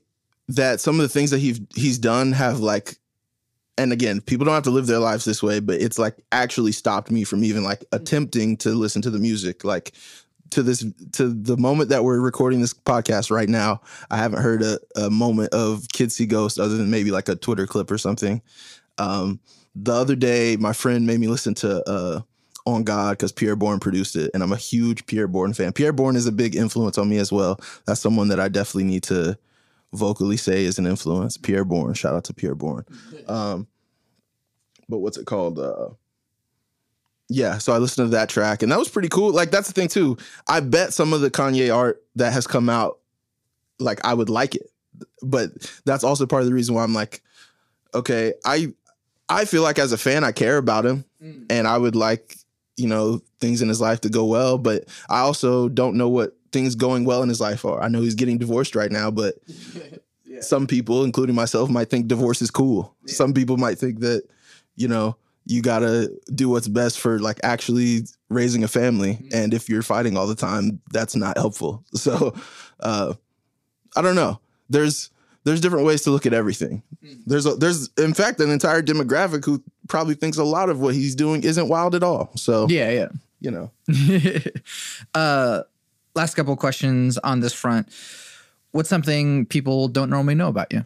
that 0.50 0.80
some 0.80 0.96
of 0.96 1.02
the 1.02 1.10
things 1.10 1.32
that 1.32 1.39
he's 1.39 1.62
he's 1.76 1.98
done 1.98 2.32
have 2.34 2.60
like 2.60 2.98
and 3.82 3.91
again, 3.91 4.22
people 4.22 4.46
don't 4.46 4.54
have 4.54 4.63
to 4.63 4.72
live 4.72 4.86
their 4.86 5.00
lives 5.00 5.26
this 5.26 5.41
way, 5.41 5.60
but 5.60 5.82
it's 5.82 5.98
like 5.98 6.15
actually 6.32 6.72
stopped 6.72 7.10
me 7.10 7.24
from 7.24 7.44
even 7.44 7.63
like 7.63 7.84
attempting 7.91 8.58
to 8.58 8.70
listen 8.70 9.02
to 9.02 9.10
the 9.10 9.20
music. 9.20 9.63
Like 9.63 9.94
to 10.52 10.62
this 10.62 10.86
to 11.13 11.34
the 11.34 11.58
moment 11.58 11.89
that 11.89 12.04
we're 12.04 12.20
recording 12.20 12.62
this 12.62 12.74
podcast 12.74 13.32
right 13.32 13.50
now, 13.50 13.82
I 14.12 14.17
haven't 14.17 14.44
heard 14.44 14.62
a, 14.62 14.80
a 14.96 15.10
moment 15.10 15.54
of 15.54 15.88
Kids 15.91 16.15
See 16.15 16.28
Ghost 16.28 16.60
other 16.60 16.78
than 16.78 16.91
maybe 16.91 17.12
like 17.12 17.28
a 17.28 17.36
Twitter 17.36 17.65
clip 17.65 17.89
or 17.89 17.98
something. 17.98 18.41
Um, 18.98 19.39
the 19.74 19.94
other 19.94 20.15
day, 20.15 20.58
my 20.58 20.74
friend 20.74 21.08
made 21.08 21.20
me 21.20 21.28
listen 21.28 21.56
to 21.56 21.89
uh, 21.89 22.22
On 22.67 22.84
God 22.84 23.17
because 23.17 23.32
Pierre 23.32 23.56
Bourne 23.56 23.80
produced 23.80 24.15
it, 24.15 24.30
and 24.34 24.44
I'm 24.44 24.52
a 24.52 24.58
huge 24.58 25.06
Pierre 25.08 25.28
Bourne 25.28 25.54
fan. 25.54 25.74
Pierre 25.74 25.94
Bourne 25.94 26.15
is 26.15 26.28
a 26.28 26.32
big 26.32 26.56
influence 26.56 26.98
on 26.98 27.10
me 27.10 27.17
as 27.17 27.32
well. 27.32 27.60
That's 27.88 28.02
someone 28.02 28.28
that 28.28 28.39
I 28.39 28.48
definitely 28.48 28.84
need 28.84 29.04
to 29.04 29.38
vocally 29.93 30.38
say 30.38 30.63
is 30.63 30.80
an 30.80 30.88
influence. 30.88 31.38
Pi'erre 31.38 31.65
Bourne, 31.65 31.93
shout 31.93 32.15
out 32.15 32.23
to 32.25 32.34
Pi'erre 32.34 32.56
Bourne. 32.56 32.86
Um, 33.27 33.67
but 34.89 34.97
what's 34.97 35.17
it 35.17 35.25
called? 35.25 35.58
Uh, 35.58 35.89
yeah, 37.30 37.60
so 37.60 37.71
I 37.71 37.77
listened 37.77 38.08
to 38.08 38.17
that 38.17 38.27
track, 38.27 38.62
and 38.62 38.71
that 38.71 38.80
was 38.80 38.89
pretty 38.89 39.08
cool. 39.08 39.32
Like 39.32 39.51
that's 39.51 39.67
the 39.67 39.73
thing 39.73 39.88
too. 39.88 40.17
I 40.49 40.60
bet 40.60 40.91
some 40.91 41.13
of 41.13 41.21
the 41.21 41.32
Kanye 41.32 41.73
art 41.73 42.04
that 42.15 42.34
has 42.34 42.45
come 42.45 42.67
out, 42.67 42.99
like 43.80 44.04
I 44.04 44.13
would 44.13 44.30
like 44.30 44.56
it, 44.56 44.69
but 45.21 45.51
that's 45.86 46.04
also 46.04 46.25
part 46.25 46.41
of 46.41 46.47
the 46.49 46.54
reason 46.54 46.75
why 46.75 46.84
I'm 46.84 46.93
like, 46.93 47.21
okay, 47.93 48.34
I 48.43 48.73
I 49.30 49.45
feel 49.45 49.63
like 49.63 49.80
as 49.80 49.93
a 49.93 49.97
fan, 49.97 50.25
I 50.25 50.34
care 50.34 50.58
about 50.58 50.86
him, 50.86 51.06
mm. 51.23 51.45
and 51.49 51.67
I 51.67 51.77
would 51.77 51.95
like 51.95 52.36
you 52.75 52.88
know 52.88 53.21
things 53.39 53.62
in 53.62 53.69
his 53.69 53.80
life 53.80 54.01
to 54.01 54.10
go 54.10 54.25
well, 54.25 54.58
but 54.58 54.86
I 55.10 55.19
also 55.19 55.69
don't 55.69 55.95
know 55.95 56.10
what 56.10 56.36
things 56.52 56.76
going 56.76 57.06
well 57.06 57.24
in 57.24 57.30
his 57.30 57.42
life 57.42 57.66
are. 57.66 57.82
I 57.82 57.88
know 57.88 58.02
he's 58.02 58.16
getting 58.16 58.38
divorced 58.38 58.76
right 58.76 58.92
now, 58.92 59.12
but 59.12 59.36
yeah. 60.26 60.42
some 60.42 60.68
people, 60.68 61.04
including 61.04 61.36
myself, 61.36 61.70
might 61.70 61.90
think 61.90 62.08
divorce 62.08 62.42
is 62.42 62.52
cool. 62.52 62.96
Yeah. 63.06 63.14
Some 63.14 63.34
people 63.34 63.58
might 63.58 63.78
think 63.78 64.00
that 64.00 64.24
you 64.76 64.88
know 64.88 65.16
you 65.46 65.62
gotta 65.62 66.12
do 66.34 66.50
what's 66.50 66.68
best 66.68 67.00
for 67.00 67.20
like 67.20 67.40
actually 67.44 68.02
raising 68.30 68.64
a 68.64 68.68
family 68.68 69.14
mm-hmm. 69.14 69.30
and 69.34 69.54
if 69.54 69.70
you're 69.70 69.82
fighting 69.82 70.18
all 70.18 70.28
the 70.28 70.36
time 70.36 70.80
that's 70.92 71.16
not 71.16 71.38
helpful 71.38 71.84
so 71.94 72.34
uh 72.80 73.14
i 73.96 74.02
don't 74.02 74.16
know 74.16 74.40
there's 74.70 75.10
there's 75.44 75.62
different 75.62 75.86
ways 75.86 76.04
to 76.04 76.12
look 76.12 76.26
at 76.26 76.34
everything 76.34 76.84
mm-hmm. 77.04 77.20
there's 77.26 77.46
a, 77.46 77.56
there's 77.56 77.90
in 77.98 78.14
fact 78.14 78.40
an 78.40 78.50
entire 78.50 78.82
demographic 78.82 79.44
who 79.44 79.64
probably 79.88 80.16
thinks 80.16 80.38
a 80.38 80.44
lot 80.44 80.70
of 80.70 80.80
what 80.80 80.94
he's 80.94 81.16
doing 81.16 81.44
isn't 81.44 81.68
wild 81.68 81.96
at 81.96 82.04
all 82.04 82.32
so 82.36 82.68
yeah 82.70 82.92
yeah 82.92 83.08
you 83.40 83.52
know 83.52 83.72
uh 85.16 85.62
last 86.15 86.36
couple 86.36 86.56
questions 86.56 87.17
on 87.19 87.39
this 87.39 87.54
front 87.54 87.89
what's 88.71 88.89
something 88.89 89.45
people 89.45 89.88
don't 89.88 90.10
normally 90.10 90.36
know 90.36 90.47
about 90.47 90.71
you 90.71 90.84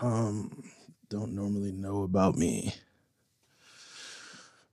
um 0.00 0.64
don't 1.08 1.32
normally 1.32 1.72
know 1.72 2.02
about 2.02 2.36
me 2.36 2.74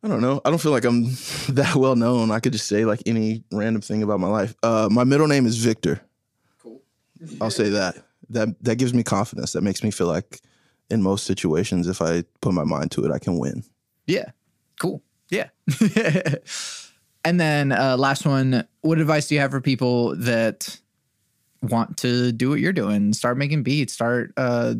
I 0.03 0.07
don't 0.07 0.21
know. 0.21 0.41
I 0.43 0.49
don't 0.49 0.59
feel 0.59 0.71
like 0.71 0.85
I'm 0.85 1.03
that 1.49 1.75
well 1.75 1.95
known. 1.95 2.31
I 2.31 2.39
could 2.39 2.53
just 2.53 2.67
say 2.67 2.85
like 2.85 3.03
any 3.05 3.43
random 3.51 3.81
thing 3.81 4.01
about 4.01 4.19
my 4.19 4.27
life. 4.27 4.55
Uh, 4.63 4.89
my 4.91 5.03
middle 5.03 5.27
name 5.27 5.45
is 5.45 5.57
Victor. 5.57 6.01
Cool. 6.61 6.81
I'll 7.39 7.51
say 7.51 7.69
that. 7.69 7.97
That 8.29 8.49
that 8.63 8.77
gives 8.77 8.93
me 8.93 9.03
confidence. 9.03 9.53
That 9.53 9.61
makes 9.61 9.83
me 9.83 9.91
feel 9.91 10.07
like 10.07 10.41
in 10.89 11.03
most 11.03 11.25
situations, 11.25 11.87
if 11.87 12.01
I 12.01 12.23
put 12.41 12.53
my 12.53 12.63
mind 12.63 12.91
to 12.91 13.05
it, 13.05 13.11
I 13.11 13.19
can 13.19 13.37
win. 13.37 13.63
Yeah. 14.07 14.31
Cool. 14.79 15.03
Yeah. 15.29 15.49
and 17.23 17.39
then 17.39 17.71
uh, 17.71 17.97
last 17.97 18.25
one. 18.25 18.67
What 18.81 18.99
advice 18.99 19.27
do 19.27 19.35
you 19.35 19.41
have 19.41 19.51
for 19.51 19.61
people 19.61 20.15
that 20.17 20.79
want 21.61 21.97
to 21.97 22.31
do 22.31 22.49
what 22.49 22.59
you're 22.59 22.73
doing? 22.73 23.13
Start 23.13 23.37
making 23.37 23.63
beats. 23.63 23.93
Start 23.93 24.33
uh, 24.37 24.73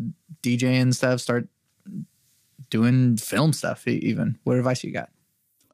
DJing 0.43 0.93
stuff. 0.93 1.21
Start 1.21 1.47
doing 2.71 3.17
film 3.17 3.54
stuff 3.54 3.88
even 3.88 4.38
what 4.45 4.58
advice 4.58 4.84
you 4.84 4.91
got 4.91 5.10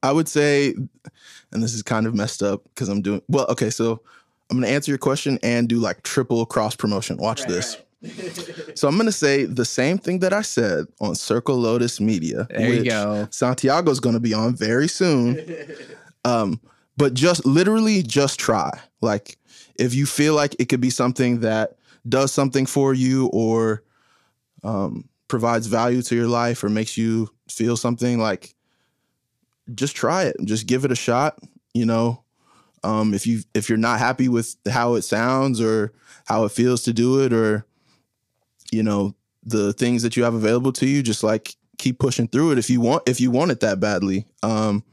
i 0.04 0.12
would 0.12 0.28
say 0.28 0.74
and 1.54 1.64
this 1.64 1.74
is 1.74 1.82
kind 1.82 2.06
of 2.06 2.14
messed 2.14 2.44
up 2.44 2.64
because 2.66 2.90
i'm 2.90 3.02
doing 3.02 3.22
well 3.30 3.46
okay 3.48 3.70
so 3.70 4.02
i'm 4.50 4.58
going 4.58 4.68
to 4.68 4.74
answer 4.74 4.92
your 4.92 4.98
question 4.98 5.40
and 5.44 5.70
do 5.70 5.78
like 5.78 6.02
triple 6.04 6.46
cross 6.46 6.76
promotion 6.76 7.16
watch 7.18 7.42
right, 7.42 7.50
this 7.50 7.78
right. 8.04 8.78
so 8.78 8.88
i'm 8.88 8.96
going 8.96 9.06
to 9.06 9.12
say 9.12 9.46
the 9.46 9.64
same 9.64 9.98
thing 9.98 10.20
that 10.20 10.34
i 10.34 10.42
said 10.42 10.86
on 11.00 11.16
circle 11.16 11.56
lotus 11.56 12.02
media 12.02 12.48
there 12.50 12.70
which 12.70 12.86
you 12.86 12.90
go 12.90 13.28
santiago's 13.30 14.00
going 14.00 14.16
to 14.16 14.20
be 14.20 14.34
on 14.34 14.56
very 14.56 14.88
soon 14.88 15.36
um, 16.28 16.62
but 16.98 17.14
just 17.14 17.46
literally 17.46 18.04
just 18.04 18.40
try. 18.40 18.72
Like 19.02 19.38
if 19.76 19.94
you 19.94 20.06
feel 20.06 20.34
like 20.34 20.56
it 20.60 20.66
could 20.66 20.82
be 20.82 20.90
something 20.90 21.42
that 21.42 21.78
does 22.08 22.32
something 22.32 22.66
for 22.66 22.94
you 22.94 23.28
or 23.28 23.84
um, 24.64 25.08
provides 25.28 25.68
value 25.68 26.02
to 26.02 26.16
your 26.16 26.28
life 26.28 26.64
or 26.64 26.70
makes 26.70 26.98
you 26.98 27.30
feel 27.50 27.78
something 27.78 28.20
like 28.20 28.56
just 29.76 29.96
try 29.96 30.24
it. 30.24 30.36
Just 30.46 30.68
give 30.68 30.86
it 30.86 30.92
a 30.92 30.96
shot 30.96 31.40
you 31.78 31.86
know? 31.86 32.24
Um, 32.84 33.14
if 33.14 33.26
you 33.26 33.42
if 33.54 33.70
you're 33.70 33.78
not 33.78 34.00
happy 34.00 34.30
with 34.30 34.56
how 34.70 34.96
it 34.96 35.02
sounds 35.02 35.60
or 35.60 35.94
how 36.26 36.46
it 36.46 36.52
feels 36.52 36.84
to 36.84 36.94
do 36.94 37.22
it 37.24 37.34
or 37.34 37.66
you 38.72 38.84
know 38.84 39.16
the 39.44 39.74
things 39.74 40.04
that 40.04 40.16
you 40.16 40.24
have 40.24 40.36
available 40.36 40.72
to 40.74 40.86
you 40.86 41.02
just 41.02 41.24
like 41.24 41.56
keep 41.78 42.00
pushing 42.00 42.28
through 42.28 42.52
it 42.52 42.58
if 42.58 42.70
you 42.70 42.80
want 42.80 43.02
if 43.08 43.20
you 43.20 43.32
want 43.32 43.52
it 43.52 43.62
that 43.62 43.80
badly. 43.80 44.26
Um 44.44 44.84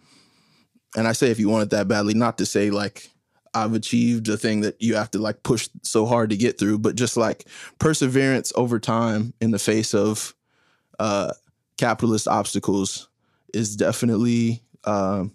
and 0.96 1.06
i 1.08 1.12
say 1.12 1.30
if 1.30 1.38
you 1.38 1.48
want 1.48 1.64
it 1.64 1.70
that 1.70 1.88
badly 1.88 2.14
not 2.14 2.38
to 2.38 2.46
say 2.46 2.70
like 2.70 3.10
I've 3.54 3.72
achieved 3.72 4.28
a 4.28 4.36
thing 4.36 4.62
that 4.62 4.82
you 4.82 4.96
have 4.96 5.12
to 5.12 5.18
like 5.18 5.42
push 5.44 5.68
so 5.82 6.06
hard 6.06 6.30
to 6.30 6.36
get 6.36 6.58
through, 6.58 6.80
but 6.80 6.96
just 6.96 7.16
like 7.16 7.46
perseverance 7.78 8.52
over 8.56 8.80
time 8.80 9.32
in 9.40 9.52
the 9.52 9.58
face 9.60 9.94
of 9.94 10.34
uh, 10.98 11.32
capitalist 11.78 12.26
obstacles 12.26 13.08
is 13.52 13.76
definitely 13.76 14.62
um, 14.82 15.32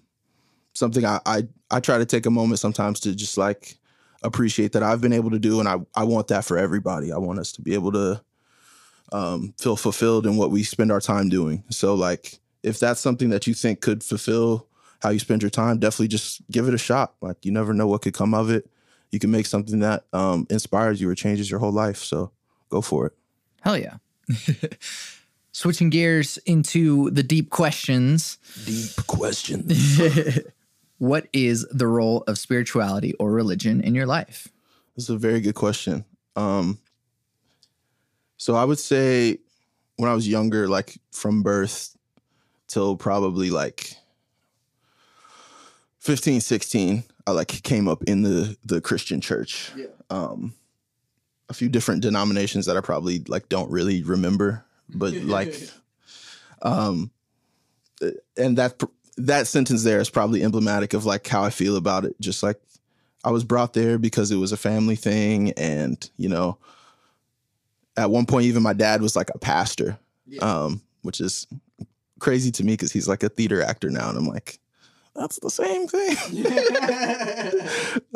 something 0.73 1.05
I, 1.05 1.19
I 1.25 1.47
I 1.71 1.79
try 1.79 1.97
to 1.97 2.05
take 2.05 2.25
a 2.25 2.31
moment 2.31 2.59
sometimes 2.59 2.99
to 3.01 3.15
just 3.15 3.37
like 3.37 3.77
appreciate 4.21 4.73
that 4.73 4.83
I've 4.83 5.01
been 5.01 5.13
able 5.13 5.31
to 5.31 5.39
do, 5.39 5.61
and 5.61 5.69
I 5.69 5.77
I 5.95 6.03
want 6.03 6.27
that 6.27 6.43
for 6.43 6.57
everybody. 6.57 7.13
I 7.13 7.17
want 7.17 7.39
us 7.39 7.53
to 7.53 7.61
be 7.61 7.73
able 7.73 7.93
to 7.93 8.21
um, 9.13 9.53
feel 9.57 9.77
fulfilled 9.77 10.27
in 10.27 10.35
what 10.35 10.51
we 10.51 10.63
spend 10.63 10.91
our 10.91 11.01
time 11.01 11.29
doing. 11.29 11.63
So 11.69 11.95
like 11.95 12.39
if 12.63 12.79
that's 12.79 12.99
something 12.99 13.29
that 13.29 13.47
you 13.47 13.53
think 13.53 13.79
could 13.79 14.03
fulfill 14.03 14.67
how 15.01 15.09
you 15.09 15.19
spend 15.19 15.41
your 15.41 15.49
time, 15.49 15.79
definitely 15.79 16.09
just 16.09 16.41
give 16.51 16.67
it 16.67 16.73
a 16.73 16.77
shot. 16.77 17.15
Like 17.21 17.45
you 17.45 17.51
never 17.51 17.73
know 17.73 17.87
what 17.87 18.01
could 18.01 18.13
come 18.13 18.33
of 18.33 18.49
it. 18.49 18.69
You 19.11 19.19
can 19.19 19.31
make 19.31 19.45
something 19.45 19.79
that 19.79 20.05
um, 20.13 20.45
inspires 20.49 21.01
you 21.01 21.09
or 21.09 21.15
changes 21.15 21.49
your 21.49 21.59
whole 21.59 21.71
life. 21.71 21.97
So 21.97 22.31
go 22.69 22.81
for 22.81 23.07
it. 23.07 23.13
Hell 23.61 23.77
yeah. 23.77 23.97
Switching 25.51 25.89
gears 25.89 26.37
into 26.45 27.09
the 27.11 27.23
deep 27.23 27.49
questions. 27.49 28.37
Deep 28.65 29.05
questions. 29.07 29.99
what 30.99 31.27
is 31.33 31.65
the 31.71 31.87
role 31.87 32.23
of 32.27 32.37
spirituality 32.37 33.13
or 33.15 33.31
religion 33.31 33.81
in 33.81 33.95
your 33.95 34.05
life? 34.05 34.47
This 34.95 35.05
is 35.05 35.09
a 35.09 35.17
very 35.17 35.41
good 35.41 35.55
question. 35.55 36.05
Um, 36.35 36.77
so 38.37 38.55
I 38.55 38.63
would 38.63 38.79
say 38.79 39.39
when 39.97 40.09
I 40.09 40.13
was 40.13 40.27
younger, 40.27 40.67
like 40.67 40.97
from 41.11 41.41
birth 41.41 41.97
till 42.67 42.95
probably 42.95 43.49
like 43.49 43.95
15, 45.99 46.41
16, 46.41 47.03
I 47.27 47.31
like 47.31 47.47
came 47.63 47.87
up 47.87 48.03
in 48.03 48.23
the 48.23 48.57
the 48.65 48.81
Christian 48.81 49.21
church. 49.21 49.71
Yeah. 49.75 49.85
Um, 50.09 50.53
a 51.49 51.53
few 51.53 51.69
different 51.69 52.01
denominations 52.01 52.65
that 52.67 52.77
I 52.77 52.81
probably 52.81 53.23
like 53.27 53.49
don't 53.49 53.71
really 53.71 54.03
remember, 54.03 54.65
but 54.87 55.13
like, 55.23 55.55
um, 56.61 57.11
and 58.37 58.57
that 58.57 58.81
that 59.17 59.47
sentence 59.47 59.83
there 59.83 59.99
is 59.99 60.09
probably 60.09 60.43
emblematic 60.43 60.93
of 60.93 61.05
like 61.05 61.27
how 61.27 61.43
I 61.43 61.49
feel 61.49 61.75
about 61.75 62.05
it. 62.05 62.15
Just 62.19 62.43
like 62.43 62.59
I 63.23 63.31
was 63.31 63.43
brought 63.43 63.73
there 63.73 63.97
because 63.97 64.31
it 64.31 64.37
was 64.37 64.51
a 64.51 64.57
family 64.57 64.95
thing, 64.95 65.51
and 65.51 66.09
you 66.17 66.29
know, 66.29 66.57
at 67.97 68.09
one 68.09 68.25
point 68.25 68.45
even 68.45 68.63
my 68.63 68.73
dad 68.73 69.01
was 69.01 69.15
like 69.15 69.29
a 69.35 69.39
pastor, 69.39 69.99
yeah. 70.25 70.41
um, 70.41 70.81
which 71.01 71.19
is 71.19 71.45
crazy 72.19 72.51
to 72.51 72.63
me 72.63 72.73
because 72.73 72.91
he's 72.91 73.07
like 73.07 73.23
a 73.23 73.29
theater 73.29 73.61
actor 73.61 73.89
now, 73.89 74.09
and 74.09 74.17
I'm 74.17 74.27
like, 74.27 74.59
that's 75.19 75.39
the 75.39 75.49
same 75.49 75.85
thing. 75.87 76.15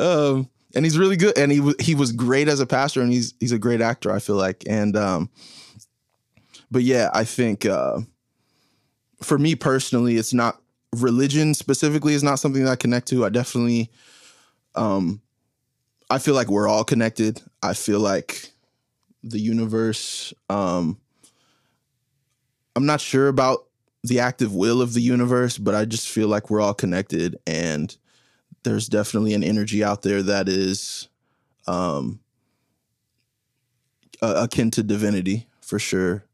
um, 0.00 0.48
and 0.74 0.84
he's 0.84 0.98
really 0.98 1.16
good, 1.16 1.36
and 1.38 1.52
he 1.52 1.72
he 1.78 1.94
was 1.94 2.12
great 2.12 2.48
as 2.48 2.60
a 2.60 2.66
pastor, 2.66 3.02
and 3.02 3.12
he's 3.12 3.34
he's 3.38 3.52
a 3.52 3.58
great 3.58 3.82
actor. 3.82 4.10
I 4.10 4.18
feel 4.18 4.36
like, 4.36 4.64
and 4.66 4.96
um, 4.96 5.30
but 6.70 6.82
yeah, 6.82 7.10
I 7.12 7.24
think 7.24 7.66
uh, 7.66 8.00
for 9.22 9.38
me 9.38 9.54
personally, 9.54 10.16
it's 10.16 10.32
not 10.32 10.60
religion 10.96 11.52
specifically 11.52 12.14
is 12.14 12.22
not 12.22 12.38
something 12.38 12.64
that 12.64 12.70
I 12.70 12.76
connect 12.76 13.08
to. 13.08 13.26
I 13.26 13.28
definitely, 13.28 13.90
um, 14.74 15.20
I 16.08 16.18
feel 16.18 16.34
like 16.34 16.48
we're 16.48 16.68
all 16.68 16.84
connected. 16.84 17.42
I 17.62 17.74
feel 17.74 18.00
like 18.00 18.50
the 19.22 19.38
universe. 19.38 20.32
Um, 20.48 20.98
I'm 22.76 22.86
not 22.86 23.00
sure 23.00 23.28
about 23.28 23.63
the 24.04 24.20
active 24.20 24.54
will 24.54 24.82
of 24.82 24.92
the 24.92 25.00
universe, 25.00 25.56
but 25.56 25.74
I 25.74 25.86
just 25.86 26.08
feel 26.08 26.28
like 26.28 26.50
we're 26.50 26.60
all 26.60 26.74
connected 26.74 27.38
and 27.46 27.96
there's 28.62 28.86
definitely 28.86 29.32
an 29.32 29.42
energy 29.42 29.82
out 29.82 30.02
there 30.02 30.22
that 30.22 30.48
is 30.48 31.08
um 31.66 32.20
akin 34.20 34.70
to 34.70 34.82
divinity 34.82 35.48
for 35.60 35.78
sure. 35.78 36.24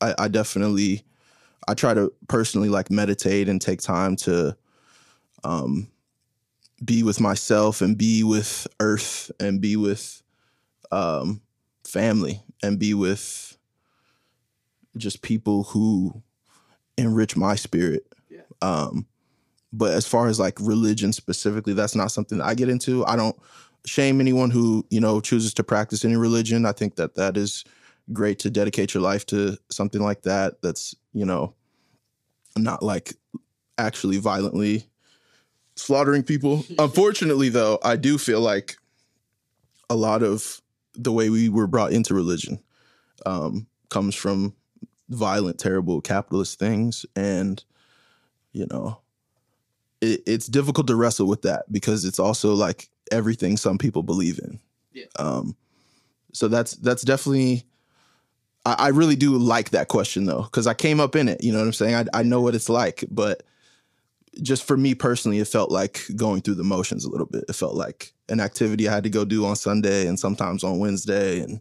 I, 0.00 0.14
I 0.18 0.28
definitely 0.28 1.04
I 1.66 1.74
try 1.74 1.94
to 1.94 2.12
personally 2.28 2.68
like 2.68 2.90
meditate 2.90 3.48
and 3.48 3.60
take 3.60 3.80
time 3.80 4.14
to 4.16 4.56
um 5.42 5.88
be 6.84 7.02
with 7.02 7.20
myself 7.20 7.80
and 7.80 7.98
be 7.98 8.22
with 8.22 8.68
earth 8.78 9.32
and 9.40 9.60
be 9.60 9.74
with 9.74 10.22
um 10.92 11.40
family 11.84 12.42
and 12.62 12.78
be 12.78 12.94
with 12.94 13.58
just 14.96 15.22
people 15.22 15.64
who 15.64 16.22
enrich 16.96 17.36
my 17.36 17.54
spirit. 17.54 18.06
Um, 18.62 19.06
but 19.72 19.92
as 19.92 20.06
far 20.06 20.28
as 20.28 20.40
like 20.40 20.58
religion 20.60 21.12
specifically, 21.12 21.74
that's 21.74 21.94
not 21.94 22.10
something 22.10 22.38
that 22.38 22.46
I 22.46 22.54
get 22.54 22.68
into. 22.68 23.04
I 23.04 23.16
don't 23.16 23.36
shame 23.84 24.20
anyone 24.20 24.50
who 24.50 24.84
you 24.90 25.00
know 25.00 25.20
chooses 25.20 25.54
to 25.54 25.64
practice 25.64 26.04
any 26.04 26.16
religion. 26.16 26.66
I 26.66 26.72
think 26.72 26.96
that 26.96 27.14
that 27.16 27.36
is 27.36 27.64
great 28.12 28.38
to 28.40 28.50
dedicate 28.50 28.94
your 28.94 29.02
life 29.02 29.26
to 29.26 29.58
something 29.70 30.00
like 30.00 30.22
that. 30.22 30.62
That's 30.62 30.94
you 31.12 31.24
know 31.24 31.54
not 32.56 32.82
like 32.82 33.14
actually 33.78 34.18
violently 34.18 34.86
slaughtering 35.76 36.22
people. 36.22 36.64
Unfortunately, 36.78 37.48
though, 37.48 37.78
I 37.82 37.96
do 37.96 38.18
feel 38.18 38.40
like 38.40 38.76
a 39.90 39.96
lot 39.96 40.22
of 40.22 40.60
the 40.94 41.12
way 41.12 41.28
we 41.28 41.48
were 41.48 41.66
brought 41.66 41.92
into 41.92 42.14
religion 42.14 42.58
um, 43.26 43.66
comes 43.90 44.14
from 44.14 44.54
violent, 45.08 45.58
terrible 45.58 46.00
capitalist 46.00 46.58
things, 46.58 47.06
and 47.14 47.62
you 48.52 48.66
know, 48.70 49.00
it, 50.00 50.22
it's 50.26 50.46
difficult 50.46 50.86
to 50.86 50.96
wrestle 50.96 51.26
with 51.26 51.42
that 51.42 51.70
because 51.70 52.04
it's 52.04 52.18
also 52.18 52.54
like 52.54 52.88
everything 53.12 53.56
some 53.56 53.78
people 53.78 54.02
believe 54.02 54.38
in. 54.38 54.58
Yeah. 54.92 55.04
Um, 55.18 55.56
so 56.32 56.48
that's 56.48 56.72
that's 56.72 57.02
definitely. 57.02 57.64
I, 58.64 58.74
I 58.78 58.88
really 58.88 59.16
do 59.16 59.36
like 59.36 59.70
that 59.70 59.88
question 59.88 60.26
though, 60.26 60.42
because 60.42 60.66
I 60.66 60.74
came 60.74 61.00
up 61.00 61.16
in 61.16 61.28
it. 61.28 61.42
You 61.42 61.52
know 61.52 61.58
what 61.58 61.66
I'm 61.66 61.72
saying? 61.72 61.94
I 61.94 62.20
I 62.20 62.22
know 62.22 62.40
what 62.40 62.54
it's 62.54 62.68
like, 62.68 63.04
but 63.10 63.42
just 64.42 64.64
for 64.64 64.76
me 64.76 64.94
personally, 64.94 65.38
it 65.38 65.48
felt 65.48 65.70
like 65.70 66.02
going 66.14 66.42
through 66.42 66.56
the 66.56 66.64
motions 66.64 67.04
a 67.04 67.10
little 67.10 67.26
bit. 67.26 67.44
It 67.48 67.54
felt 67.54 67.74
like 67.74 68.12
an 68.28 68.40
activity 68.40 68.88
I 68.88 68.94
had 68.94 69.04
to 69.04 69.10
go 69.10 69.24
do 69.24 69.46
on 69.46 69.56
Sunday 69.56 70.06
and 70.06 70.18
sometimes 70.18 70.64
on 70.64 70.78
Wednesday, 70.78 71.40
and 71.40 71.60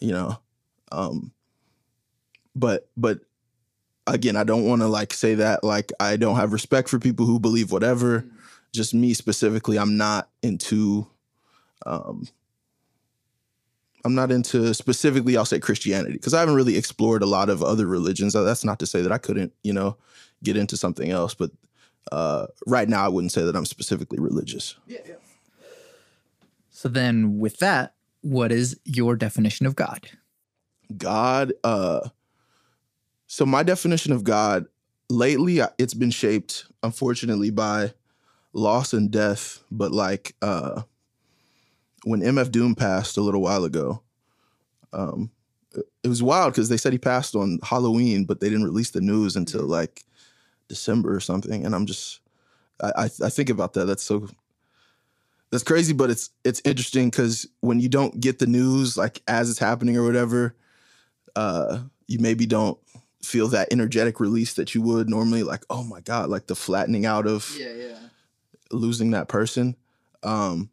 you 0.00 0.12
know, 0.12 0.38
um, 0.92 1.32
but 2.54 2.88
but 2.96 3.20
again, 4.06 4.36
I 4.36 4.44
don't 4.44 4.66
want 4.66 4.82
to 4.82 4.88
like 4.88 5.12
say 5.12 5.34
that 5.36 5.64
like 5.64 5.92
I 6.00 6.16
don't 6.16 6.36
have 6.36 6.52
respect 6.52 6.88
for 6.88 6.98
people 6.98 7.26
who 7.26 7.38
believe 7.38 7.72
whatever. 7.72 8.24
Just 8.72 8.94
me 8.94 9.14
specifically, 9.14 9.78
I'm 9.78 9.96
not 9.96 10.28
into. 10.42 11.06
Um, 11.86 12.28
I'm 14.04 14.14
not 14.14 14.30
into 14.30 14.74
specifically, 14.74 15.34
I'll 15.36 15.46
say 15.46 15.58
Christianity, 15.58 16.12
because 16.12 16.34
I 16.34 16.40
haven't 16.40 16.56
really 16.56 16.76
explored 16.76 17.22
a 17.22 17.26
lot 17.26 17.48
of 17.48 17.62
other 17.62 17.86
religions. 17.86 18.34
That's 18.34 18.64
not 18.64 18.78
to 18.80 18.86
say 18.86 19.00
that 19.00 19.10
I 19.10 19.16
couldn't, 19.16 19.54
you 19.62 19.72
know, 19.72 19.96
get 20.42 20.58
into 20.58 20.76
something 20.76 21.10
else. 21.10 21.32
But 21.32 21.52
uh, 22.12 22.48
right 22.66 22.86
now, 22.86 23.04
I 23.04 23.08
wouldn't 23.08 23.32
say 23.32 23.44
that 23.44 23.56
I'm 23.56 23.64
specifically 23.64 24.18
religious. 24.18 24.76
Yeah, 24.86 24.98
yeah. 25.06 25.14
So 26.68 26.88
then, 26.90 27.38
with 27.38 27.58
that, 27.58 27.94
what 28.20 28.52
is 28.52 28.78
your 28.84 29.16
definition 29.16 29.64
of 29.64 29.74
God? 29.74 30.10
God, 30.96 31.54
uh, 31.64 32.08
so 33.34 33.44
my 33.44 33.64
definition 33.64 34.12
of 34.12 34.22
God 34.22 34.66
lately, 35.10 35.60
uh, 35.60 35.66
it's 35.76 35.92
been 35.92 36.12
shaped, 36.12 36.66
unfortunately, 36.84 37.50
by 37.50 37.92
loss 38.52 38.92
and 38.92 39.10
death. 39.10 39.58
But 39.72 39.90
like 39.90 40.36
uh, 40.40 40.82
when 42.04 42.20
MF 42.20 42.52
Doom 42.52 42.76
passed 42.76 43.16
a 43.16 43.20
little 43.20 43.42
while 43.42 43.64
ago, 43.64 44.04
um, 44.92 45.32
it 45.74 45.84
it 46.04 46.08
was 46.08 46.22
wild 46.22 46.52
because 46.52 46.68
they 46.68 46.76
said 46.76 46.92
he 46.92 46.98
passed 47.00 47.34
on 47.34 47.58
Halloween, 47.64 48.24
but 48.24 48.38
they 48.38 48.48
didn't 48.48 48.66
release 48.66 48.90
the 48.90 49.00
news 49.00 49.34
until 49.34 49.62
like 49.62 50.04
December 50.68 51.12
or 51.12 51.18
something. 51.18 51.66
And 51.66 51.74
I'm 51.74 51.86
just, 51.86 52.20
I, 52.80 52.92
I, 52.96 53.04
I 53.24 53.30
think 53.30 53.50
about 53.50 53.72
that. 53.72 53.86
That's 53.86 54.04
so, 54.04 54.28
that's 55.50 55.64
crazy, 55.64 55.92
but 55.92 56.08
it's 56.08 56.30
it's 56.44 56.62
interesting 56.64 57.10
because 57.10 57.48
when 57.62 57.80
you 57.80 57.88
don't 57.88 58.20
get 58.20 58.38
the 58.38 58.46
news 58.46 58.96
like 58.96 59.22
as 59.26 59.50
it's 59.50 59.58
happening 59.58 59.96
or 59.96 60.04
whatever, 60.04 60.54
uh, 61.34 61.80
you 62.06 62.20
maybe 62.20 62.46
don't 62.46 62.78
feel 63.24 63.48
that 63.48 63.72
energetic 63.72 64.20
release 64.20 64.54
that 64.54 64.74
you 64.74 64.82
would 64.82 65.08
normally. 65.08 65.42
Like, 65.42 65.64
oh 65.70 65.82
my 65.84 66.00
god, 66.00 66.28
like 66.30 66.46
the 66.46 66.54
flattening 66.54 67.06
out 67.06 67.26
of 67.26 67.54
Yeah, 67.58 67.72
yeah. 67.72 67.98
losing 68.70 69.12
that 69.12 69.28
person. 69.28 69.76
Um, 70.22 70.70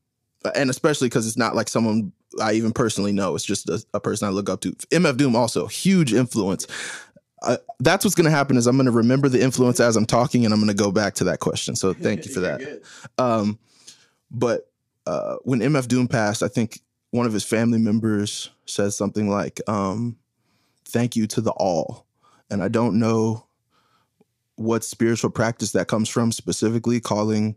and 0.55 0.69
especially 0.69 1.07
because 1.07 1.27
it's 1.27 1.37
not 1.37 1.55
like 1.55 1.69
someone 1.69 2.13
I 2.41 2.53
even 2.53 2.71
personally 2.71 3.11
know. 3.11 3.35
It's 3.35 3.43
just 3.43 3.69
a, 3.69 3.83
a 3.93 3.99
person 3.99 4.27
I 4.27 4.31
look 4.31 4.49
up 4.49 4.61
to. 4.61 4.71
MF 4.71 5.17
Doom 5.17 5.35
also 5.35 5.67
huge 5.67 6.13
influence. 6.13 6.67
Uh, 7.43 7.57
that's 7.79 8.05
what's 8.05 8.15
going 8.15 8.25
to 8.25 8.31
happen 8.31 8.55
is 8.55 8.67
I'm 8.67 8.75
going 8.77 8.85
to 8.85 8.91
remember 8.91 9.27
the 9.27 9.41
influence 9.41 9.79
as 9.79 9.97
I'm 9.97 10.05
talking, 10.05 10.45
and 10.45 10.53
I'm 10.53 10.59
going 10.59 10.75
to 10.75 10.83
go 10.83 10.91
back 10.91 11.15
to 11.15 11.23
that 11.25 11.39
question. 11.39 11.75
So 11.75 11.93
thank 11.93 12.25
you 12.25 12.31
for 12.33 12.39
that. 12.41 12.81
Um, 13.17 13.57
but 14.29 14.71
uh, 15.07 15.37
when 15.43 15.59
MF 15.59 15.87
Doom 15.87 16.07
passed, 16.07 16.43
I 16.43 16.47
think 16.47 16.79
one 17.09 17.25
of 17.25 17.33
his 17.33 17.43
family 17.43 17.79
members 17.79 18.49
said 18.65 18.93
something 18.93 19.27
like, 19.27 19.59
um, 19.67 20.17
"Thank 20.85 21.15
you 21.15 21.27
to 21.27 21.41
the 21.41 21.51
all," 21.51 22.05
and 22.51 22.61
I 22.61 22.67
don't 22.67 22.99
know 22.99 23.45
what 24.55 24.83
spiritual 24.83 25.31
practice 25.31 25.71
that 25.71 25.87
comes 25.87 26.09
from 26.09 26.31
specifically, 26.31 26.99
calling 26.99 27.55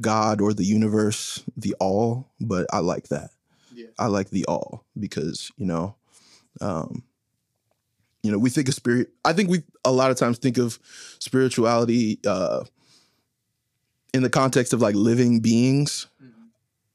God 0.00 0.40
or 0.40 0.52
the 0.52 0.64
universe 0.64 1.42
the 1.56 1.74
all, 1.80 2.28
but 2.40 2.66
I 2.72 2.80
like 2.80 3.08
that. 3.08 3.30
Yeah. 3.74 3.86
I 3.98 4.06
like 4.06 4.30
the 4.30 4.44
all 4.46 4.84
because 4.98 5.50
you 5.56 5.64
know, 5.64 5.94
um, 6.60 7.04
you 8.22 8.30
know, 8.30 8.38
we 8.38 8.50
think 8.50 8.68
of 8.68 8.74
spirit. 8.74 9.10
I 9.24 9.32
think 9.32 9.48
we 9.48 9.62
a 9.84 9.92
lot 9.92 10.10
of 10.10 10.16
times 10.16 10.38
think 10.38 10.58
of 10.58 10.78
spirituality 11.20 12.18
uh, 12.26 12.64
in 14.12 14.22
the 14.22 14.30
context 14.30 14.72
of 14.72 14.82
like 14.82 14.94
living 14.94 15.40
beings. 15.40 16.06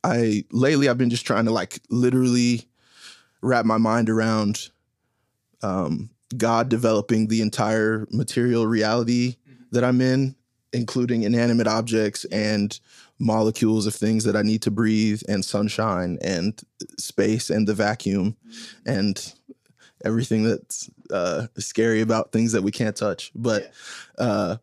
I 0.04 0.44
lately 0.52 0.88
I've 0.88 1.00
been 1.00 1.10
just 1.10 1.26
trying 1.26 1.46
to 1.46 1.52
like 1.52 1.80
literally 1.90 2.68
wrap 3.42 3.66
my 3.66 3.78
mind 3.78 4.08
around 4.08 4.70
um, 5.64 6.12
God 6.38 6.70
developing 6.70 7.28
the 7.28 7.42
entire 7.42 8.08
material 8.12 8.68
reality 8.68 9.36
that 9.72 9.84
I'm 9.84 10.02
in, 10.02 10.36
including 10.74 11.24
inanimate 11.24 11.68
objects 11.68 12.26
and 12.26 12.80
molecules 13.20 13.88
of 13.88 13.96
things 13.96 14.24
that 14.26 14.36
I 14.36 14.42
need 14.42 14.62
to 14.64 14.72
breathe, 14.72 15.22
and 15.28 15.44
sunshine 15.44 16.18
and 16.22 16.60
space 16.98 17.50
and 17.50 17.68
the 17.68 17.74
vacuum 17.74 18.36
and 18.86 19.34
everything 20.04 20.44
that's 20.44 20.90
uh, 21.12 21.48
scary 21.58 22.02
about 22.02 22.32
things 22.32 22.52
that 22.52 22.62
we 22.62 22.72
can't 22.72 22.96
touch. 22.96 23.32
But 23.36 23.72
uh, 24.18 24.58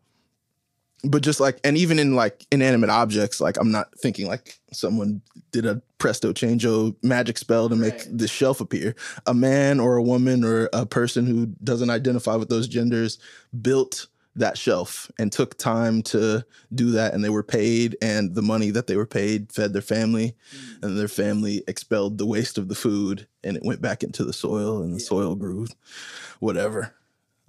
but 1.04 1.22
just 1.22 1.40
like 1.40 1.58
and 1.64 1.76
even 1.76 1.98
in 1.98 2.14
like 2.14 2.46
inanimate 2.50 2.90
objects, 2.90 3.40
like 3.40 3.58
I'm 3.58 3.70
not 3.70 3.88
thinking 3.98 4.26
like 4.26 4.58
someone 4.72 5.22
did 5.50 5.66
a 5.66 5.82
presto 6.03 6.32
changeo 6.32 6.96
magic 7.05 7.38
spell 7.38 7.68
to 7.68 7.76
make 7.76 7.92
Right. 7.92 8.18
the 8.18 8.26
shelf 8.26 8.61
appear. 8.61 8.96
A 9.26 9.32
man 9.32 9.78
or 9.78 9.96
a 9.96 10.03
woman 10.03 10.42
or 10.42 10.68
a 10.72 10.84
person 10.84 11.26
who 11.26 11.46
doesn't 11.62 11.90
identify 11.90 12.34
with 12.34 12.48
those 12.48 12.66
genders 12.66 13.18
built 13.61 14.09
that 14.34 14.59
shelf 14.59 15.12
and 15.20 15.30
took 15.30 15.57
time 15.59 16.03
to 16.03 16.44
do 16.74 16.90
that 16.90 17.14
and 17.14 17.22
they 17.22 17.30
were 17.30 17.44
paid 17.44 17.96
and 18.03 18.34
the 18.34 18.42
money 18.42 18.70
that 18.70 18.88
they 18.88 18.96
were 18.96 19.07
paid 19.07 19.53
fed 19.53 19.74
their 19.74 19.82
family 19.82 20.34
mm. 20.57 20.82
and 20.82 20.98
their 20.98 21.07
family 21.07 21.62
expelled 21.68 22.18
the 22.18 22.26
waste 22.26 22.59
of 22.59 22.66
the 22.68 22.74
food 22.74 23.28
and 23.44 23.57
it 23.57 23.62
went 23.62 23.80
back 23.80 24.03
into 24.03 24.24
the 24.24 24.32
soil 24.32 24.82
and 24.82 24.94
the 24.94 25.00
soil 25.00 25.36
grew 25.36 25.66
whatever 26.40 26.94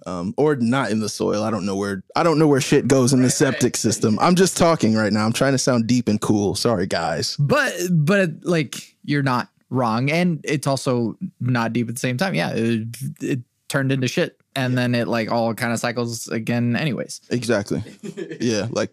um, 0.06 0.34
or 0.36 0.56
not 0.56 0.90
in 0.90 1.00
the 1.00 1.08
soil. 1.08 1.42
I 1.42 1.50
don't 1.50 1.66
know 1.66 1.76
where 1.76 2.02
i 2.16 2.22
don't 2.22 2.38
know 2.38 2.46
where 2.46 2.60
shit 2.60 2.88
goes 2.88 3.12
in 3.12 3.22
the 3.22 3.30
septic 3.30 3.76
system. 3.76 4.18
I'm 4.20 4.34
just 4.34 4.56
talking 4.56 4.94
right 4.94 5.12
now. 5.12 5.24
I'm 5.24 5.32
trying 5.32 5.52
to 5.52 5.58
sound 5.58 5.86
deep 5.86 6.08
and 6.08 6.20
cool. 6.20 6.54
Sorry 6.54 6.86
guys. 6.86 7.36
But 7.38 7.72
but 7.90 8.30
like 8.42 8.96
you're 9.04 9.22
not 9.22 9.48
wrong, 9.70 10.10
and 10.10 10.40
it's 10.44 10.66
also 10.66 11.16
not 11.40 11.72
deep 11.72 11.88
at 11.88 11.94
the 11.94 12.00
same 12.00 12.16
time. 12.16 12.34
Yeah, 12.34 12.50
it, 12.54 12.88
it 13.20 13.40
turned 13.68 13.92
into 13.92 14.08
shit, 14.08 14.40
and 14.54 14.76
then 14.76 14.94
it 14.94 15.08
like 15.08 15.30
all 15.30 15.54
kind 15.54 15.72
of 15.72 15.80
cycles 15.80 16.28
again. 16.28 16.76
Anyways, 16.76 17.20
exactly. 17.30 17.82
Yeah 18.40 18.68
like 18.70 18.90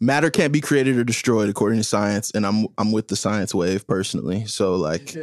matter 0.00 0.30
can't 0.30 0.52
be 0.52 0.60
created 0.60 0.96
or 0.96 1.04
destroyed 1.04 1.48
according 1.48 1.78
to 1.78 1.84
science. 1.84 2.30
And 2.30 2.46
i'm 2.46 2.66
i'm 2.78 2.92
with 2.92 3.08
the 3.08 3.16
science 3.16 3.54
wave 3.54 3.86
personally. 3.86 4.46
So 4.46 4.76
like 4.76 5.14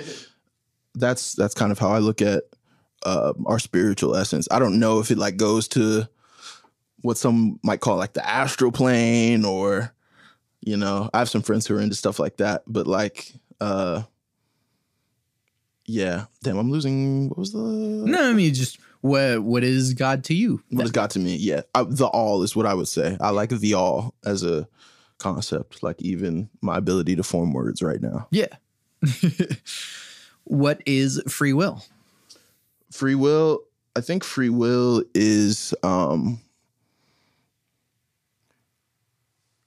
that's 0.96 1.34
that's 1.34 1.54
kind 1.54 1.72
of 1.72 1.80
how 1.80 1.90
I 1.90 2.00
look 2.00 2.22
at 2.22 2.44
uh, 3.06 3.34
our 3.46 3.60
spiritual 3.60 4.16
essence. 4.16 4.48
I 4.52 4.60
don't 4.60 4.80
know 4.80 5.00
if 5.00 5.12
it 5.12 5.18
like 5.18 5.38
goes 5.38 5.68
to 5.70 6.08
what 7.02 7.18
some 7.18 7.60
might 7.64 7.82
call 7.82 7.98
like 7.98 8.14
the 8.14 8.28
astral 8.28 8.72
plane 8.72 9.46
or 9.46 9.94
you 10.62 10.78
know, 10.78 11.10
I 11.14 11.20
have 11.20 11.30
some 11.30 11.42
friends 11.42 11.68
who 11.68 11.76
are 11.76 11.82
into 11.82 11.96
stuff 11.96 12.20
like 12.20 12.38
that, 12.38 12.64
but 12.66 12.88
like 12.88 13.34
uh 13.60 14.04
yeah, 15.86 16.26
damn, 16.42 16.58
I'm 16.58 16.72
losing 16.72 17.30
what 17.30 17.38
was 17.38 17.52
the 17.52 17.60
no, 17.60 18.30
I 18.30 18.34
mean 18.34 18.54
just 18.54 18.80
what 19.02 19.44
what 19.44 19.64
is 19.64 19.94
God 19.94 20.24
to 20.26 20.34
you? 20.34 20.64
What 20.70 20.86
is 20.86 20.92
God 20.92 21.10
to 21.12 21.20
me? 21.20 21.36
Yeah, 21.36 21.62
I, 21.76 21.84
the 21.84 22.08
all 22.08 22.42
is 22.44 22.56
what 22.56 22.66
I 22.66 22.74
would 22.74 22.88
say. 22.88 23.18
I 23.20 23.32
like 23.32 23.50
the 23.50 23.74
all 23.74 24.16
as 24.26 24.44
a 24.44 24.68
concept, 25.18 25.84
like 25.84 26.02
even 26.02 26.50
my 26.62 26.78
ability 26.78 27.18
to 27.18 27.24
form 27.24 27.52
words 27.52 27.82
right 27.82 28.02
now. 28.02 28.28
Yeah. 28.32 28.48
what 30.46 30.82
is 30.86 31.22
free 31.28 31.54
will? 31.54 31.84
Free 32.94 33.16
will 33.16 33.60
i 33.96 34.02
think 34.02 34.24
free 34.24 34.50
will 34.50 35.04
is 35.16 35.74
um 35.84 36.40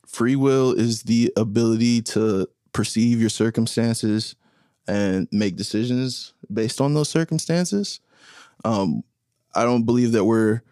free 0.06 0.36
will 0.36 0.72
is 0.72 1.02
the 1.02 1.32
ability 1.36 2.00
to 2.00 2.48
perceive 2.72 3.20
your 3.20 3.28
circumstances 3.28 4.36
and 4.86 5.26
make 5.32 5.56
decisions 5.56 6.32
based 6.52 6.80
on 6.80 6.94
those 6.94 7.08
circumstances. 7.08 8.00
Um 8.64 9.02
i 9.54 9.64
don't 9.64 9.82
believe 9.82 10.12
that 10.12 10.24
we're 10.24 10.62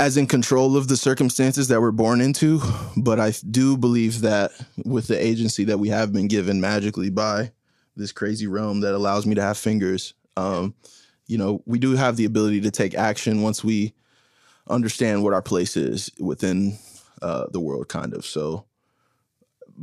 as 0.00 0.16
in 0.16 0.26
control 0.26 0.76
of 0.76 0.88
the 0.88 0.96
circumstances 0.96 1.68
that 1.68 1.80
we're 1.80 1.92
born 1.92 2.20
into, 2.20 2.60
but 2.96 3.20
I 3.20 3.32
do 3.48 3.76
believe 3.76 4.22
that 4.22 4.50
with 4.84 5.06
the 5.06 5.24
agency 5.24 5.62
that 5.64 5.78
we 5.78 5.88
have 5.90 6.12
been 6.12 6.26
given 6.26 6.60
magically 6.60 7.10
by 7.10 7.52
this 7.94 8.10
crazy 8.10 8.48
realm 8.48 8.80
that 8.80 8.94
allows 8.94 9.24
me 9.24 9.36
to 9.36 9.42
have 9.42 9.56
fingers, 9.56 10.14
um, 10.36 10.74
you 11.26 11.38
know, 11.38 11.62
we 11.66 11.78
do 11.78 11.96
have 11.96 12.16
the 12.16 12.24
ability 12.24 12.60
to 12.62 12.70
take 12.70 12.94
action 12.94 13.42
once 13.42 13.64
we 13.64 13.94
understand 14.68 15.22
what 15.22 15.32
our 15.32 15.42
place 15.42 15.76
is 15.76 16.10
within 16.18 16.78
uh, 17.22 17.46
the 17.50 17.60
world, 17.60 17.88
kind 17.88 18.14
of. 18.14 18.24
So, 18.24 18.64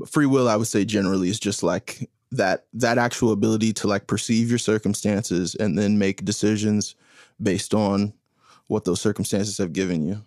free 0.07 0.25
will, 0.25 0.47
I 0.47 0.55
would 0.55 0.67
say, 0.67 0.85
generally 0.85 1.29
is 1.29 1.39
just 1.39 1.63
like 1.63 2.09
that 2.31 2.65
that 2.73 2.97
actual 2.97 3.31
ability 3.31 3.73
to 3.73 3.87
like 3.87 4.07
perceive 4.07 4.49
your 4.49 4.59
circumstances 4.59 5.55
and 5.55 5.77
then 5.77 5.97
make 5.97 6.23
decisions 6.23 6.95
based 7.41 7.73
on 7.73 8.13
what 8.67 8.85
those 8.85 9.01
circumstances 9.01 9.57
have 9.57 9.73
given 9.73 10.05
you. 10.07 10.23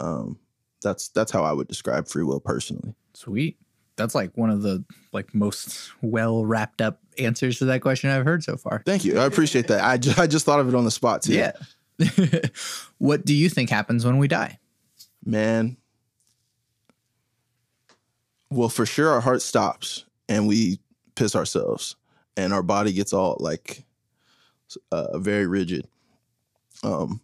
Um, 0.00 0.38
that's 0.82 1.08
that's 1.08 1.32
how 1.32 1.42
I 1.42 1.52
would 1.52 1.68
describe 1.68 2.08
free 2.08 2.24
will 2.24 2.40
personally. 2.40 2.94
Sweet. 3.14 3.58
That's 3.98 4.14
like 4.14 4.34
one 4.36 4.48
of 4.48 4.62
the 4.62 4.84
like 5.12 5.34
most 5.34 5.90
well 6.00 6.46
wrapped 6.46 6.80
up 6.80 7.00
answers 7.18 7.58
to 7.58 7.66
that 7.66 7.82
question 7.82 8.08
I've 8.08 8.24
heard 8.24 8.44
so 8.44 8.56
far. 8.56 8.82
Thank 8.86 9.04
you. 9.04 9.18
I 9.18 9.26
appreciate 9.26 9.66
that. 9.66 9.84
I 9.84 9.98
just, 9.98 10.18
I 10.18 10.26
just 10.28 10.46
thought 10.46 10.60
of 10.60 10.68
it 10.68 10.74
on 10.74 10.84
the 10.84 10.90
spot 10.90 11.22
too. 11.22 11.34
Yeah. 11.34 11.52
what 12.98 13.26
do 13.26 13.34
you 13.34 13.48
think 13.48 13.70
happens 13.70 14.06
when 14.06 14.16
we 14.18 14.28
die? 14.28 14.60
Man. 15.24 15.76
Well, 18.50 18.68
for 18.68 18.86
sure 18.86 19.10
our 19.10 19.20
heart 19.20 19.42
stops 19.42 20.04
and 20.28 20.46
we 20.46 20.78
piss 21.16 21.34
ourselves 21.34 21.96
and 22.36 22.52
our 22.52 22.62
body 22.62 22.92
gets 22.92 23.12
all 23.12 23.36
like 23.40 23.84
uh, 24.92 25.18
very 25.18 25.48
rigid. 25.48 25.88
Um 26.84 27.20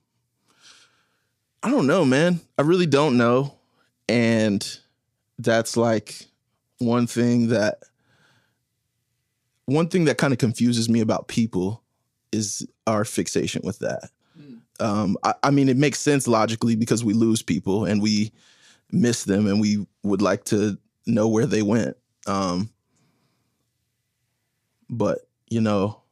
I 1.62 1.70
don't 1.70 1.86
know, 1.86 2.04
man. 2.04 2.40
I 2.58 2.62
really 2.62 2.86
don't 2.86 3.16
know. 3.16 3.54
And 4.08 4.78
that's 5.38 5.76
like 5.76 6.26
one 6.78 7.06
thing 7.06 7.48
that 7.48 7.78
one 9.66 9.88
thing 9.88 10.04
that 10.04 10.18
kind 10.18 10.32
of 10.32 10.38
confuses 10.38 10.88
me 10.88 11.00
about 11.00 11.28
people 11.28 11.82
is 12.32 12.66
our 12.86 13.04
fixation 13.04 13.62
with 13.64 13.78
that. 13.78 14.10
Mm. 14.38 14.60
Um, 14.80 15.16
I, 15.22 15.34
I, 15.44 15.50
mean, 15.50 15.68
it 15.68 15.76
makes 15.76 15.98
sense 15.98 16.28
logically 16.28 16.76
because 16.76 17.02
we 17.02 17.14
lose 17.14 17.42
people 17.42 17.84
and 17.84 18.02
we 18.02 18.32
miss 18.90 19.24
them 19.24 19.46
and 19.46 19.60
we 19.60 19.86
would 20.02 20.20
like 20.20 20.44
to 20.46 20.76
know 21.06 21.28
where 21.28 21.46
they 21.46 21.62
went. 21.62 21.96
Um, 22.26 22.70
but 24.90 25.20
you 25.48 25.60
know, 25.60 26.02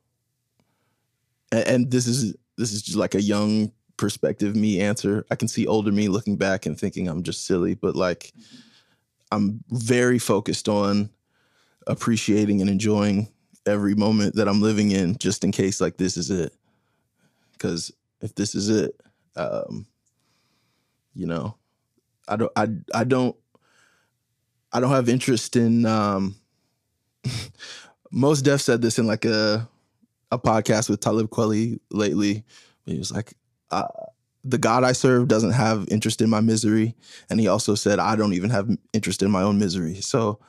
and, 1.51 1.67
and 1.69 1.91
this 1.91 2.07
is 2.07 2.35
this 2.57 2.73
is 2.73 2.83
just 2.83 2.97
like 2.97 3.15
a 3.15 3.23
young 3.23 3.73
perspective 3.97 4.57
me 4.57 4.81
answer. 4.81 5.25
I 5.31 5.37
can 5.37 5.49
see 5.49 5.67
older 5.67 5.93
me 5.93 6.09
looking 6.09 6.37
back 6.37 6.67
and 6.67 6.79
thinking 6.79 7.09
I'm 7.09 7.23
just 7.23 7.47
silly, 7.47 7.75
but 7.75 7.97
like 7.97 8.33
I'm 9.33 9.65
very 9.71 10.19
focused 10.19 10.69
on 10.69 11.09
appreciating 11.87 12.61
and 12.61 12.69
enjoying 12.69 13.29
every 13.67 13.95
moment 13.95 14.37
that 14.37 14.47
I'm 14.47 14.61
living 14.61 14.91
in 14.91 15.17
just 15.17 15.43
in 15.43 15.53
case 15.53 15.81
like 15.81 15.97
this 15.97 16.17
is 16.19 16.31
it. 16.31 16.53
Cuz 17.59 17.93
if 18.21 18.35
this 18.35 18.55
is 18.55 18.69
it, 18.69 19.01
um 19.35 19.87
you 21.15 21.27
know, 21.27 21.57
I 22.29 22.37
don't 22.37 22.53
I 22.55 22.69
I 22.95 23.05
don't 23.05 23.35
I 24.71 24.81
don't 24.81 24.91
have 24.91 25.09
interest 25.09 25.57
in 25.57 25.87
um 25.87 26.37
Mos 28.11 28.43
Def 28.43 28.61
said 28.61 28.83
this 28.83 28.99
in 28.99 29.07
like 29.07 29.25
a 29.25 29.67
a 30.31 30.39
podcast 30.39 30.91
with 30.91 31.01
Talib 31.01 31.31
Kweli 31.31 31.81
lately. 31.91 32.45
He 32.85 32.99
was 32.99 33.13
like, 33.13 33.33
uh, 33.71 33.87
the 34.45 34.59
God 34.59 34.85
I 34.85 34.93
serve 34.93 35.29
doesn't 35.29 35.53
have 35.53 35.89
interest 35.89 36.21
in 36.21 36.31
my 36.31 36.41
misery, 36.41 36.95
and 37.31 37.39
he 37.39 37.49
also 37.49 37.75
said 37.75 37.99
I 37.99 38.17
don't 38.17 38.33
even 38.33 38.51
have 38.51 38.69
interest 38.93 39.23
in 39.23 39.31
my 39.31 39.43
own 39.43 39.59
misery. 39.59 40.01
So, 40.01 40.41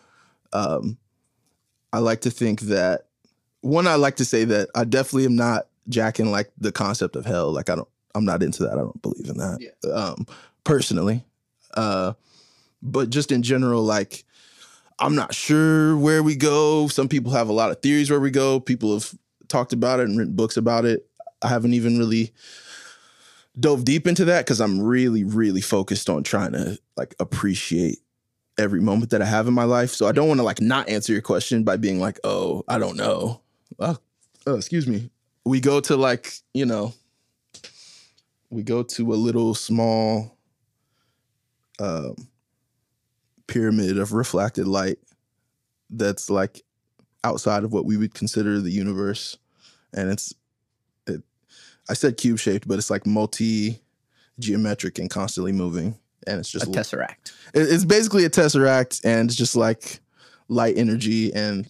um, 0.51 0.97
I 1.91 1.99
like 1.99 2.21
to 2.21 2.31
think 2.31 2.61
that 2.61 3.05
one, 3.61 3.87
I 3.87 3.95
like 3.95 4.17
to 4.17 4.25
say 4.25 4.45
that 4.45 4.69
I 4.75 4.83
definitely 4.83 5.25
am 5.25 5.35
not 5.35 5.67
jacking 5.89 6.31
like 6.31 6.51
the 6.57 6.71
concept 6.71 7.15
of 7.15 7.25
hell. 7.25 7.51
Like 7.51 7.69
I 7.69 7.75
don't, 7.75 7.87
I'm 8.15 8.25
not 8.25 8.41
into 8.41 8.63
that. 8.63 8.73
I 8.73 8.77
don't 8.77 9.01
believe 9.01 9.29
in 9.29 9.37
that 9.37 9.59
yeah. 9.61 9.91
um, 9.91 10.25
personally. 10.63 11.23
Uh, 11.75 12.13
but 12.81 13.09
just 13.09 13.31
in 13.31 13.43
general, 13.43 13.83
like 13.83 14.25
I'm 14.99 15.15
not 15.15 15.33
sure 15.33 15.97
where 15.97 16.23
we 16.23 16.35
go. 16.35 16.87
Some 16.87 17.07
people 17.07 17.31
have 17.31 17.49
a 17.49 17.53
lot 17.53 17.71
of 17.71 17.81
theories 17.81 18.09
where 18.09 18.19
we 18.19 18.31
go. 18.31 18.59
People 18.59 18.93
have 18.93 19.13
talked 19.47 19.73
about 19.73 19.99
it 19.99 20.07
and 20.07 20.17
written 20.17 20.35
books 20.35 20.57
about 20.57 20.85
it. 20.85 21.07
I 21.41 21.49
haven't 21.49 21.73
even 21.73 21.97
really 21.97 22.31
dove 23.59 23.85
deep 23.85 24.07
into 24.07 24.25
that 24.25 24.45
because 24.45 24.59
I'm 24.59 24.81
really, 24.81 25.23
really 25.23 25.61
focused 25.61 26.09
on 26.09 26.23
trying 26.23 26.53
to 26.53 26.79
like 26.97 27.15
appreciate 27.19 27.99
every 28.57 28.81
moment 28.81 29.11
that 29.11 29.21
I 29.21 29.25
have 29.25 29.47
in 29.47 29.53
my 29.53 29.63
life. 29.63 29.91
So 29.91 30.07
I 30.07 30.11
don't 30.11 30.27
want 30.27 30.39
to 30.39 30.43
like 30.43 30.61
not 30.61 30.89
answer 30.89 31.13
your 31.13 31.21
question 31.21 31.63
by 31.63 31.77
being 31.77 31.99
like, 31.99 32.19
oh, 32.23 32.63
I 32.67 32.77
don't 32.77 32.97
know. 32.97 33.41
Oh, 33.79 33.97
oh, 34.45 34.55
excuse 34.55 34.87
me. 34.87 35.09
We 35.45 35.59
go 35.59 35.79
to 35.81 35.95
like, 35.95 36.31
you 36.53 36.65
know, 36.65 36.93
we 38.49 38.63
go 38.63 38.83
to 38.83 39.13
a 39.13 39.15
little 39.15 39.55
small 39.55 40.37
um, 41.79 42.15
pyramid 43.47 43.97
of 43.97 44.13
reflected 44.13 44.67
light 44.67 44.99
that's 45.89 46.29
like 46.29 46.63
outside 47.23 47.63
of 47.63 47.73
what 47.73 47.85
we 47.85 47.97
would 47.97 48.13
consider 48.13 48.59
the 48.59 48.71
universe. 48.71 49.37
And 49.93 50.11
it's 50.11 50.33
I 51.89 51.93
said 51.93 52.17
cube 52.17 52.39
shaped, 52.39 52.67
but 52.67 52.77
it's 52.77 52.89
like 52.89 53.05
multi 53.05 53.81
geometric 54.39 54.99
and 54.99 55.09
constantly 55.09 55.51
moving. 55.51 55.97
And 56.25 56.39
it's 56.39 56.49
just 56.49 56.67
a 56.67 56.69
tesseract. 56.69 57.33
It's 57.53 57.83
basically 57.83 58.23
a 58.23 58.29
tesseract, 58.29 59.01
and 59.03 59.29
it's 59.29 59.37
just 59.37 59.55
like 59.55 59.99
light 60.47 60.77
energy 60.77 61.33
and 61.33 61.67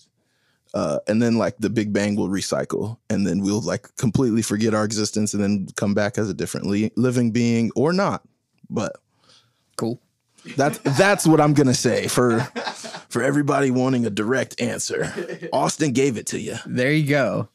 uh, 0.74 0.99
and 1.07 1.22
then 1.22 1.38
like 1.38 1.57
the 1.57 1.70
Big 1.70 1.93
Bang 1.93 2.16
will 2.16 2.30
recycle, 2.30 2.97
and 3.09 3.26
then 3.26 3.41
we'll 3.41 3.61
like 3.61 3.95
completely 3.97 4.41
forget 4.41 4.74
our 4.74 4.84
existence, 4.84 5.34
and 5.34 5.43
then 5.43 5.68
come 5.76 5.93
back 5.93 6.18
as 6.18 6.30
a 6.30 6.34
different 6.34 6.68
li- 6.68 6.91
living 6.95 7.32
being 7.32 7.72
or 7.76 7.93
not. 7.93 8.24
But 8.70 8.93
cool. 9.76 9.99
That's 10.57 10.80
that's 10.97 11.26
what 11.26 11.39
I'm 11.39 11.53
gonna 11.53 11.74
say 11.74 12.07
for 12.07 12.39
for 13.09 13.22
everybody 13.22 13.72
wanting 13.72 14.05
a 14.05 14.09
direct 14.09 14.59
answer. 14.59 15.14
Austin 15.53 15.93
gave 15.93 16.18
it 16.18 16.28
to 16.28 16.39
you. 16.39 16.55
There 16.66 16.91
you 16.91 17.07
go. 17.07 17.49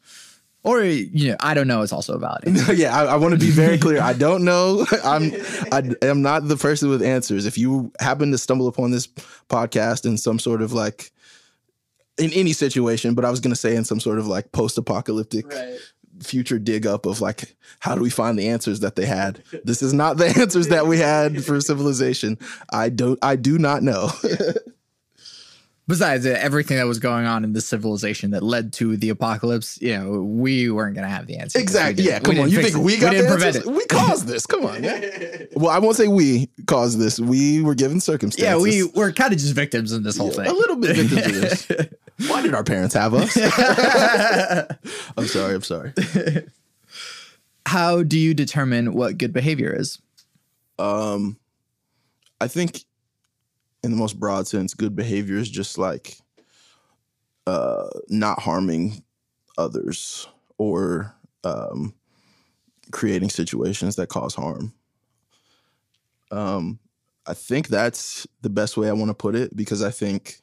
Or 0.68 0.84
you 0.84 1.30
know, 1.30 1.36
I 1.40 1.54
don't 1.54 1.66
know. 1.66 1.80
It's 1.80 1.94
also 1.94 2.18
valid. 2.18 2.42
yeah, 2.76 2.94
I, 2.94 3.06
I 3.06 3.16
want 3.16 3.32
to 3.32 3.40
be 3.40 3.50
very 3.50 3.78
clear. 3.84 4.02
I 4.02 4.12
don't 4.12 4.44
know. 4.44 4.84
I'm 5.02 5.32
I 5.72 5.94
am 6.02 6.20
not 6.20 6.46
the 6.46 6.58
person 6.58 6.90
with 6.90 7.00
answers. 7.00 7.46
If 7.46 7.56
you 7.56 7.90
happen 8.00 8.32
to 8.32 8.38
stumble 8.38 8.68
upon 8.68 8.90
this 8.90 9.06
podcast 9.06 10.04
in 10.04 10.18
some 10.18 10.38
sort 10.38 10.60
of 10.60 10.74
like 10.74 11.10
in 12.18 12.30
any 12.34 12.52
situation, 12.52 13.14
but 13.14 13.24
I 13.24 13.30
was 13.30 13.40
going 13.40 13.52
to 13.52 13.56
say 13.56 13.76
in 13.76 13.84
some 13.84 13.98
sort 13.98 14.18
of 14.18 14.26
like 14.26 14.52
post-apocalyptic 14.52 15.50
right. 15.50 15.78
future 16.20 16.58
dig 16.58 16.86
up 16.86 17.06
of 17.06 17.22
like 17.22 17.56
how 17.80 17.94
do 17.94 18.02
we 18.02 18.10
find 18.10 18.38
the 18.38 18.48
answers 18.48 18.80
that 18.80 18.94
they 18.94 19.06
had? 19.06 19.42
This 19.64 19.80
is 19.80 19.94
not 19.94 20.18
the 20.18 20.26
answers 20.38 20.68
that 20.68 20.86
we 20.86 20.98
had 20.98 21.42
for 21.46 21.62
civilization. 21.62 22.36
I 22.70 22.90
don't. 22.90 23.18
I 23.22 23.36
do 23.36 23.56
not 23.58 23.82
know. 23.82 24.10
Besides 25.88 26.26
everything 26.26 26.76
that 26.76 26.86
was 26.86 26.98
going 26.98 27.26
on 27.26 27.42
in 27.42 27.54
the 27.54 27.60
civilization 27.60 28.30
that 28.32 28.42
led 28.42 28.72
to 28.74 28.96
the 28.96 29.08
apocalypse, 29.08 29.80
you 29.80 29.96
know, 29.96 30.20
we 30.20 30.70
weren't 30.70 30.94
going 30.94 31.06
to 31.06 31.12
have 31.12 31.26
the 31.26 31.38
answer. 31.38 31.58
Exactly. 31.58 32.04
Yeah. 32.04 32.20
Come 32.20 32.38
on. 32.38 32.50
You 32.50 32.62
think 32.62 32.76
it. 32.76 32.78
we 32.78 32.98
got 32.98 33.12
we 33.12 33.22
the 33.22 33.28
answers? 33.28 33.56
It. 33.56 33.66
We 33.66 33.84
caused 33.86 34.26
this. 34.26 34.46
Come 34.46 34.66
on. 34.66 34.82
well, 35.56 35.70
I 35.70 35.78
won't 35.78 35.96
say 35.96 36.06
we 36.06 36.50
caused 36.66 36.98
this. 36.98 37.18
We 37.18 37.62
were 37.62 37.74
given 37.74 38.00
circumstances. 38.00 38.44
Yeah, 38.44 38.58
we 38.58 38.84
were 38.94 39.12
kind 39.12 39.32
of 39.32 39.38
just 39.38 39.54
victims 39.54 39.92
in 39.92 40.02
this 40.02 40.18
whole 40.18 40.28
yeah, 40.28 40.34
thing. 40.34 40.46
A 40.46 40.52
little 40.52 40.76
bit 40.76 40.96
victims 40.96 41.26
of 41.26 41.40
this. 41.40 41.88
Why 42.28 42.42
did 42.42 42.54
our 42.54 42.64
parents 42.64 42.94
have 42.94 43.14
us? 43.14 43.36
I'm 45.16 45.26
sorry. 45.26 45.54
I'm 45.54 45.62
sorry. 45.62 45.94
How 47.64 48.02
do 48.02 48.18
you 48.18 48.34
determine 48.34 48.92
what 48.92 49.18
good 49.18 49.32
behavior 49.32 49.74
is? 49.74 50.00
Um, 50.78 51.38
I 52.40 52.48
think 52.48 52.82
in 53.82 53.90
the 53.90 53.96
most 53.96 54.18
broad 54.18 54.46
sense, 54.46 54.74
good 54.74 54.96
behavior 54.96 55.36
is 55.36 55.50
just 55.50 55.78
like 55.78 56.18
uh, 57.46 57.88
not 58.08 58.40
harming 58.40 59.02
others 59.56 60.26
or 60.58 61.14
um, 61.44 61.94
creating 62.90 63.30
situations 63.30 63.96
that 63.96 64.08
cause 64.08 64.34
harm. 64.34 64.72
Um, 66.30 66.78
I 67.26 67.34
think 67.34 67.68
that's 67.68 68.26
the 68.42 68.50
best 68.50 68.76
way 68.76 68.88
I 68.88 68.92
want 68.92 69.10
to 69.10 69.14
put 69.14 69.34
it 69.34 69.54
because 69.54 69.82
I 69.82 69.90
think, 69.90 70.40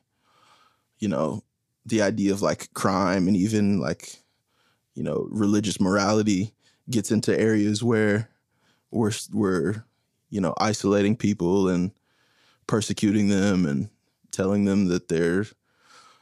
you 1.00 1.08
know, 1.08 1.44
the 1.86 2.02
idea 2.02 2.32
of 2.32 2.42
like 2.42 2.74
crime 2.74 3.28
and 3.28 3.38
even 3.38 3.80
like, 3.80 4.18
you 4.96 5.04
know, 5.04 5.28
religious 5.30 5.80
morality 5.80 6.54
gets 6.90 7.12
into 7.12 7.38
areas 7.40 7.84
where 7.84 8.30
we're 8.92 9.12
we're 9.34 9.84
you 10.30 10.40
know 10.40 10.54
isolating 10.60 11.16
people 11.16 11.68
and 11.68 11.92
persecuting 12.68 13.28
them 13.30 13.66
and 13.66 13.90
telling 14.32 14.66
them 14.66 14.88
that 14.88 15.08
they're 15.08 15.46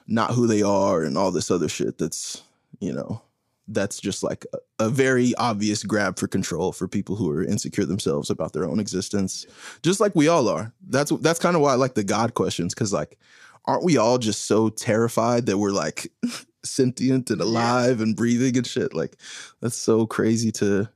not 0.08 0.32
who 0.32 0.48
they 0.48 0.62
are 0.62 1.04
and 1.04 1.18
all 1.18 1.32
this 1.32 1.50
other 1.50 1.70
shit 1.70 1.98
that's, 1.98 2.44
you 2.80 2.94
know, 2.94 3.22
that's 3.68 4.00
just 4.00 4.24
like 4.24 4.46
a, 4.54 4.86
a 4.86 4.89
very 4.89 5.34
obvious 5.36 5.84
grab 5.84 6.20
for 6.20 6.28
control 6.28 6.72
for 6.72 6.88
people 6.88 7.16
who 7.16 7.30
are 7.32 7.44
insecure 7.44 7.86
themselves 7.86 8.30
about 8.30 8.54
their 8.54 8.66
own 8.66 8.80
existence, 8.80 9.46
just 9.82 10.00
like 10.00 10.16
we 10.16 10.28
all 10.28 10.50
are. 10.50 10.74
That's 10.89 11.12
that's 11.22 11.39
kind 11.39 11.56
of 11.56 11.62
why 11.62 11.72
I 11.72 11.76
like 11.76 11.96
the 11.96 12.04
God 12.04 12.34
questions 12.34 12.74
because 12.74 12.91
like, 12.91 13.18
aren't 13.66 13.86
we 13.86 13.98
all 13.98 14.18
just 14.18 14.46
so 14.46 14.70
terrified 14.70 15.46
that 15.46 15.58
we're 15.58 15.72
like 15.72 16.12
sentient 16.64 17.30
and 17.30 17.41
alive 17.41 18.02
and 18.02 18.16
breathing 18.16 18.58
and 18.58 18.68
shit? 18.68 18.94
Like, 18.94 19.16
that's 19.62 19.78
so 19.78 20.06
crazy 20.06 20.52
to 20.54 20.89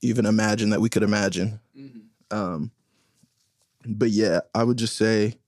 even 0.00 0.26
imagine 0.26 0.70
that 0.70 0.80
we 0.80 0.88
could 0.88 1.02
imagine. 1.02 1.60
Um, 2.30 2.70
but 3.86 4.10
yeah, 4.10 4.40
I 4.54 4.64
would 4.64 4.78
just 4.78 4.96
say 4.96 5.38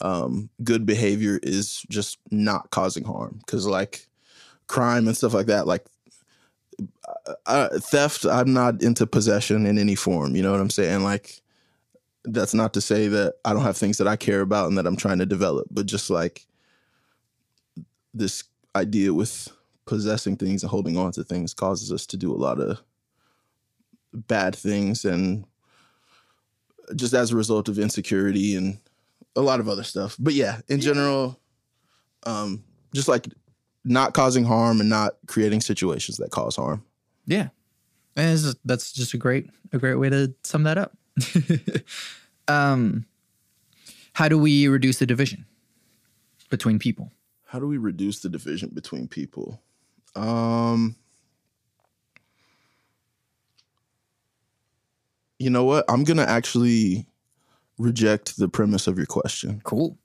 um, 0.00 0.50
good 0.62 0.86
behavior 0.86 1.38
is 1.42 1.82
just 1.88 2.18
not 2.30 2.70
causing 2.70 3.04
harm 3.04 3.40
because 3.44 3.66
like 3.66 4.06
crime 4.66 5.06
and 5.06 5.16
stuff 5.16 5.34
like 5.34 5.46
that, 5.46 5.66
like 5.66 5.84
uh, 7.26 7.34
uh, 7.46 7.78
theft, 7.78 8.24
I'm 8.24 8.52
not 8.52 8.82
into 8.82 9.06
possession 9.06 9.66
in 9.66 9.78
any 9.78 9.94
form. 9.94 10.36
You 10.36 10.42
know 10.42 10.52
what 10.52 10.60
I'm 10.60 10.70
saying? 10.70 11.02
Like 11.02 11.40
that's 12.24 12.54
not 12.54 12.74
to 12.74 12.80
say 12.80 13.08
that 13.08 13.34
I 13.44 13.52
don't 13.52 13.62
have 13.62 13.76
things 13.76 13.98
that 13.98 14.08
I 14.08 14.16
care 14.16 14.40
about 14.40 14.68
and 14.68 14.78
that 14.78 14.86
I'm 14.86 14.96
trying 14.96 15.18
to 15.18 15.26
develop, 15.26 15.68
but 15.70 15.86
just 15.86 16.10
like 16.10 16.46
this 18.12 18.44
idea 18.76 19.12
with 19.12 19.48
possessing 19.86 20.36
things 20.36 20.62
and 20.62 20.70
holding 20.70 20.96
on 20.96 21.12
to 21.12 21.24
things 21.24 21.52
causes 21.52 21.92
us 21.92 22.06
to 22.06 22.16
do 22.16 22.32
a 22.32 22.36
lot 22.36 22.60
of 22.60 22.80
bad 24.12 24.56
things 24.56 25.04
and 25.04 25.44
just 26.96 27.14
as 27.14 27.30
a 27.32 27.36
result 27.36 27.68
of 27.68 27.78
insecurity 27.78 28.56
and 28.56 28.78
a 29.36 29.40
lot 29.40 29.60
of 29.60 29.68
other 29.68 29.82
stuff. 29.82 30.16
But 30.18 30.34
yeah, 30.34 30.60
in 30.68 30.80
general, 30.80 31.38
um, 32.24 32.62
just 32.94 33.08
like 33.08 33.26
not 33.84 34.14
causing 34.14 34.44
harm 34.44 34.80
and 34.80 34.88
not 34.88 35.14
creating 35.26 35.60
situations 35.60 36.16
that 36.18 36.30
cause 36.30 36.56
harm. 36.56 36.84
Yeah. 37.26 37.48
And 38.16 38.38
it's- 38.38 38.54
that's 38.64 38.92
just 38.92 39.12
a 39.14 39.18
great 39.18 39.50
a 39.72 39.78
great 39.78 39.96
way 39.96 40.08
to 40.08 40.34
sum 40.44 40.62
that 40.64 40.78
up. 40.78 40.96
um 42.48 43.06
how 44.12 44.28
do 44.28 44.38
we 44.38 44.68
reduce 44.68 44.98
the 45.00 45.06
division 45.06 45.44
between 46.50 46.78
people? 46.78 47.10
How 47.46 47.58
do 47.58 47.66
we 47.66 47.78
reduce 47.78 48.20
the 48.20 48.28
division 48.28 48.70
between 48.72 49.08
people? 49.08 49.60
Um, 50.14 50.94
you 55.44 55.50
know 55.50 55.64
what? 55.64 55.84
I'm 55.88 56.04
gonna 56.04 56.22
actually 56.22 57.06
reject 57.78 58.36
the 58.36 58.48
premise 58.48 58.86
of 58.86 58.96
your 58.96 59.06
question. 59.06 59.60
Cool. 59.64 59.98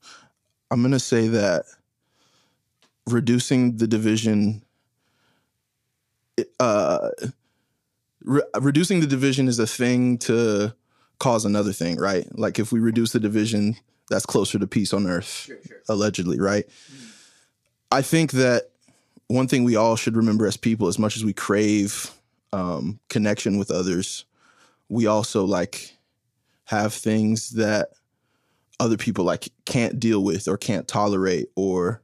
I'm 0.71 0.81
going 0.81 0.91
to 0.91 0.99
say 0.99 1.27
that 1.27 1.65
reducing 3.07 3.77
the 3.77 3.87
division, 3.87 4.63
uh, 6.59 7.09
re- 8.23 8.43
reducing 8.59 8.99
the 8.99 9.07
division 9.07 9.47
is 9.47 9.59
a 9.59 9.67
thing 9.67 10.17
to 10.19 10.73
cause 11.17 11.45
another 11.45 11.73
thing, 11.73 11.97
right? 11.97 12.27
Like 12.37 12.59
if 12.59 12.71
we 12.71 12.79
reduce 12.79 13.11
the 13.11 13.19
division, 13.19 13.75
that's 14.09 14.25
closer 14.25 14.57
to 14.59 14.67
peace 14.67 14.93
on 14.93 15.07
earth, 15.07 15.49
allegedly, 15.87 16.39
right? 16.39 16.65
I 17.91 18.01
think 18.01 18.31
that 18.33 18.69
one 19.27 19.47
thing 19.47 19.63
we 19.63 19.75
all 19.75 19.95
should 19.95 20.15
remember 20.15 20.45
as 20.45 20.57
people, 20.57 20.87
as 20.87 20.97
much 20.97 21.15
as 21.15 21.25
we 21.25 21.33
crave 21.33 22.11
um, 22.53 22.99
connection 23.09 23.57
with 23.57 23.69
others, 23.69 24.25
we 24.89 25.05
also 25.05 25.45
like 25.45 25.95
have 26.65 26.93
things 26.93 27.51
that 27.51 27.89
other 28.79 28.97
people 28.97 29.25
like 29.25 29.49
can't 29.65 29.99
deal 29.99 30.23
with 30.23 30.47
or 30.47 30.57
can't 30.57 30.87
tolerate 30.87 31.47
or 31.55 32.01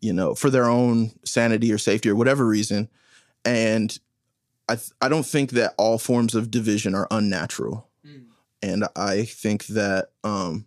you 0.00 0.12
know 0.12 0.34
for 0.34 0.50
their 0.50 0.66
own 0.66 1.10
sanity 1.24 1.72
or 1.72 1.78
safety 1.78 2.08
or 2.08 2.16
whatever 2.16 2.46
reason. 2.46 2.88
And 3.44 3.98
i 4.68 4.76
th- 4.76 4.90
i 5.00 5.08
don't 5.08 5.26
think 5.26 5.50
that 5.50 5.74
all 5.78 5.98
forms 5.98 6.34
of 6.34 6.50
division 6.50 6.94
are 6.94 7.08
unnatural. 7.10 7.88
And 8.62 8.84
i 8.96 9.24
think 9.24 9.66
that 9.66 10.10
um 10.24 10.66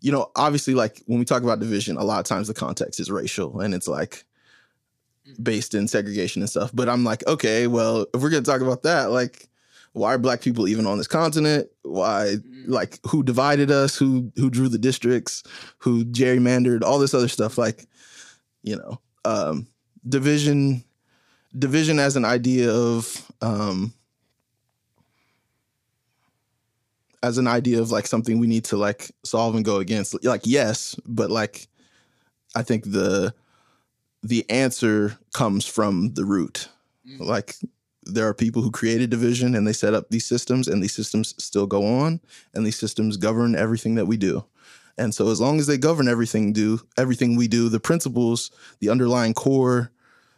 you 0.00 0.12
know 0.12 0.30
obviously 0.36 0.74
like 0.74 1.02
when 1.06 1.18
we 1.18 1.24
talk 1.24 1.42
about 1.42 1.60
division 1.60 1.96
a 1.96 2.04
lot 2.04 2.20
of 2.20 2.26
times 2.26 2.48
the 2.48 2.54
context 2.54 3.00
is 3.00 3.10
racial 3.10 3.60
and 3.60 3.74
it's 3.74 3.88
like 3.88 4.24
based 5.42 5.74
in 5.74 5.88
segregation 5.88 6.42
and 6.42 6.50
stuff. 6.50 6.70
But 6.74 6.88
i'm 6.88 7.04
like 7.04 7.26
okay 7.26 7.66
well 7.66 8.06
if 8.12 8.20
we're 8.20 8.30
going 8.30 8.44
to 8.44 8.50
talk 8.50 8.60
about 8.60 8.82
that 8.82 9.10
like 9.10 9.48
why 9.94 10.12
are 10.12 10.18
black 10.18 10.42
people 10.42 10.68
even 10.68 10.86
on 10.86 10.98
this 10.98 11.06
continent? 11.06 11.68
Why 11.82 12.34
like 12.66 12.98
who 13.06 13.22
divided 13.22 13.70
us? 13.70 13.96
Who 13.96 14.32
who 14.36 14.50
drew 14.50 14.68
the 14.68 14.78
districts? 14.78 15.44
Who 15.78 16.04
gerrymandered? 16.04 16.82
All 16.82 16.98
this 16.98 17.14
other 17.14 17.28
stuff 17.28 17.56
like 17.56 17.86
you 18.62 18.76
know 18.76 19.00
um 19.24 19.66
division 20.06 20.84
division 21.56 21.98
as 22.00 22.16
an 22.16 22.24
idea 22.24 22.72
of 22.72 23.32
um 23.40 23.94
as 27.22 27.38
an 27.38 27.46
idea 27.46 27.80
of 27.80 27.90
like 27.90 28.06
something 28.06 28.38
we 28.38 28.48
need 28.48 28.64
to 28.64 28.76
like 28.76 29.12
solve 29.24 29.54
and 29.54 29.64
go 29.64 29.78
against. 29.78 30.22
Like 30.24 30.42
yes 30.44 30.96
but 31.06 31.30
like 31.30 31.68
i 32.56 32.62
think 32.62 32.84
the 32.84 33.32
the 34.24 34.48
answer 34.50 35.18
comes 35.34 35.66
from 35.66 36.14
the 36.14 36.24
root. 36.24 36.68
Like 37.20 37.54
there 38.06 38.28
are 38.28 38.34
people 38.34 38.62
who 38.62 38.70
created 38.70 39.10
division 39.10 39.54
and 39.54 39.66
they 39.66 39.72
set 39.72 39.94
up 39.94 40.10
these 40.10 40.26
systems 40.26 40.68
and 40.68 40.82
these 40.82 40.94
systems 40.94 41.34
still 41.42 41.66
go 41.66 41.84
on 41.86 42.20
and 42.54 42.66
these 42.66 42.78
systems 42.78 43.16
govern 43.16 43.54
everything 43.54 43.94
that 43.94 44.06
we 44.06 44.16
do. 44.16 44.44
And 44.96 45.14
so 45.14 45.30
as 45.30 45.40
long 45.40 45.58
as 45.58 45.66
they 45.66 45.78
govern 45.78 46.08
everything 46.08 46.52
do 46.52 46.80
everything 46.96 47.36
we 47.36 47.48
do 47.48 47.68
the 47.68 47.80
principles 47.80 48.50
the 48.78 48.90
underlying 48.90 49.34
core 49.34 49.90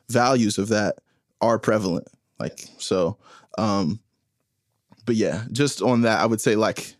values 0.08 0.58
of 0.58 0.68
that 0.68 0.98
are 1.40 1.58
prevalent. 1.58 2.08
Like 2.38 2.68
so 2.78 3.18
um 3.58 4.00
but 5.04 5.14
yeah 5.14 5.44
just 5.52 5.80
on 5.80 6.02
that 6.02 6.20
i 6.20 6.26
would 6.26 6.40
say 6.40 6.56
like 6.56 6.94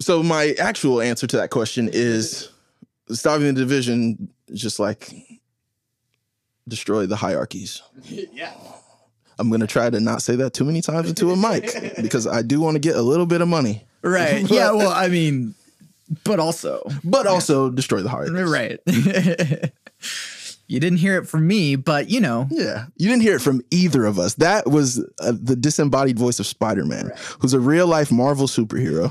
so 0.00 0.22
my 0.22 0.54
actual 0.58 1.00
answer 1.00 1.26
to 1.26 1.36
that 1.36 1.50
question 1.50 1.88
is 1.92 2.48
stopping 3.10 3.46
the 3.46 3.52
division 3.52 4.30
just 4.52 4.80
like 4.80 5.12
destroy 6.70 7.04
the 7.06 7.16
hierarchies 7.16 7.82
yeah. 8.04 8.52
I'm 9.38 9.50
gonna 9.50 9.66
try 9.66 9.88
to 9.90 10.00
not 10.00 10.22
say 10.22 10.36
that 10.36 10.52
too 10.52 10.64
many 10.64 10.80
times 10.82 11.08
into 11.08 11.30
a 11.30 11.36
mic 11.36 11.64
because 12.02 12.26
I 12.26 12.42
do 12.42 12.60
want 12.60 12.74
to 12.74 12.78
get 12.78 12.94
a 12.96 13.02
little 13.02 13.26
bit 13.26 13.40
of 13.40 13.48
money, 13.48 13.84
Right. 14.02 14.48
yeah, 14.50 14.72
well, 14.72 14.90
I 14.92 15.08
mean, 15.08 15.54
but 16.24 16.38
also, 16.40 16.82
but 17.04 17.26
also 17.26 17.70
destroy 17.70 18.02
the 18.02 18.08
heart. 18.10 18.28
right. 18.32 18.80
you 20.66 20.78
didn't 20.80 20.98
hear 20.98 21.16
it 21.18 21.26
from 21.26 21.46
me, 21.46 21.76
but 21.76 22.10
you 22.10 22.20
know, 22.20 22.48
Yeah, 22.50 22.86
you 22.96 23.08
didn't 23.08 23.22
hear 23.22 23.36
it 23.36 23.40
from 23.42 23.62
either 23.70 24.04
of 24.04 24.18
us. 24.18 24.34
That 24.34 24.66
was 24.68 24.98
uh, 25.20 25.32
the 25.32 25.56
disembodied 25.56 26.18
voice 26.18 26.38
of 26.38 26.46
Spider-Man, 26.46 27.10
who's 27.38 27.54
a 27.54 27.60
real 27.60 27.86
life 27.86 28.12
Marvel 28.12 28.46
superhero. 28.46 29.10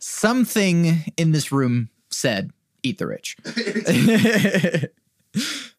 something 0.00 1.04
in 1.16 1.30
this 1.32 1.52
room 1.52 1.88
said, 2.10 2.50
eat 2.82 2.98
the 2.98 3.06
rich. 3.06 3.36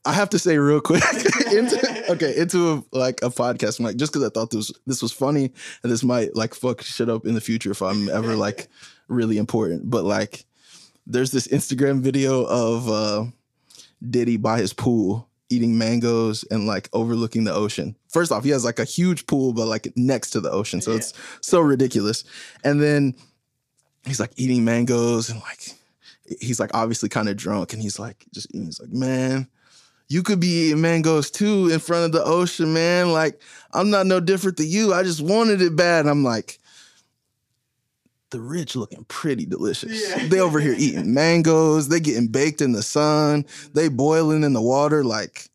I 0.05 0.13
have 0.13 0.29
to 0.29 0.39
say 0.39 0.57
real 0.57 0.81
quick, 0.81 1.03
into, 1.51 2.05
okay, 2.09 2.37
into 2.37 2.85
a, 2.93 2.97
like 2.97 3.21
a 3.21 3.29
podcast 3.29 3.79
mic, 3.79 3.97
just 3.97 4.11
because 4.11 4.25
I 4.25 4.29
thought 4.29 4.49
this 4.49 4.71
this 4.87 5.01
was 5.01 5.11
funny 5.11 5.51
and 5.83 5.91
this 5.91 6.03
might 6.03 6.35
like 6.35 6.55
fuck 6.55 6.81
shit 6.81 7.09
up 7.09 7.25
in 7.25 7.35
the 7.35 7.41
future 7.41 7.71
if 7.71 7.81
I'm 7.81 8.09
ever 8.09 8.35
like 8.35 8.67
really 9.07 9.37
important. 9.37 9.89
But 9.89 10.03
like, 10.03 10.45
there's 11.05 11.31
this 11.31 11.47
Instagram 11.47 12.01
video 12.01 12.45
of 12.45 12.89
uh, 12.89 13.25
Diddy 14.07 14.37
by 14.37 14.59
his 14.59 14.73
pool 14.73 15.27
eating 15.49 15.77
mangoes 15.77 16.45
and 16.49 16.65
like 16.65 16.89
overlooking 16.93 17.43
the 17.43 17.53
ocean. 17.53 17.97
First 18.07 18.31
off, 18.31 18.45
he 18.45 18.51
has 18.51 18.63
like 18.63 18.79
a 18.79 18.85
huge 18.85 19.27
pool, 19.27 19.53
but 19.53 19.67
like 19.67 19.91
next 19.95 20.31
to 20.31 20.39
the 20.39 20.49
ocean, 20.49 20.81
so 20.81 20.93
it's 20.93 21.13
so 21.41 21.59
ridiculous. 21.59 22.23
And 22.63 22.81
then 22.81 23.15
he's 24.05 24.19
like 24.19 24.31
eating 24.37 24.63
mangoes 24.63 25.29
and 25.29 25.41
like 25.41 25.73
he's 26.39 26.59
like 26.59 26.71
obviously 26.73 27.09
kind 27.09 27.29
of 27.29 27.37
drunk 27.37 27.73
and 27.73 27.81
he's 27.81 27.99
like 27.99 28.25
just. 28.33 28.51
He's 28.53 28.79
like, 28.79 28.91
man, 28.91 29.47
you 30.07 30.23
could 30.23 30.39
be 30.39 30.67
eating 30.67 30.81
mangoes 30.81 31.31
too 31.31 31.69
in 31.71 31.79
front 31.79 32.05
of 32.05 32.11
the 32.11 32.23
ocean, 32.23 32.73
man. 32.73 33.13
Like, 33.13 33.41
I'm 33.73 33.89
not 33.89 34.05
no 34.05 34.19
different 34.19 34.57
than 34.57 34.67
you. 34.67 34.93
I 34.93 35.03
just 35.03 35.21
wanted 35.21 35.61
it 35.61 35.75
bad. 35.75 36.05
I'm 36.05 36.23
like, 36.23 36.59
the 38.31 38.41
rich 38.41 38.75
looking 38.75 39.05
pretty 39.05 39.45
delicious. 39.45 40.13
They 40.29 40.39
over 40.39 40.59
here 40.59 40.75
eating 40.77 41.13
mangoes. 41.13 41.87
They 41.87 41.99
getting 41.99 42.27
baked 42.27 42.61
in 42.61 42.71
the 42.71 42.83
sun. 42.83 43.45
They 43.73 43.89
boiling 43.89 44.43
in 44.43 44.53
the 44.53 44.61
water. 44.61 45.03
Like, 45.03 45.49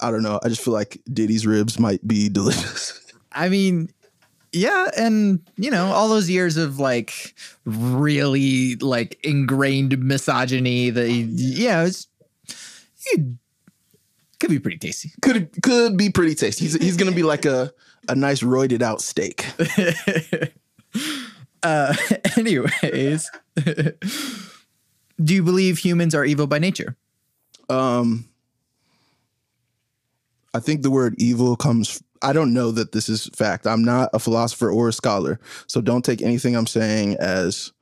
I 0.00 0.10
don't 0.10 0.22
know. 0.22 0.40
I 0.42 0.48
just 0.48 0.62
feel 0.62 0.74
like 0.74 1.00
Diddy's 1.12 1.46
ribs 1.46 1.78
might 1.78 2.06
be 2.06 2.28
delicious. 2.30 3.00
I 3.32 3.48
mean, 3.48 3.90
yeah, 4.52 4.90
and 4.96 5.40
you 5.56 5.70
know, 5.70 5.86
all 5.92 6.08
those 6.08 6.28
years 6.28 6.56
of 6.56 6.78
like 6.78 7.34
really 7.64 8.76
like 8.76 9.18
ingrained 9.24 9.98
misogyny 9.98 10.90
that 10.90 11.10
yeah, 11.10 11.84
it's 11.84 12.06
it 13.06 13.26
could 14.38 14.50
be 14.50 14.58
pretty 14.58 14.78
tasty. 14.78 15.10
could 15.22 15.50
could 15.62 15.96
be 15.96 16.10
pretty 16.10 16.34
tasty. 16.34 16.64
He's 16.64 16.74
he's 16.74 16.96
gonna 16.96 17.12
be 17.12 17.22
like 17.22 17.44
a 17.44 17.72
a 18.08 18.14
nice 18.14 18.42
roided 18.42 18.82
out 18.82 19.00
steak. 19.00 19.46
uh 21.62 21.94
anyways, 22.36 23.30
do 25.24 25.34
you 25.34 25.42
believe 25.42 25.78
humans 25.78 26.14
are 26.14 26.24
evil 26.24 26.46
by 26.46 26.58
nature? 26.58 26.96
Um, 27.68 28.28
I 30.52 30.60
think 30.60 30.82
the 30.82 30.90
word 30.90 31.14
evil 31.18 31.56
comes. 31.56 32.02
I 32.22 32.32
don't 32.32 32.54
know 32.54 32.70
that 32.70 32.92
this 32.92 33.08
is 33.08 33.26
fact. 33.34 33.66
I'm 33.66 33.84
not 33.84 34.10
a 34.12 34.18
philosopher 34.18 34.70
or 34.70 34.88
a 34.88 34.92
scholar, 34.92 35.40
so 35.66 35.80
don't 35.80 36.04
take 36.04 36.22
anything 36.22 36.56
I'm 36.56 36.66
saying 36.66 37.16
as 37.18 37.72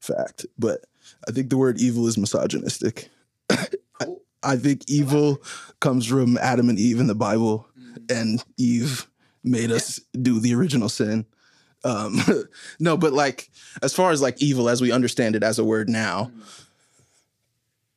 fact. 0.00 0.46
But 0.58 0.84
I 1.26 1.32
think 1.32 1.50
the 1.50 1.56
word 1.56 1.80
evil 1.80 2.06
is 2.06 2.18
misogynistic. 2.18 3.08
I, 3.50 3.66
I 4.42 4.56
think 4.56 4.82
evil 4.88 5.42
comes 5.80 6.06
from 6.06 6.38
Adam 6.38 6.68
and 6.68 6.78
Eve 6.78 7.00
in 7.00 7.06
the 7.06 7.14
Bible, 7.14 7.68
and 8.10 8.44
Eve 8.56 9.06
made 9.42 9.70
us 9.70 10.00
do 10.20 10.40
the 10.40 10.54
original 10.54 10.88
sin. 10.88 11.24
Um, 11.84 12.20
no, 12.80 12.96
but 12.96 13.12
like 13.12 13.50
as 13.82 13.94
far 13.94 14.10
as 14.10 14.20
like 14.20 14.42
evil 14.42 14.68
as 14.68 14.80
we 14.80 14.92
understand 14.92 15.36
it 15.36 15.42
as 15.42 15.58
a 15.58 15.64
word 15.64 15.88
now, 15.88 16.30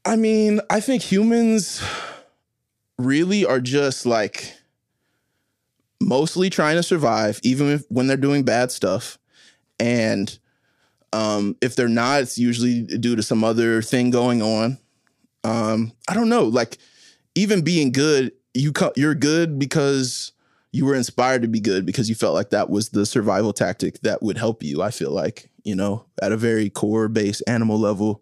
I 0.06 0.16
mean, 0.16 0.62
I 0.70 0.80
think 0.80 1.04
humans 1.04 1.84
really 2.98 3.46
are 3.46 3.60
just 3.60 4.06
like 4.06 4.54
mostly 6.02 6.50
trying 6.50 6.76
to 6.76 6.84
survive, 6.84 7.40
even 7.44 7.70
if, 7.70 7.84
when 7.90 8.08
they're 8.08 8.18
doing 8.18 8.44
bad 8.44 8.72
stuff. 8.72 9.18
And 9.80 10.38
um, 11.14 11.56
if 11.62 11.76
they're 11.76 11.88
not, 11.88 12.22
it's 12.22 12.38
usually 12.38 12.84
due 12.84 13.16
to 13.16 13.24
some 13.24 13.44
other 13.44 13.82
thing 13.82 14.10
going 14.10 14.42
on. 14.42 14.78
Um, 15.44 15.94
I 16.08 16.14
don't 16.14 16.30
know. 16.30 16.44
Like 16.44 16.78
even 17.36 17.62
being 17.62 17.92
good, 17.92 18.34
you 18.54 18.72
co- 18.72 18.94
you're 18.96 19.16
good 19.16 19.58
because 19.58 20.34
you 20.72 20.86
were 20.86 20.96
inspired 20.96 21.42
to 21.42 21.48
be 21.48 21.60
good 21.60 21.86
because 21.86 22.10
you 22.10 22.16
felt 22.16 22.34
like 22.34 22.52
that 22.52 22.70
was 22.70 22.90
the 22.90 23.06
survival 23.06 23.54
tactic 23.54 24.02
that 24.02 24.22
would 24.22 24.38
help 24.38 24.62
you. 24.64 24.82
I 24.82 24.92
feel 24.92 25.12
like 25.12 25.50
you 25.64 25.76
know 25.76 26.06
at 26.22 26.32
a 26.32 26.38
very 26.38 26.70
core 26.70 27.08
base 27.08 27.42
animal 27.42 27.80
level, 27.80 28.22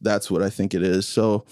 that's 0.00 0.30
what 0.30 0.42
I 0.42 0.50
think 0.50 0.74
it 0.74 0.82
is. 0.82 1.06
So. 1.06 1.44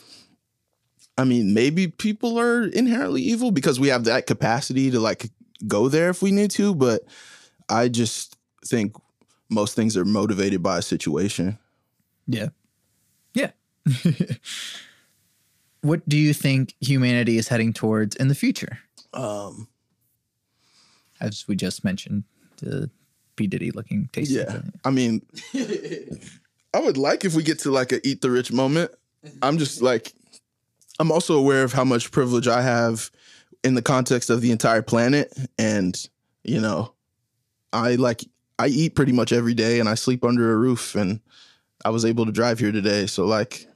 I 1.19 1.25
mean, 1.25 1.53
maybe 1.53 1.87
people 1.87 2.41
are 2.41 2.63
inherently 2.63 3.21
evil 3.21 3.51
because 3.51 3.79
we 3.79 3.89
have 3.89 4.05
that 4.05 4.27
capacity 4.27 4.91
to 4.91 5.01
like 5.01 5.29
go 5.67 5.89
there 5.89 6.11
if 6.11 6.23
we 6.23 6.31
need 6.31 6.51
to, 6.53 6.75
but 6.75 7.03
I 7.69 7.89
just 7.89 8.37
think 8.65 8.95
most 9.49 9.75
things 9.75 9.97
are 9.97 10.05
motivated 10.05 10.63
by 10.63 10.79
a 10.79 10.83
situation. 10.83 11.59
Yeah. 12.27 12.49
Yeah. 13.35 13.51
what 15.81 16.09
do 16.09 16.17
you 16.17 16.33
think 16.33 16.75
humanity 16.81 17.39
is 17.39 17.49
heading 17.49 17.73
towards 17.73 18.17
in 18.17 18.29
the 18.29 18.35
future? 18.35 18.79
Um, 19.13 19.69
As 21.21 21.47
we 21.49 21.57
just 21.57 21.85
mentioned, 21.85 22.25
the 22.59 22.91
P. 23.37 23.47
Diddy 23.47 23.71
looking 23.71 24.09
tasty. 24.13 24.35
yeah. 24.35 24.61
I 24.85 24.91
mean, 24.91 25.23
I 26.75 26.81
would 26.81 26.97
like 26.97 27.25
if 27.25 27.35
we 27.35 27.43
get 27.43 27.59
to 27.61 27.71
like 27.71 27.93
a 27.93 28.07
eat 28.07 28.21
the 28.21 28.31
rich 28.31 28.53
moment. 28.53 28.93
I'm 29.43 29.59
just 29.59 29.83
like, 29.83 30.13
I'm 30.99 31.11
also 31.11 31.37
aware 31.37 31.63
of 31.63 31.73
how 31.73 31.85
much 31.85 32.11
privilege 32.11 32.47
I 32.47 32.63
have 32.63 33.11
in 33.63 33.75
the 33.75 33.83
context 33.83 34.31
of 34.31 34.41
the 34.41 34.51
entire 34.51 34.83
planet. 34.83 35.33
And, 35.59 35.97
you 36.45 36.61
know, 36.61 36.95
I 37.73 37.97
like, 37.97 38.25
I 38.59 38.69
eat 38.69 38.95
pretty 38.95 39.13
much 39.13 39.33
every 39.33 39.55
day 39.55 39.81
and 39.81 39.89
I 39.89 39.95
sleep 39.95 40.25
under 40.25 40.53
a 40.53 40.57
roof 40.57 40.95
and 40.95 41.21
I 41.85 41.91
was 41.91 42.05
able 42.05 42.27
to 42.27 42.33
drive 42.33 42.59
here 42.59 42.73
today. 42.73 43.07
So, 43.07 43.27
like, 43.27 43.67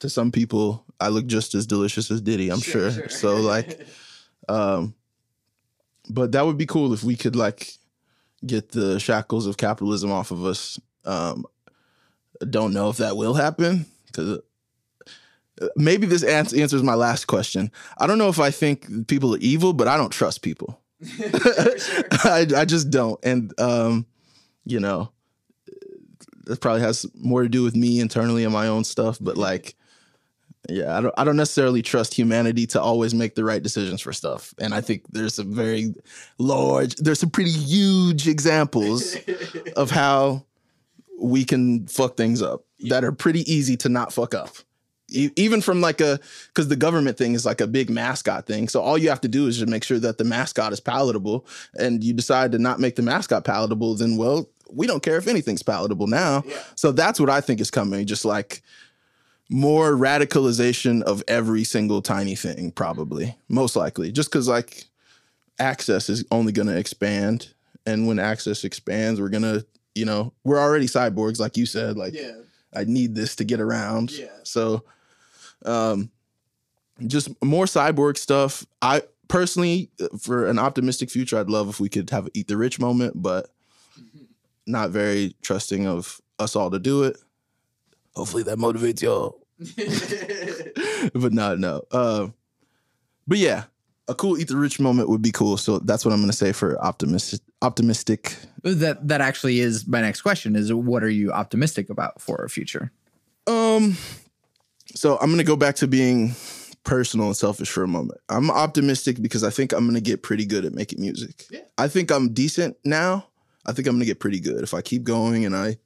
to 0.00 0.08
some 0.08 0.32
people, 0.32 0.84
I 1.00 1.08
look 1.08 1.26
just 1.26 1.54
as 1.54 1.66
delicious 1.66 2.10
as 2.10 2.20
Diddy, 2.20 2.50
I'm 2.50 2.60
sure. 2.60 3.08
So, 3.08 3.36
like, 3.36 3.86
um, 4.48 4.94
but 6.08 6.32
that 6.32 6.44
would 6.44 6.58
be 6.58 6.66
cool 6.66 6.92
if 6.92 7.02
we 7.02 7.16
could, 7.16 7.36
like, 7.36 7.72
get 8.46 8.70
the 8.70 8.98
shackles 9.00 9.46
of 9.46 9.56
capitalism 9.56 10.12
off 10.12 10.30
of 10.30 10.44
us. 10.44 10.78
Um, 11.04 11.46
don't 12.50 12.72
know 12.74 12.90
if 12.90 12.98
that 12.98 13.16
will 13.16 13.34
happen 13.34 13.86
because 14.06 14.40
maybe 15.76 16.06
this 16.06 16.24
ans- 16.24 16.54
answers 16.54 16.82
my 16.82 16.94
last 16.94 17.26
question. 17.26 17.70
I 17.98 18.06
don't 18.06 18.18
know 18.18 18.28
if 18.28 18.40
I 18.40 18.50
think 18.50 19.06
people 19.08 19.34
are 19.34 19.38
evil, 19.38 19.72
but 19.72 19.88
I 19.88 19.96
don't 19.96 20.10
trust 20.10 20.42
people. 20.42 20.80
I, 21.20 22.46
I 22.56 22.64
just 22.64 22.90
don't. 22.90 23.18
And, 23.24 23.52
um, 23.60 24.06
you 24.64 24.80
know, 24.80 25.10
that 26.44 26.60
probably 26.60 26.82
has 26.82 27.06
more 27.14 27.42
to 27.42 27.48
do 27.48 27.62
with 27.62 27.74
me 27.74 28.00
internally 28.00 28.44
and 28.44 28.52
my 28.52 28.66
own 28.66 28.84
stuff. 28.84 29.18
But 29.20 29.36
like, 29.36 29.74
yeah, 30.68 30.96
I 30.96 31.00
don't, 31.00 31.14
I 31.18 31.24
don't 31.24 31.36
necessarily 31.36 31.82
trust 31.82 32.14
humanity 32.14 32.66
to 32.68 32.80
always 32.80 33.14
make 33.14 33.34
the 33.34 33.44
right 33.44 33.62
decisions 33.62 34.00
for 34.00 34.12
stuff. 34.12 34.54
And 34.58 34.74
I 34.74 34.80
think 34.80 35.04
there's 35.10 35.34
some 35.34 35.54
very 35.54 35.94
large, 36.38 36.94
there's 36.96 37.20
some 37.20 37.30
pretty 37.30 37.50
huge 37.50 38.26
examples 38.26 39.16
of 39.76 39.90
how 39.90 40.46
we 41.20 41.44
can 41.44 41.86
fuck 41.86 42.16
things 42.16 42.42
up 42.42 42.64
that 42.88 43.04
are 43.04 43.12
pretty 43.12 43.50
easy 43.50 43.76
to 43.78 43.88
not 43.88 44.12
fuck 44.12 44.34
up. 44.34 44.50
Even 45.14 45.60
from 45.60 45.80
like 45.80 46.00
a, 46.00 46.18
because 46.48 46.68
the 46.68 46.76
government 46.76 47.16
thing 47.16 47.34
is 47.34 47.46
like 47.46 47.60
a 47.60 47.66
big 47.66 47.90
mascot 47.90 48.46
thing. 48.46 48.68
So 48.68 48.80
all 48.80 48.98
you 48.98 49.08
have 49.08 49.20
to 49.22 49.28
do 49.28 49.46
is 49.46 49.58
just 49.58 49.70
make 49.70 49.84
sure 49.84 49.98
that 49.98 50.18
the 50.18 50.24
mascot 50.24 50.72
is 50.72 50.80
palatable. 50.80 51.46
And 51.74 52.02
you 52.02 52.12
decide 52.12 52.52
to 52.52 52.58
not 52.58 52.80
make 52.80 52.96
the 52.96 53.02
mascot 53.02 53.44
palatable, 53.44 53.94
then 53.94 54.16
well, 54.16 54.48
we 54.70 54.86
don't 54.86 55.02
care 55.02 55.16
if 55.16 55.28
anything's 55.28 55.62
palatable 55.62 56.06
now. 56.06 56.42
So 56.74 56.92
that's 56.92 57.20
what 57.20 57.30
I 57.30 57.40
think 57.40 57.60
is 57.60 57.70
coming. 57.70 58.06
Just 58.06 58.24
like 58.24 58.62
more 59.50 59.92
radicalization 59.92 61.02
of 61.02 61.22
every 61.28 61.64
single 61.64 62.02
tiny 62.02 62.34
thing, 62.34 62.72
probably, 62.72 63.36
most 63.48 63.76
likely. 63.76 64.10
Just 64.10 64.30
because 64.30 64.48
like 64.48 64.84
access 65.58 66.08
is 66.08 66.24
only 66.30 66.52
going 66.52 66.68
to 66.68 66.76
expand. 66.76 67.52
And 67.86 68.06
when 68.06 68.18
access 68.18 68.64
expands, 68.64 69.20
we're 69.20 69.28
going 69.28 69.42
to, 69.42 69.66
you 69.94 70.06
know, 70.06 70.32
we're 70.42 70.58
already 70.58 70.86
cyborgs, 70.86 71.38
like 71.38 71.56
you 71.56 71.66
said. 71.66 71.96
Like, 71.96 72.14
I 72.74 72.84
need 72.84 73.14
this 73.14 73.36
to 73.36 73.44
get 73.44 73.60
around. 73.60 74.10
Yeah. 74.10 74.26
So, 74.42 74.82
um, 75.64 76.10
just 77.06 77.28
more 77.42 77.64
cyborg 77.64 78.16
stuff. 78.16 78.66
I 78.80 79.02
personally, 79.28 79.90
for 80.20 80.46
an 80.46 80.58
optimistic 80.58 81.10
future, 81.10 81.38
I'd 81.38 81.50
love 81.50 81.68
if 81.68 81.80
we 81.80 81.88
could 81.88 82.10
have 82.10 82.26
an 82.26 82.32
eat 82.34 82.48
the 82.48 82.56
rich 82.56 82.78
moment, 82.78 83.20
but 83.20 83.50
not 84.66 84.90
very 84.90 85.34
trusting 85.42 85.86
of 85.86 86.20
us 86.38 86.56
all 86.56 86.70
to 86.70 86.78
do 86.78 87.04
it. 87.04 87.16
Hopefully 88.14 88.44
that 88.44 88.58
motivates 88.58 89.02
y'all. 89.02 89.40
but 91.14 91.32
no, 91.32 91.56
no. 91.56 91.82
Uh, 91.90 92.28
but 93.26 93.38
yeah, 93.38 93.64
a 94.08 94.14
cool 94.14 94.38
eat 94.38 94.48
the 94.48 94.56
rich 94.56 94.78
moment 94.78 95.08
would 95.08 95.22
be 95.22 95.32
cool. 95.32 95.56
So 95.56 95.78
that's 95.78 96.04
what 96.04 96.12
I'm 96.12 96.20
gonna 96.20 96.32
say 96.32 96.52
for 96.52 96.80
optimistic. 96.80 97.40
Optimistic. 97.62 98.36
That 98.62 99.08
that 99.08 99.20
actually 99.20 99.60
is 99.60 99.86
my 99.86 100.00
next 100.00 100.20
question 100.20 100.54
is 100.54 100.72
what 100.72 101.02
are 101.02 101.10
you 101.10 101.32
optimistic 101.32 101.88
about 101.90 102.20
for 102.20 102.40
our 102.40 102.48
future? 102.48 102.92
Um, 103.46 103.96
so 104.94 105.18
I'm 105.20 105.30
gonna 105.30 105.44
go 105.44 105.56
back 105.56 105.76
to 105.76 105.86
being 105.86 106.34
personal 106.84 107.26
and 107.26 107.36
selfish 107.36 107.70
for 107.70 107.82
a 107.82 107.88
moment. 107.88 108.20
I'm 108.28 108.50
optimistic 108.50 109.20
because 109.20 109.42
I 109.42 109.50
think 109.50 109.72
I'm 109.72 109.86
gonna 109.86 110.00
get 110.00 110.22
pretty 110.22 110.46
good 110.46 110.64
at 110.64 110.72
making 110.72 111.00
music. 111.00 111.46
Yeah. 111.50 111.60
I 111.78 111.88
think 111.88 112.10
I'm 112.10 112.32
decent 112.32 112.76
now. 112.84 113.26
I 113.66 113.72
think 113.72 113.88
I'm 113.88 113.94
gonna 113.96 114.04
get 114.04 114.20
pretty 114.20 114.40
good 114.40 114.62
if 114.62 114.74
I 114.74 114.82
keep 114.82 115.04
going 115.04 115.44
and 115.44 115.56
I 115.56 115.78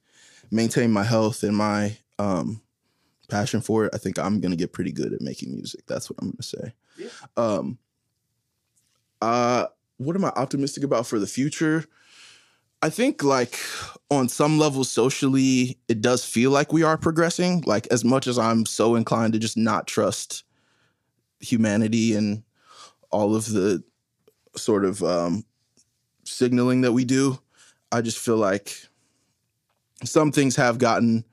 maintain 0.50 0.90
my 0.90 1.04
health 1.04 1.42
and 1.42 1.56
my 1.56 1.96
um 2.18 2.61
passion 3.28 3.61
for 3.61 3.84
it. 3.84 3.94
I 3.94 3.98
think 3.98 4.18
I'm 4.18 4.40
gonna 4.40 4.56
get 4.56 4.72
pretty 4.72 4.92
good 4.92 5.12
at 5.12 5.20
making 5.20 5.52
music. 5.54 5.86
That's 5.86 6.11
what 6.11 6.18
I'm 6.20 6.30
gonna 6.30 6.42
say. 6.42 6.72
Yeah. 6.96 7.09
Um. 7.36 7.78
Uh, 9.20 9.66
what 9.96 10.14
am 10.14 10.24
I 10.24 10.28
optimistic 10.36 10.84
about 10.84 11.06
for 11.06 11.18
the 11.18 11.26
future? 11.26 11.84
I 12.80 12.90
think 12.90 13.24
like 13.24 13.58
on 14.10 14.28
some 14.28 14.58
level 14.58 14.84
socially, 14.84 15.78
it 15.88 16.00
does 16.00 16.24
feel 16.24 16.50
like 16.50 16.72
we 16.72 16.82
are 16.82 16.96
progressing. 16.96 17.62
Like 17.66 17.86
as 17.90 18.04
much 18.04 18.26
as 18.26 18.38
I'm 18.38 18.66
so 18.66 18.94
inclined 18.94 19.32
to 19.32 19.38
just 19.38 19.56
not 19.56 19.86
trust 19.86 20.44
humanity 21.40 22.14
and 22.14 22.42
all 23.10 23.34
of 23.34 23.50
the 23.50 23.82
sort 24.56 24.84
of 24.84 25.02
um, 25.02 25.44
signaling 26.24 26.82
that 26.82 26.92
we 26.92 27.04
do, 27.04 27.38
I 27.90 28.00
just 28.00 28.18
feel 28.18 28.36
like 28.36 28.76
some 30.04 30.30
things 30.30 30.56
have 30.56 30.78
gotten 30.78 31.24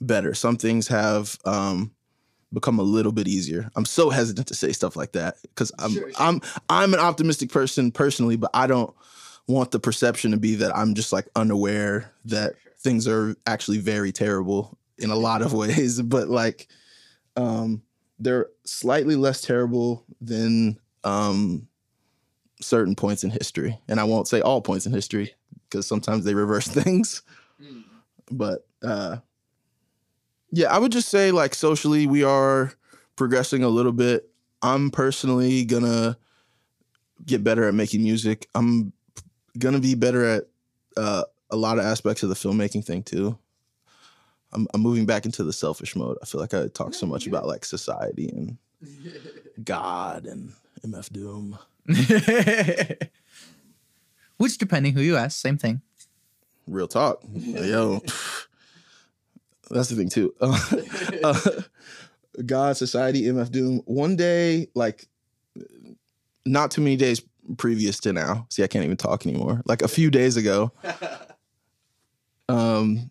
better. 0.00 0.34
Some 0.34 0.56
things 0.56 0.88
have 0.88 1.38
um, 1.44 1.92
become 2.52 2.78
a 2.78 2.82
little 2.84 3.12
bit 3.12 3.28
easier. 3.28 3.70
I'm 3.76 3.84
so 3.84 4.10
hesitant 4.10 4.48
to 4.48 4.54
say 4.54 4.72
stuff 4.72 4.96
like 4.96 5.12
that 5.12 5.36
because 5.42 5.70
I'm 5.78 5.92
Sure, 5.92 6.10
sure. 6.10 6.12
I'm 6.18 6.40
I'm 6.68 6.94
an 6.94 7.00
optimistic 7.00 7.50
person 7.50 7.92
personally, 7.92 8.36
but 8.36 8.50
I 8.54 8.66
don't 8.66 8.94
want 9.48 9.70
the 9.70 9.80
perception 9.80 10.30
to 10.30 10.36
be 10.36 10.54
that 10.56 10.76
I'm 10.76 10.94
just 10.94 11.12
like 11.12 11.26
unaware 11.34 12.12
that 12.26 12.54
things 12.78 13.08
are 13.08 13.34
actually 13.46 13.78
very 13.78 14.12
terrible 14.12 14.78
in 14.98 15.10
a 15.10 15.16
lot 15.16 15.42
of 15.42 15.52
ways. 15.54 16.00
But 16.00 16.28
like, 16.28 16.68
um, 17.36 17.82
they're 18.20 18.48
slightly 18.64 19.16
less 19.16 19.40
terrible 19.40 20.04
than 20.20 20.78
um, 21.02 21.66
certain 22.60 22.94
points 22.94 23.24
in 23.24 23.30
history, 23.30 23.78
and 23.88 23.98
I 23.98 24.04
won't 24.04 24.28
say 24.28 24.40
all 24.40 24.60
points 24.60 24.86
in 24.86 24.92
history 24.92 25.34
because 25.68 25.86
sometimes 25.86 26.24
they 26.24 26.34
reverse 26.34 26.66
things. 26.68 27.22
But 28.30 28.66
uh, 28.82 29.18
yeah, 30.50 30.74
I 30.74 30.78
would 30.78 30.92
just 30.92 31.08
say 31.08 31.30
like 31.30 31.54
socially 31.54 32.06
we 32.06 32.22
are 32.22 32.72
progressing 33.16 33.62
a 33.62 33.68
little 33.68 33.92
bit. 33.92 34.28
I'm 34.62 34.90
personally 34.90 35.64
gonna 35.64 36.18
get 37.24 37.44
better 37.44 37.68
at 37.68 37.74
making 37.74 38.02
music. 38.02 38.48
I'm 38.54 38.92
gonna 39.56 39.80
be 39.80 39.94
better 39.94 40.24
at 40.24 40.44
uh, 40.96 41.24
a 41.50 41.56
lot 41.56 41.78
of 41.78 41.84
aspects 41.84 42.22
of 42.22 42.28
the 42.28 42.34
filmmaking 42.34 42.84
thing 42.84 43.02
too. 43.02 43.38
I'm, 44.52 44.66
I'm 44.72 44.80
moving 44.80 45.06
back 45.06 45.24
into 45.26 45.44
the 45.44 45.52
selfish 45.52 45.94
mode. 45.94 46.18
I 46.22 46.26
feel 46.26 46.40
like 46.40 46.54
I 46.54 46.68
talk 46.68 46.94
so 46.94 47.06
much 47.06 47.26
about 47.26 47.46
like 47.46 47.64
society 47.64 48.28
and 48.28 48.56
God 49.64 50.26
and 50.26 50.52
MF 50.84 51.12
Doom. 51.12 51.58
Which, 54.38 54.58
depending 54.58 54.94
who 54.94 55.00
you 55.00 55.16
ask, 55.16 55.38
same 55.40 55.58
thing. 55.58 55.82
Real 56.66 56.88
talk. 56.88 57.22
Yo. 57.34 58.00
That's 59.70 59.88
the 59.88 59.96
thing 59.96 60.08
too. 60.08 60.34
Uh, 60.40 61.40
God, 62.46 62.76
society, 62.76 63.24
MF 63.24 63.50
Doom. 63.50 63.82
One 63.84 64.16
day, 64.16 64.68
like 64.74 65.08
not 66.46 66.70
too 66.70 66.80
many 66.80 66.96
days 66.96 67.20
previous 67.56 67.98
to 68.00 68.12
now. 68.12 68.46
See, 68.50 68.62
I 68.62 68.66
can't 68.66 68.84
even 68.84 68.96
talk 68.96 69.26
anymore. 69.26 69.62
Like 69.64 69.82
a 69.82 69.88
few 69.88 70.10
days 70.10 70.36
ago, 70.36 70.72
um, 72.48 73.10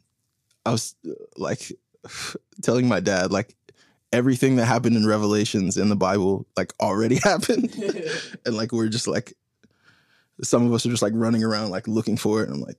I 0.66 0.72
was 0.72 0.96
like 1.36 1.72
telling 2.62 2.88
my 2.88 3.00
dad, 3.00 3.32
like 3.32 3.56
everything 4.14 4.56
that 4.58 4.66
happened 4.66 4.96
in 4.96 5.06
Revelations 5.06 5.78
in 5.78 5.90
the 5.90 5.96
Bible, 5.96 6.46
like 6.56 6.74
already 6.80 7.16
happened, 7.24 7.74
and 8.46 8.56
like 8.56 8.72
we're 8.72 8.90
just 8.90 9.08
like 9.08 9.34
some 10.44 10.66
of 10.66 10.74
us 10.74 10.86
are 10.86 10.90
just 10.90 11.02
like 11.02 11.14
running 11.16 11.44
around 11.44 11.72
like 11.72 11.88
looking 11.88 12.18
for 12.18 12.42
it. 12.42 12.50
And 12.50 12.56
I'm 12.56 12.62
like, 12.62 12.78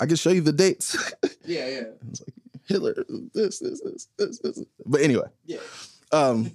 I 0.00 0.06
can 0.06 0.16
show 0.16 0.30
you 0.30 0.40
the 0.40 0.52
dates. 0.52 0.96
Yeah, 1.44 1.68
yeah. 1.68 1.82
It's 2.10 2.20
like 2.20 2.34
Hitler, 2.64 3.04
this, 3.34 3.58
this, 3.58 3.80
this, 3.80 4.08
this, 4.16 4.38
this. 4.38 4.64
But 4.86 5.00
anyway, 5.00 5.26
Yeah. 5.44 5.58
Um, 6.12 6.50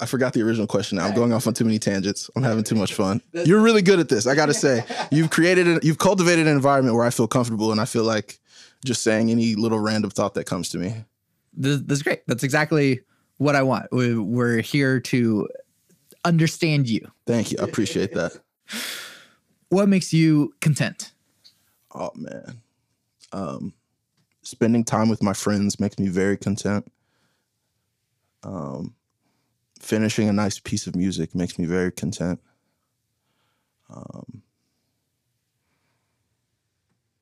I 0.00 0.06
forgot 0.06 0.32
the 0.32 0.42
original 0.42 0.66
question. 0.66 0.98
Now 0.98 1.06
I'm 1.06 1.14
going 1.14 1.32
off 1.32 1.46
on 1.46 1.54
too 1.54 1.64
many 1.64 1.78
tangents. 1.78 2.30
I'm 2.34 2.42
having 2.42 2.64
too 2.64 2.74
much 2.74 2.94
fun. 2.94 3.20
You're 3.32 3.60
really 3.60 3.82
good 3.82 4.00
at 4.00 4.08
this. 4.08 4.26
I 4.26 4.34
gotta 4.34 4.54
say, 4.54 4.84
you've 5.10 5.30
created, 5.30 5.68
a, 5.68 5.80
you've 5.82 5.98
cultivated 5.98 6.46
an 6.46 6.54
environment 6.54 6.96
where 6.96 7.04
I 7.04 7.10
feel 7.10 7.28
comfortable, 7.28 7.72
and 7.72 7.80
I 7.80 7.84
feel 7.84 8.04
like 8.04 8.40
just 8.84 9.02
saying 9.02 9.30
any 9.30 9.54
little 9.54 9.78
random 9.78 10.10
thought 10.10 10.34
that 10.34 10.44
comes 10.44 10.70
to 10.70 10.78
me. 10.78 11.04
This, 11.52 11.80
this 11.82 11.98
is 11.98 12.02
great. 12.02 12.22
That's 12.26 12.42
exactly 12.42 13.00
what 13.36 13.54
I 13.54 13.62
want. 13.62 13.92
We, 13.92 14.18
we're 14.18 14.60
here 14.60 14.98
to 15.00 15.48
understand 16.24 16.88
you. 16.88 17.10
Thank 17.26 17.52
you. 17.52 17.58
I 17.60 17.64
appreciate 17.64 18.14
that. 18.14 18.32
What 19.68 19.88
makes 19.88 20.12
you 20.12 20.52
content? 20.60 21.12
Oh 21.94 22.10
man, 22.14 22.60
um, 23.32 23.72
spending 24.42 24.84
time 24.84 25.08
with 25.08 25.22
my 25.22 25.32
friends 25.32 25.80
makes 25.80 25.98
me 25.98 26.08
very 26.08 26.36
content. 26.36 26.92
Um, 28.42 28.94
finishing 29.82 30.28
a 30.28 30.32
nice 30.32 30.58
piece 30.58 30.86
of 30.86 30.96
music 30.96 31.34
makes 31.34 31.58
me 31.58 31.66
very 31.66 31.90
content. 31.90 32.40
Um, 33.90 34.42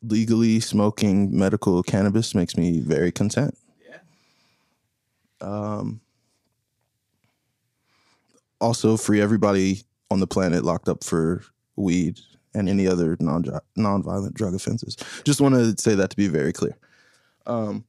legally 0.03 0.61
smoking 0.61 1.37
medical 1.37 1.83
cannabis 1.83 2.35
makes 2.35 2.57
me 2.57 2.81
very 2.81 3.11
content. 3.11 3.57
Yeah. 3.89 3.99
Um, 5.41 6.01
also, 8.61 8.97
free 8.97 9.21
everybody 9.21 9.83
on 10.11 10.21
the 10.21 10.27
planet 10.27 10.65
locked 10.65 10.89
up 10.89 11.03
for 11.03 11.43
weed 11.77 12.21
and 12.55 12.69
any 12.69 12.87
other 12.87 13.17
non 13.21 13.45
non-violent 13.77 14.35
drug 14.35 14.55
offenses. 14.55 14.97
Just 15.25 15.41
want 15.41 15.55
to 15.55 15.75
say 15.81 15.95
that 15.95 16.11
to 16.11 16.17
be 16.17 16.29
very 16.29 16.53
clear. 16.53 16.77
Um, 17.47 17.85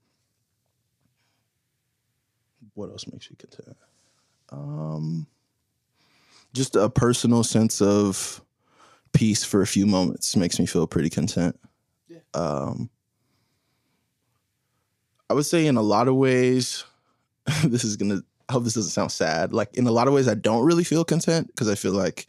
what 2.74 2.90
else 2.90 3.06
makes 3.08 3.30
you 3.30 3.36
content? 3.36 3.76
Um, 4.52 5.28
just 6.54 6.76
a 6.76 6.90
personal 6.90 7.44
sense 7.44 7.82
of 7.82 8.42
peace 9.14 9.44
for 9.44 9.62
a 9.62 9.68
few 9.68 9.86
moments 9.86 10.36
makes 10.36 10.60
me 10.60 10.66
feel 10.66 10.88
pretty 10.88 11.10
content. 11.10 11.60
Yeah. 12.08 12.20
Um, 12.34 12.90
I 15.30 15.34
would 15.34 15.46
say 15.46 15.66
in 15.66 15.78
a 15.78 15.82
lot 15.82 16.08
of 16.08 16.16
ways, 16.16 16.84
this 17.64 17.84
is 17.84 17.96
gonna. 17.96 18.22
I 18.50 18.54
hope 18.54 18.66
this 18.66 18.74
doesn't 18.74 18.92
sound 18.92 19.12
sad. 19.14 19.54
Like 19.54 19.74
in 19.78 19.88
a 19.88 19.92
lot 19.92 20.10
of 20.10 20.14
ways, 20.14 20.28
I 20.28 20.34
don't 20.34 20.66
really 20.66 20.84
feel 20.84 21.06
content 21.06 21.48
because 21.48 21.70
I 21.70 21.76
feel 21.76 21.94
like 21.94 22.28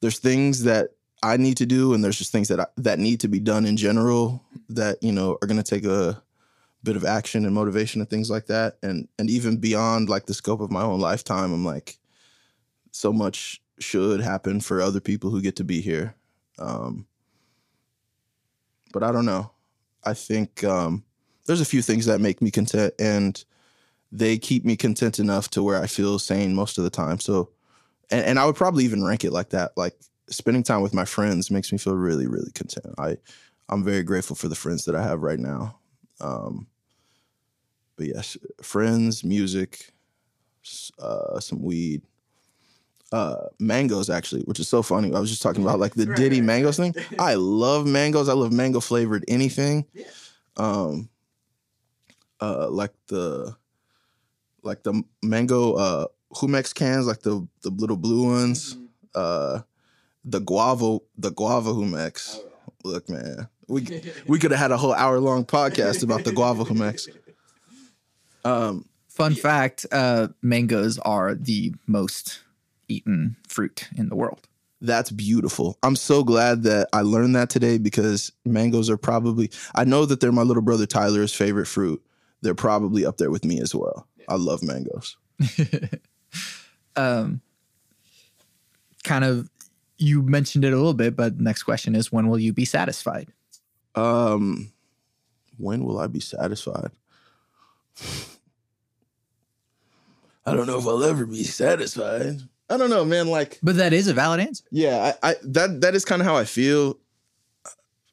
there's 0.00 0.20
things 0.20 0.62
that 0.62 0.90
I 1.22 1.36
need 1.36 1.56
to 1.56 1.66
do, 1.66 1.92
and 1.92 2.04
there's 2.04 2.18
just 2.18 2.30
things 2.30 2.48
that 2.48 2.60
I, 2.60 2.66
that 2.76 3.00
need 3.00 3.20
to 3.20 3.28
be 3.28 3.40
done 3.40 3.66
in 3.66 3.76
general 3.76 4.44
that 4.68 5.02
you 5.02 5.10
know 5.10 5.38
are 5.42 5.48
to 5.48 5.62
take 5.62 5.84
a 5.84 6.22
bit 6.82 6.96
of 6.96 7.04
action 7.04 7.44
and 7.44 7.54
motivation 7.54 8.00
and 8.00 8.08
things 8.08 8.30
like 8.30 8.46
that, 8.46 8.78
and 8.82 9.08
and 9.18 9.30
even 9.30 9.58
beyond 9.58 10.08
like 10.08 10.26
the 10.26 10.34
scope 10.34 10.60
of 10.60 10.70
my 10.70 10.82
own 10.82 11.00
lifetime, 11.00 11.52
I'm 11.52 11.64
like, 11.64 11.98
so 12.92 13.12
much 13.12 13.62
should 13.78 14.20
happen 14.20 14.60
for 14.60 14.80
other 14.80 15.00
people 15.00 15.30
who 15.30 15.40
get 15.40 15.56
to 15.56 15.64
be 15.64 15.80
here, 15.80 16.14
um, 16.58 17.06
but 18.92 19.02
I 19.02 19.12
don't 19.12 19.26
know. 19.26 19.50
I 20.04 20.14
think 20.14 20.64
um, 20.64 21.04
there's 21.46 21.60
a 21.60 21.66
few 21.66 21.82
things 21.82 22.06
that 22.06 22.20
make 22.20 22.40
me 22.42 22.50
content, 22.50 22.94
and 22.98 23.42
they 24.12 24.38
keep 24.38 24.64
me 24.64 24.76
content 24.76 25.18
enough 25.18 25.48
to 25.50 25.62
where 25.62 25.82
I 25.82 25.86
feel 25.86 26.18
sane 26.18 26.54
most 26.54 26.78
of 26.78 26.84
the 26.84 26.90
time. 26.90 27.20
So, 27.20 27.50
and, 28.10 28.24
and 28.24 28.38
I 28.38 28.46
would 28.46 28.56
probably 28.56 28.84
even 28.84 29.04
rank 29.04 29.24
it 29.24 29.32
like 29.32 29.50
that, 29.50 29.72
like 29.76 29.94
spending 30.30 30.62
time 30.62 30.80
with 30.80 30.94
my 30.94 31.04
friends 31.04 31.50
makes 31.50 31.72
me 31.72 31.78
feel 31.78 31.94
really 31.96 32.26
really 32.26 32.50
content. 32.52 32.94
I 32.98 33.16
i'm 33.68 33.84
very 33.84 34.02
grateful 34.02 34.36
for 34.36 34.48
the 34.48 34.54
friends 34.54 34.84
that 34.84 34.94
i 34.94 35.02
have 35.02 35.22
right 35.22 35.38
now. 35.38 35.78
Um 36.20 36.66
but 38.00 38.08
yes 38.08 38.36
friends 38.62 39.22
music 39.22 39.92
uh 40.98 41.38
some 41.38 41.62
weed. 41.62 42.00
Uh 43.12 43.46
mangoes 43.58 44.08
actually 44.08 44.42
which 44.42 44.60
is 44.60 44.68
so 44.68 44.82
funny. 44.82 45.12
I 45.14 45.18
was 45.20 45.28
just 45.30 45.42
talking 45.42 45.62
about 45.62 45.80
like 45.80 45.94
the 45.94 46.06
Right, 46.06 46.16
diddy 46.16 46.40
right, 46.40 46.46
mangoes 46.46 46.76
thing. 46.78 46.94
I 47.18 47.34
love 47.34 47.86
mangoes. 47.86 48.28
I 48.28 48.32
love 48.34 48.52
mango 48.52 48.80
flavored 48.80 49.24
anything. 49.28 49.84
Yeah. 49.92 50.04
um 50.56 51.08
uh 52.40 52.68
like 52.70 52.92
the 53.08 53.54
like 54.62 54.82
the 54.82 55.02
mango 55.22 55.74
uh 55.74 56.06
Jumex 56.34 56.72
cans 56.74 57.06
like 57.06 57.20
the 57.20 57.46
the 57.62 57.70
little 57.70 57.96
blue 57.96 58.24
ones. 58.32 58.76
Uh 59.14 59.60
the 60.24 60.40
guava 60.40 60.98
the 61.18 61.30
guava 61.32 61.72
Jumex. 61.72 62.38
Look, 62.84 63.08
man, 63.10 63.48
we 63.68 63.80
we 64.28 64.38
could 64.38 64.52
have 64.52 64.60
had 64.60 64.70
a 64.70 64.76
whole 64.76 64.94
hour 64.94 65.18
long 65.18 65.44
podcast 65.44 66.02
about 66.04 66.24
the 66.24 66.32
guava 66.32 66.64
Jumex. 66.64 67.08
Um, 68.44 68.86
Fun 69.08 69.34
fact 69.34 69.86
uh, 69.92 70.28
mangoes 70.40 70.98
are 70.98 71.34
the 71.34 71.74
most 71.86 72.40
eaten 72.88 73.36
fruit 73.48 73.88
in 73.96 74.08
the 74.08 74.16
world. 74.16 74.48
that's 74.80 75.10
beautiful. 75.10 75.76
I'm 75.82 75.96
so 75.96 76.24
glad 76.24 76.62
that 76.62 76.88
I 76.92 77.02
learned 77.02 77.36
that 77.36 77.50
today 77.50 77.76
because 77.78 78.32
mangoes 78.44 78.88
are 78.88 78.96
probably 78.96 79.50
I 79.74 79.84
know 79.84 80.06
that 80.06 80.20
they're 80.20 80.32
my 80.32 80.42
little 80.42 80.62
brother 80.62 80.86
Tyler's 80.86 81.34
favorite 81.34 81.66
fruit. 81.66 82.02
They're 82.42 82.54
probably 82.54 83.04
up 83.04 83.18
there 83.18 83.30
with 83.30 83.44
me 83.44 83.60
as 83.60 83.74
well. 83.74 84.06
I 84.28 84.36
love 84.36 84.62
mangoes. 84.62 85.16
um, 86.96 87.40
kind 89.04 89.24
of, 89.24 89.50
you 89.98 90.22
mentioned 90.22 90.64
it 90.64 90.72
a 90.72 90.76
little 90.76 90.94
bit, 90.94 91.16
but 91.16 91.40
next 91.40 91.64
question 91.64 91.94
is 91.94 92.10
when 92.10 92.28
will 92.28 92.38
you 92.38 92.52
be 92.52 92.64
satisfied? 92.64 93.28
Um, 93.94 94.72
when 95.58 95.84
will 95.84 95.98
I 95.98 96.06
be 96.06 96.20
satisfied? 96.20 96.90
I 100.46 100.54
don't 100.54 100.66
know 100.66 100.78
if 100.78 100.86
I'll 100.86 101.04
ever 101.04 101.26
be 101.26 101.44
satisfied. 101.44 102.40
I 102.68 102.76
don't 102.76 102.90
know, 102.90 103.04
man. 103.04 103.28
Like 103.28 103.58
But 103.62 103.76
that 103.76 103.92
is 103.92 104.08
a 104.08 104.14
valid 104.14 104.40
answer. 104.40 104.64
Yeah, 104.70 105.12
I, 105.22 105.30
I 105.30 105.34
that 105.44 105.80
that 105.82 105.94
is 105.94 106.04
kind 106.04 106.22
of 106.22 106.26
how 106.26 106.36
I 106.36 106.44
feel. 106.44 106.98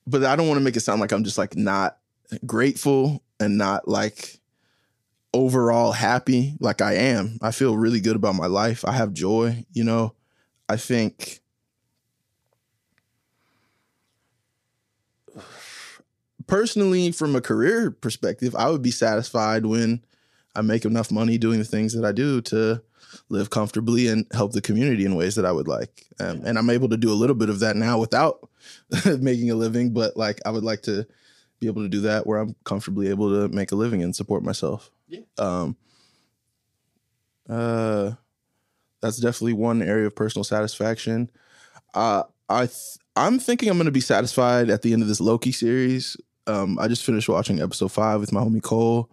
But 0.06 0.24
I 0.24 0.36
don't 0.36 0.48
want 0.48 0.58
to 0.58 0.64
make 0.64 0.76
it 0.76 0.82
sound 0.82 1.02
like 1.02 1.12
I'm 1.12 1.24
just 1.24 1.38
like 1.38 1.56
not 1.56 1.98
grateful 2.46 3.24
and 3.40 3.58
not 3.58 3.88
like 3.88 4.40
overall 5.34 5.92
happy 5.92 6.56
like 6.60 6.82
I 6.82 6.94
am. 6.94 7.38
I 7.42 7.52
feel 7.52 7.78
really 7.78 8.00
good 8.00 8.16
about 8.16 8.36
my 8.36 8.48
life. 8.48 8.86
I 8.86 8.94
have 8.94 9.14
joy, 9.14 9.66
you 9.74 9.84
know. 9.84 10.14
I 10.70 10.78
think 10.78 11.42
personally 16.48 17.12
from 17.12 17.36
a 17.36 17.41
career 17.41 17.91
perspective, 17.91 18.56
I 18.56 18.70
would 18.70 18.82
be 18.82 18.91
satisfied 18.91 19.66
when 19.66 20.04
I 20.56 20.62
make 20.62 20.86
enough 20.86 21.12
money 21.12 21.38
doing 21.38 21.60
the 21.60 21.66
things 21.66 21.93
that 21.93 22.06
I 22.06 22.12
do 22.12 22.41
to 22.41 22.82
live 23.30 23.50
comfortably 23.50 24.08
and 24.08 24.26
help 24.32 24.54
the 24.54 24.62
community 24.62 25.06
in 25.06 25.16
ways 25.16 25.36
that 25.36 25.45
I 25.45 25.52
would 25.52 25.68
like. 25.68 26.06
Um, 26.20 26.41
and 26.45 26.58
I'm 26.58 26.70
able 26.70 26.89
to 26.89 26.98
do 26.98 27.12
a 27.12 27.16
little 27.16 27.36
bit 27.36 27.50
of 27.50 27.60
that 27.60 27.76
now 27.76 28.00
without 28.00 28.50
making 29.20 29.52
a 29.52 29.56
living, 29.56 29.93
but 29.93 30.18
like 30.18 30.39
I 30.45 30.50
would 30.50 30.64
like 30.64 30.82
to 30.84 31.06
be 31.60 31.68
able 31.68 31.84
to 31.84 31.89
do 31.89 32.02
that 32.02 32.28
where 32.28 32.39
I'm 32.39 32.56
comfortably 32.64 33.10
able 33.10 33.30
to 33.30 33.54
make 33.54 33.72
a 33.72 33.76
living 33.76 34.04
and 34.04 34.16
support 34.16 34.43
myself. 34.43 34.91
Yeah. 35.08 35.22
Um, 35.38 35.76
uh, 37.50 38.12
that's 39.02 39.18
definitely 39.18 39.54
one 39.54 39.82
area 39.82 40.08
of 40.08 40.16
personal 40.16 40.43
satisfaction. 40.43 41.30
Uh, 41.93 42.24
I 42.50 42.66
th- 42.66 42.98
I'm 43.16 43.39
thinking 43.39 43.70
I'm 43.70 43.78
going 43.78 43.86
to 43.86 43.91
be 43.91 44.00
satisfied 44.00 44.70
at 44.70 44.82
the 44.82 44.93
end 44.93 45.02
of 45.02 45.08
this 45.08 45.20
Loki 45.20 45.52
series. 45.52 46.18
Um, 46.48 46.80
I 46.80 46.88
just 46.88 47.04
finished 47.04 47.30
watching 47.30 47.62
episode 47.62 47.91
five 47.91 48.20
with 48.20 48.32
my 48.32 48.39
homie 48.41 48.62
Cole, 48.64 49.10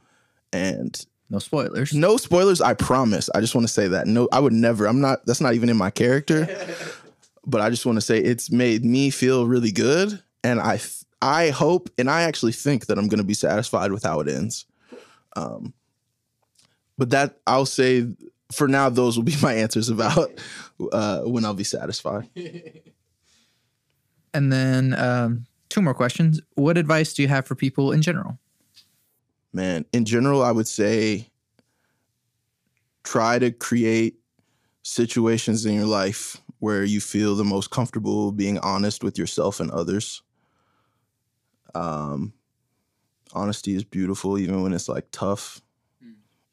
and 0.53 1.05
No 1.31 1.39
spoilers. 1.39 1.93
no 1.93 2.17
spoilers, 2.17 2.61
I 2.61 2.75
promise. 2.75 3.29
I 3.35 3.41
just 3.41 3.55
want 3.55 3.67
to 3.67 3.73
say 3.73 3.89
that. 3.89 4.07
No, 4.07 4.29
I 4.33 4.41
would 4.41 4.53
never. 4.53 4.87
I'm 4.87 5.01
not 5.01 5.27
that's 5.27 5.41
not 5.41 5.55
even 5.55 5.69
in 5.69 5.77
my 5.77 5.91
character. 5.91 6.47
but 7.47 7.61
I 7.61 7.71
just 7.71 7.85
want 7.85 7.97
to 7.97 8.01
say 8.03 8.19
it's 8.19 8.51
made 8.51 8.85
me 8.85 9.11
feel 9.11 9.47
really 9.47 9.73
good 9.73 10.23
and 10.43 10.61
I 10.61 10.81
I 11.21 11.51
hope 11.51 11.91
and 11.99 12.09
I 12.09 12.23
actually 12.23 12.53
think 12.53 12.87
that 12.87 12.99
I'm 12.99 13.09
going 13.09 13.19
to 13.19 13.25
be 13.25 13.35
satisfied 13.35 13.93
with 13.93 14.03
how 14.05 14.21
it 14.21 14.29
ends. 14.29 14.65
Um 15.37 15.75
but 16.97 17.11
that 17.11 17.39
I'll 17.47 17.67
say 17.67 18.07
for 18.53 18.69
now, 18.69 18.89
those 18.89 19.17
will 19.17 19.25
be 19.25 19.37
my 19.43 19.55
answers 19.55 19.89
about 19.89 20.31
uh, 20.93 21.23
when 21.23 21.45
I'll 21.45 21.55
be 21.55 21.65
satisfied. 21.65 22.29
And 24.33 24.53
then 24.53 24.95
um, 24.95 25.47
two 25.75 25.83
more 25.83 25.95
questions. 25.95 26.41
What 26.55 26.79
advice 26.79 27.13
do 27.13 27.23
you 27.23 27.29
have 27.29 27.47
for 27.47 27.57
people 27.57 27.91
in 27.91 28.01
general? 28.01 28.39
Man, 29.53 29.85
in 29.93 30.05
general, 30.05 30.43
I 30.43 30.53
would 30.53 30.69
say 30.69 31.31
try 33.03 33.39
to 33.41 33.51
create 33.51 34.21
situations 34.83 35.67
in 35.67 35.75
your 35.75 35.87
life 35.87 36.41
where 36.61 36.85
you 36.85 37.01
feel 37.01 37.35
the 37.35 37.45
most 37.45 37.71
comfortable 37.71 38.31
being 38.31 38.59
honest 38.59 39.03
with 39.03 39.19
yourself 39.19 39.59
and 39.59 39.71
others. 39.73 40.23
Um, 41.75 42.33
honesty 43.33 43.75
is 43.75 43.85
beautiful, 43.85 44.39
even 44.39 44.63
when 44.63 44.73
it's 44.73 44.89
like 44.89 45.09
tough, 45.11 45.61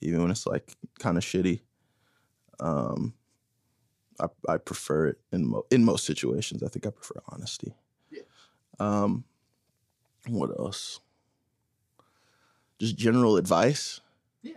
even 0.01 0.21
when 0.21 0.31
it's 0.31 0.47
like 0.47 0.73
kind 0.99 1.17
of 1.17 1.23
shitty. 1.23 1.61
Um, 2.59 3.13
I, 4.19 4.25
I 4.49 4.57
prefer 4.57 5.07
it 5.07 5.19
in 5.31 5.47
mo- 5.47 5.65
in 5.69 5.85
most 5.85 6.05
situations. 6.05 6.63
I 6.63 6.69
think 6.69 6.87
I 6.87 6.89
prefer 6.89 7.21
honesty. 7.29 7.75
Um, 8.81 9.23
what 10.27 10.49
else? 10.57 10.99
Just 12.79 12.97
general 12.97 13.37
advice. 13.37 14.01
Yeah. 14.41 14.53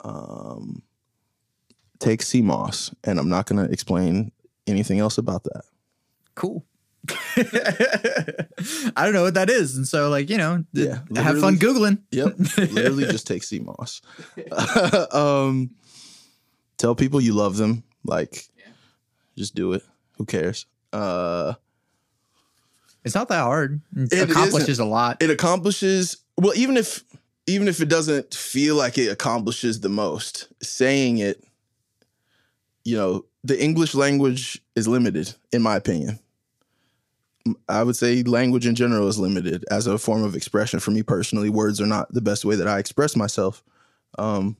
Um, 0.00 0.82
take 1.98 2.20
CMOS, 2.20 2.94
and 3.02 3.18
I'm 3.18 3.28
not 3.28 3.46
going 3.46 3.64
to 3.66 3.72
explain 3.72 4.30
anything 4.68 5.00
else 5.00 5.18
about 5.18 5.42
that. 5.44 5.62
Cool. 6.36 6.64
I 7.36 9.04
don't 9.04 9.14
know 9.14 9.22
what 9.22 9.34
that 9.34 9.50
is. 9.50 9.76
And 9.76 9.88
so, 9.88 10.08
like, 10.08 10.30
you 10.30 10.36
know, 10.36 10.64
Yeah, 10.72 11.00
have 11.16 11.40
fun 11.40 11.56
Googling. 11.58 12.02
Yep, 12.12 12.36
literally 12.72 13.04
just 13.04 13.26
take 13.26 13.42
CMOS. 13.42 14.00
um, 15.14 15.70
tell 16.76 16.94
people 16.94 17.20
you 17.20 17.32
love 17.32 17.56
them. 17.56 17.82
Like, 18.04 18.44
just 19.36 19.54
do 19.54 19.72
it. 19.72 19.82
Who 20.18 20.24
cares? 20.24 20.66
Uh, 20.92 21.54
It's 23.04 23.14
not 23.14 23.28
that 23.28 23.42
hard. 23.42 23.80
It, 23.96 24.12
It 24.12 24.30
accomplishes 24.30 24.78
a 24.78 24.84
lot. 24.84 25.22
it 25.22 25.30
accomplishes 25.30 26.18
well 26.36 26.52
even 26.56 26.76
if 26.76 27.04
even 27.46 27.66
if 27.68 27.80
it 27.80 27.88
doesn't 27.88 28.34
feel 28.34 28.76
like 28.76 28.98
it 28.98 29.08
accomplishes 29.10 29.80
the 29.80 29.88
most 29.88 30.48
saying 30.62 31.18
it 31.18 31.42
you 32.84 32.96
know 32.96 33.24
the 33.44 33.60
english 33.62 33.94
language 33.94 34.60
is 34.76 34.86
limited 34.86 35.34
in 35.52 35.62
my 35.62 35.76
opinion 35.76 36.18
I 37.66 37.82
would 37.82 37.96
say 37.96 38.22
language 38.24 38.66
in 38.66 38.74
general 38.74 39.08
is 39.08 39.18
limited 39.18 39.64
as 39.70 39.86
a 39.86 39.96
form 39.96 40.22
of 40.22 40.36
expression 40.36 40.80
for 40.80 40.90
me 40.90 41.02
personally 41.02 41.48
words 41.48 41.80
are 41.80 41.86
not 41.86 42.12
the 42.12 42.20
best 42.20 42.44
way 42.44 42.56
that 42.56 42.68
i 42.68 42.78
express 42.78 43.16
myself 43.16 43.62
um 44.18 44.56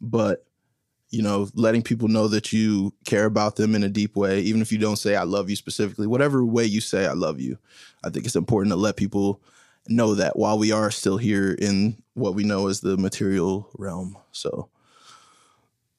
but 0.00 0.44
you 1.12 1.22
know 1.22 1.48
letting 1.54 1.82
people 1.82 2.08
know 2.08 2.26
that 2.26 2.52
you 2.52 2.92
care 3.04 3.26
about 3.26 3.54
them 3.56 3.74
in 3.76 3.84
a 3.84 3.88
deep 3.88 4.16
way 4.16 4.40
even 4.40 4.60
if 4.60 4.72
you 4.72 4.78
don't 4.78 4.96
say 4.96 5.14
i 5.14 5.22
love 5.22 5.48
you 5.48 5.54
specifically 5.56 6.06
whatever 6.08 6.44
way 6.44 6.64
you 6.64 6.80
say 6.80 7.06
i 7.06 7.12
love 7.12 7.38
you 7.40 7.56
i 8.02 8.08
think 8.10 8.26
it's 8.26 8.34
important 8.34 8.72
to 8.72 8.76
let 8.76 8.96
people 8.96 9.40
know 9.88 10.14
that 10.14 10.36
while 10.36 10.58
we 10.58 10.72
are 10.72 10.90
still 10.90 11.18
here 11.18 11.52
in 11.52 11.96
what 12.14 12.34
we 12.34 12.44
know 12.44 12.66
as 12.68 12.80
the 12.80 12.96
material 12.96 13.68
realm. 13.78 14.16
So, 14.32 14.68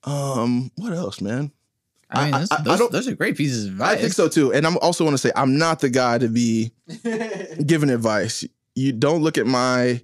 um, 0.04 0.72
what 0.78 0.94
else, 0.94 1.22
man? 1.22 1.52
I 2.10 2.26
mean, 2.26 2.34
I- 2.34 2.40
those, 2.40 2.52
I- 2.52 2.56
I 2.56 2.62
those, 2.64 2.80
don't- 2.80 2.92
those 2.92 3.08
are 3.08 3.16
great 3.16 3.36
pieces 3.38 3.66
of 3.66 3.72
advice. 3.74 3.98
I 3.98 4.02
think 4.02 4.14
so 4.14 4.28
too. 4.30 4.54
And 4.54 4.66
I'm 4.68 4.78
also 4.78 5.04
want 5.04 5.16
to 5.16 5.18
say 5.18 5.32
I'm 5.36 5.58
not 5.58 5.80
the 5.80 5.90
guy 5.90 6.18
to 6.18 6.28
be 6.28 6.72
giving 7.66 7.90
advice. 7.90 8.46
You 8.76 8.92
don't 8.94 9.22
look 9.24 9.38
at 9.38 9.48
my 9.48 10.02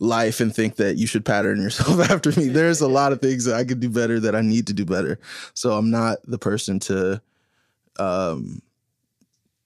life 0.00 0.40
and 0.40 0.52
think 0.52 0.76
that 0.76 0.96
you 0.96 1.06
should 1.06 1.24
pattern 1.24 1.60
yourself 1.60 2.00
after 2.10 2.32
me. 2.32 2.48
There's 2.48 2.80
a 2.80 2.88
lot 2.88 3.12
of 3.12 3.20
things 3.20 3.44
that 3.44 3.54
I 3.54 3.64
could 3.64 3.78
do 3.78 3.88
better 3.88 4.18
that 4.18 4.34
I 4.34 4.40
need 4.40 4.66
to 4.66 4.72
do 4.72 4.84
better. 4.84 5.20
So 5.54 5.76
I'm 5.76 5.90
not 5.90 6.18
the 6.24 6.38
person 6.38 6.80
to 6.80 7.22
um 7.98 8.62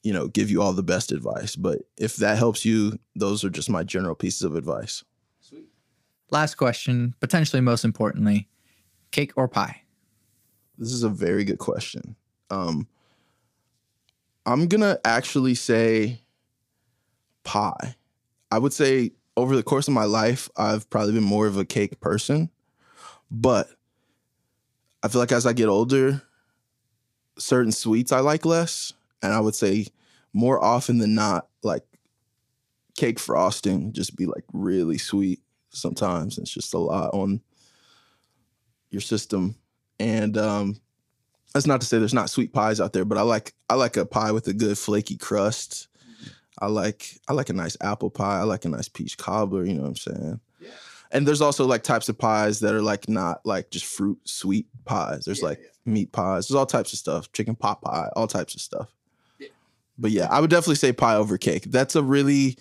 you 0.03 0.13
know, 0.13 0.29
give 0.29 0.51
you 0.51 0.61
all 0.61 0.75
the 0.75 0.83
best 0.83 1.13
advice, 1.13 1.57
but 1.57 1.79
if 1.97 2.17
that 2.17 2.37
helps 2.37 2.63
you, 2.63 2.99
those 3.17 3.43
are 3.43 3.49
just 3.49 3.71
my 3.71 3.83
general 3.83 4.15
pieces 4.15 4.43
of 4.43 4.55
advice. 4.55 5.03
Sweet. 5.41 5.67
Last 6.31 6.57
question, 6.57 7.15
potentially 7.21 7.63
most 7.63 7.87
importantly, 7.87 8.47
cake 9.13 9.33
or 9.35 9.49
pie? 9.49 9.81
This 10.77 10.93
is 10.93 11.05
a 11.05 11.09
very 11.09 11.45
good 11.45 11.59
question. 11.59 12.17
Um, 12.51 12.87
I'm 14.45 14.69
gonna 14.69 14.99
actually 15.07 15.55
say 15.55 16.21
pie. 17.43 17.95
I 18.51 18.59
would 18.59 18.75
say 18.75 19.13
over 19.37 19.57
the 19.57 19.63
course 19.63 19.89
of 19.89 19.95
my 19.95 20.05
life, 20.05 20.49
I've 20.57 20.89
probably 20.91 21.15
been 21.15 21.25
more 21.25 21.47
of 21.47 21.57
a 21.57 21.65
cake 21.65 22.01
person, 22.01 22.51
but 23.31 23.69
I 25.03 25.09
feel 25.09 25.21
like 25.21 25.33
as 25.33 25.47
I 25.47 25.53
get 25.53 25.69
older, 25.69 26.23
certain 27.39 27.73
sweets 27.73 28.13
I 28.13 28.21
like 28.21 28.45
less, 28.45 28.93
and 29.23 29.33
I 29.33 29.41
would 29.41 29.55
say 29.55 29.87
more 30.33 30.63
often 30.63 30.99
than 30.99 31.15
not, 31.15 31.49
like 31.63 31.85
cake 32.97 33.19
frosting 33.19 33.93
just 33.93 34.17
be 34.17 34.27
like 34.27 34.45
really 34.53 34.99
sweet. 34.99 35.41
Sometimes 35.71 36.39
it's 36.39 36.53
just 36.53 36.75
a 36.75 36.79
lot 36.79 37.13
on 37.13 37.41
your 38.91 39.01
system 39.01 39.57
and 39.99 40.39
um 40.39 40.81
that's 41.53 41.67
not 41.67 41.81
to 41.81 41.87
say 41.87 41.99
there's 41.99 42.15
not 42.15 42.31
sweet 42.31 42.53
pies 42.53 42.81
out 42.81 42.93
there 42.93 43.05
but 43.05 43.19
i 43.19 43.23
like 43.23 43.53
i 43.69 43.75
like 43.75 43.97
a 43.97 44.07
pie 44.07 44.33
with 44.33 44.47
a 44.49 44.53
good 44.53 44.79
flaky 44.79 45.17
crust 45.17 45.89
i 46.61 46.67
like 46.67 47.19
i 47.29 47.33
like 47.33 47.49
a 47.49 47.53
nice 47.53 47.77
apple 47.81 48.11
pie 48.11 48.39
i 48.41 48.43
like 48.43 48.65
a 48.65 48.69
nice 48.69 48.89
peach 48.89 49.17
cobbler 49.19 49.65
you 49.65 49.75
know 49.75 49.83
what 49.83 49.89
i'm 49.89 49.97
saying 49.97 50.41
Yeah. 50.61 50.71
and 51.13 51.27
there's 51.27 51.41
also 51.41 51.67
like 51.67 51.83
types 51.83 52.09
of 52.09 52.19
pies 52.19 52.61
that 52.61 52.75
are 52.75 52.83
like 52.83 53.09
not 53.09 53.45
like 53.45 53.71
just 53.71 53.85
fruit 53.87 54.19
sweet 54.25 54.67
pies 54.85 55.25
there's 55.25 55.43
like 55.43 55.61
meat 55.85 56.13
pies 56.13 56.49
there's 56.49 56.57
all 56.57 56.67
types 56.67 56.93
of 56.93 56.99
stuff 56.99 57.31
chicken 57.33 57.55
pot 57.55 57.83
pie 57.83 58.09
all 58.17 58.27
types 58.27 58.55
of 58.55 58.61
stuff 58.61 58.95
Yeah. 59.39 59.49
but 59.99 60.11
yeah 60.11 60.29
i 60.31 60.41
would 60.41 60.51
definitely 60.51 60.77
say 60.77 60.93
pie 60.93 61.17
over 61.17 61.37
cake 61.39 61.65
that's 61.71 61.97
a 61.97 62.03
really 62.03 62.57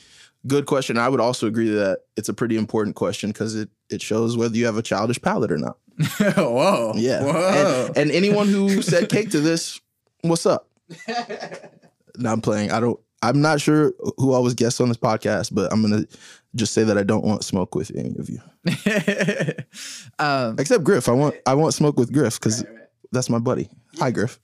good 0.47 0.65
question 0.65 0.97
i 0.97 1.07
would 1.07 1.21
also 1.21 1.47
agree 1.47 1.69
that 1.69 1.99
it's 2.17 2.29
a 2.29 2.33
pretty 2.33 2.57
important 2.57 2.95
question 2.95 3.29
because 3.31 3.55
it 3.55 3.69
it 3.89 4.01
shows 4.01 4.35
whether 4.35 4.55
you 4.57 4.65
have 4.65 4.77
a 4.77 4.81
childish 4.81 5.21
palate 5.21 5.51
or 5.51 5.57
not 5.57 5.77
Whoa. 6.37 6.93
yeah. 6.95 7.21
Whoa. 7.23 7.85
And, 7.89 7.97
and 7.97 8.11
anyone 8.11 8.47
who 8.47 8.81
said 8.81 9.09
cake 9.09 9.29
to 9.29 9.39
this, 9.39 9.79
what's 10.21 10.47
up? 10.47 10.67
no, 12.17 12.31
I'm 12.31 12.41
playing. 12.41 12.71
I 12.71 12.79
don't. 12.79 12.99
I'm 13.23 13.41
not 13.41 13.61
sure 13.61 13.93
who 14.17 14.33
I 14.33 14.39
was 14.39 14.53
guests 14.53 14.81
on 14.81 14.89
this 14.89 14.97
podcast, 14.97 15.53
but 15.53 15.71
I'm 15.71 15.81
gonna 15.81 16.05
just 16.55 16.73
say 16.73 16.83
that 16.83 16.97
I 16.97 17.03
don't 17.03 17.23
want 17.23 17.45
smoke 17.45 17.73
with 17.73 17.89
any 17.95 18.15
of 18.19 18.29
you, 18.29 18.39
um, 20.19 20.57
except 20.59 20.83
Griff. 20.83 21.07
I 21.07 21.13
want 21.13 21.35
I 21.45 21.53
want 21.53 21.73
smoke 21.73 21.97
with 21.97 22.11
Griff 22.11 22.37
because 22.37 22.65
that's 23.13 23.29
my 23.29 23.39
buddy. 23.39 23.69
Hi, 23.97 24.11
Griff. 24.11 24.39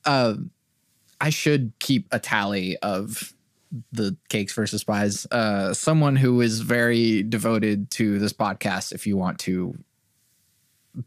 um, 0.04 0.50
I 1.20 1.30
should 1.30 1.72
keep 1.80 2.06
a 2.12 2.20
tally 2.20 2.76
of 2.78 3.34
the 3.90 4.16
cakes 4.28 4.54
versus 4.54 4.84
pies. 4.84 5.26
Uh, 5.26 5.74
someone 5.74 6.14
who 6.14 6.40
is 6.40 6.60
very 6.60 7.24
devoted 7.24 7.90
to 7.90 8.20
this 8.20 8.32
podcast, 8.32 8.92
if 8.92 9.04
you 9.04 9.16
want 9.16 9.40
to 9.40 9.76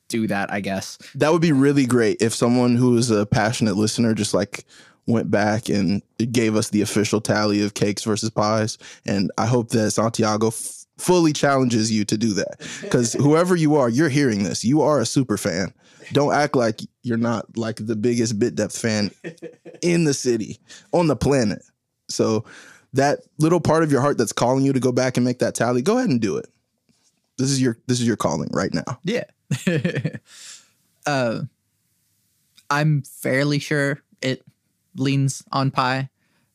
do 0.10 0.28
that, 0.28 0.52
I 0.52 0.60
guess. 0.60 0.98
That 1.16 1.32
would 1.32 1.42
be 1.42 1.54
really 1.54 1.86
great 1.86 2.18
if 2.22 2.34
someone 2.34 2.76
who 2.76 2.98
is 2.98 3.10
a 3.10 3.26
passionate 3.26 3.78
listener 3.78 4.14
just 4.14 4.34
like 4.34 4.66
went 5.08 5.32
back 5.32 5.70
and 5.70 6.02
gave 6.32 6.56
us 6.56 6.70
the 6.70 6.82
official 6.82 7.22
tally 7.22 7.64
of 7.64 7.74
cakes 7.74 8.04
versus 8.04 8.30
pies. 8.30 8.78
And 9.06 9.32
I 9.38 9.46
hope 9.46 9.70
that 9.70 9.92
Santiago 9.92 10.48
f- 10.48 10.86
fully 10.98 11.34
challenges 11.34 11.92
you 11.92 12.06
to 12.06 12.18
do 12.18 12.34
that 12.34 12.60
because 12.82 13.14
whoever 13.20 13.56
you 13.56 13.76
are, 13.76 13.90
you're 13.90 14.10
hearing 14.10 14.44
this. 14.44 14.64
You 14.64 14.82
are 14.82 15.00
a 15.00 15.06
super 15.06 15.38
fan. 15.38 15.74
Don't 16.14 16.34
act 16.34 16.56
like 16.56 16.82
you're 17.04 17.18
not 17.18 17.58
like 17.58 17.78
the 17.78 17.96
biggest 17.96 18.38
bit 18.38 18.56
depth 18.56 18.78
fan 18.78 19.12
in 19.82 20.04
the 20.04 20.14
city 20.14 20.60
on 20.92 21.08
the 21.08 21.16
planet. 21.16 21.64
So 22.10 22.46
that 22.94 23.20
little 23.38 23.62
part 23.62 23.84
of 23.84 23.92
your 23.92 24.02
heart 24.02 24.18
that's 24.18 24.34
calling 24.34 24.66
you 24.66 24.74
to 24.74 24.80
go 24.80 24.92
back 24.92 25.18
and 25.18 25.26
make 25.26 25.40
that 25.40 25.56
tally, 25.56 25.82
go 25.82 25.98
ahead 25.98 26.10
and 26.10 26.20
do 26.20 26.38
it. 26.38 26.48
This 27.38 27.50
is 27.50 27.62
your 27.62 27.78
this 27.88 28.00
is 28.00 28.06
your 28.06 28.18
calling 28.18 28.50
right 28.52 28.74
now. 28.74 29.00
Yeah. 29.04 29.24
uh, 31.06 31.42
I'm 32.70 33.02
fairly 33.02 33.60
sure 33.60 34.02
it 34.22 34.44
leans 34.96 35.44
on 35.52 35.72
pie, 35.72 36.10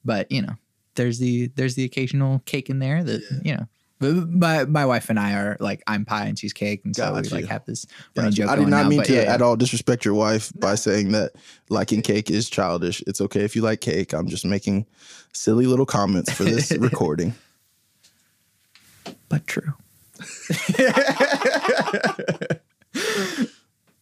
but 0.05 0.30
you 0.30 0.43
know, 0.43 0.57
there's 0.95 1.18
the 1.18 1.49
there's 1.55 1.74
the 1.74 1.84
occasional 1.84 2.41
cake 2.41 2.70
in 2.70 2.78
there 2.78 3.05
that 3.05 3.22
you 3.45 3.55
know. 3.55 3.66
But 3.99 4.28
my 4.28 4.66
my 4.66 4.84
wife 4.84 5.09
and 5.09 5.18
I 5.18 5.32
are 5.32 5.57
like 5.59 5.82
I'm 5.87 6.05
pie 6.05 6.26
and 6.26 6.39
she's 6.39 6.53
cake, 6.53 6.82
and 6.84 6.95
so 6.95 7.14
we 7.14 7.22
Got 7.22 7.32
like 7.32 7.47
have 7.47 7.64
this 7.64 7.87
running 8.14 8.32
Gotcha. 8.32 8.43
joke. 8.43 8.51
I 8.51 8.57
did 8.57 8.68
not 8.68 8.82
now, 8.82 8.89
mean 8.91 9.03
to 9.05 9.14
yeah, 9.14 9.22
yeah. 9.22 9.34
at 9.34 9.41
all 9.41 9.57
disrespect 9.57 10.05
your 10.05 10.12
wife 10.12 10.53
by 10.57 10.74
saying 10.74 11.12
that 11.12 11.32
liking 11.70 12.03
cake 12.03 12.30
is 12.30 12.51
childish. 12.51 13.03
It's 13.07 13.22
okay 13.22 13.41
if 13.41 13.57
you 13.57 13.62
like 13.62 13.80
cake. 13.80 14.12
I'm 14.12 14.28
just 14.28 14.45
making 14.45 14.84
silly 15.32 15.66
little 15.66 15.87
comments 15.87 16.30
for 16.30 16.45
this 16.45 16.72
recording. 16.78 17.34
but 19.30 19.47
true. 19.47 19.72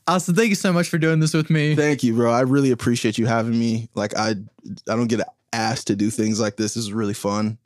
Austin, 0.07 0.35
thank 0.35 0.51
you 0.51 0.55
so 0.55 0.73
much 0.73 0.89
for 0.89 0.99
doing 0.99 1.21
this 1.21 1.33
with 1.33 1.49
me. 1.49 1.75
Thank 1.75 2.03
you, 2.03 2.15
bro. 2.15 2.31
I 2.31 2.43
really 2.43 2.71
appreciate 2.71 3.17
you 3.17 3.27
having 3.27 3.59
me. 3.59 3.89
Like 3.95 4.17
I 4.17 4.31
I 4.31 4.97
don't 4.97 5.07
get 5.07 5.21
asked 5.53 5.87
to 5.87 5.97
do 5.97 6.11
things 6.11 6.41
like 6.41 6.57
this. 6.57 6.75
This 6.75 6.85
is 6.85 6.93
really 6.93 7.15
fun. 7.15 7.59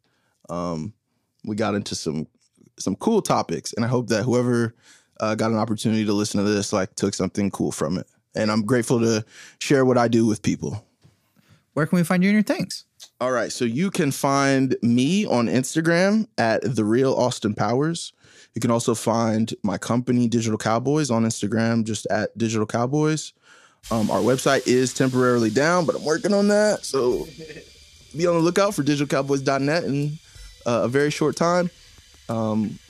Um 0.48 0.92
we 1.44 1.56
got 1.56 1.74
into 1.74 1.94
some 1.94 2.26
some 2.78 2.94
cool 2.96 3.22
topics 3.22 3.72
and 3.72 3.84
I 3.84 3.88
hope 3.88 4.08
that 4.08 4.22
whoever 4.22 4.74
uh, 5.20 5.34
got 5.34 5.50
an 5.50 5.56
opportunity 5.56 6.04
to 6.04 6.12
listen 6.12 6.42
to 6.42 6.48
this, 6.48 6.72
like 6.72 6.94
took 6.94 7.14
something 7.14 7.50
cool 7.50 7.72
from 7.72 7.98
it. 7.98 8.06
And 8.36 8.50
I'm 8.50 8.64
grateful 8.64 9.00
to 9.00 9.24
share 9.58 9.84
what 9.84 9.98
I 9.98 10.08
do 10.08 10.26
with 10.26 10.42
people. 10.42 10.84
Where 11.74 11.86
can 11.86 11.96
we 11.96 12.04
find 12.04 12.22
you 12.22 12.30
and 12.30 12.36
your 12.36 12.42
things? 12.42 12.84
All 13.20 13.32
right. 13.32 13.52
So 13.52 13.64
you 13.64 13.90
can 13.90 14.10
find 14.10 14.76
me 14.82 15.26
on 15.26 15.46
Instagram 15.46 16.28
at 16.36 16.62
the 16.62 16.84
real 16.84 17.14
Austin 17.14 17.54
Powers. 17.54 18.12
You 18.58 18.60
can 18.60 18.72
also 18.72 18.96
find 18.96 19.54
my 19.62 19.78
company, 19.78 20.26
Digital 20.26 20.58
Cowboys, 20.58 21.12
on 21.12 21.24
Instagram, 21.24 21.84
just 21.84 22.08
at 22.10 22.36
Digital 22.36 22.66
Cowboys. 22.66 23.32
Um, 23.92 24.10
our 24.10 24.18
website 24.18 24.66
is 24.66 24.92
temporarily 24.92 25.48
down, 25.48 25.86
but 25.86 25.94
I'm 25.94 26.04
working 26.04 26.34
on 26.34 26.48
that. 26.48 26.84
So 26.84 27.28
be 28.16 28.26
on 28.26 28.34
the 28.34 28.40
lookout 28.40 28.74
for 28.74 28.82
digitalcowboys.net 28.82 29.84
in 29.84 30.18
uh, 30.66 30.80
a 30.82 30.88
very 30.88 31.12
short 31.12 31.36
time. 31.36 31.70
Um, 32.28 32.80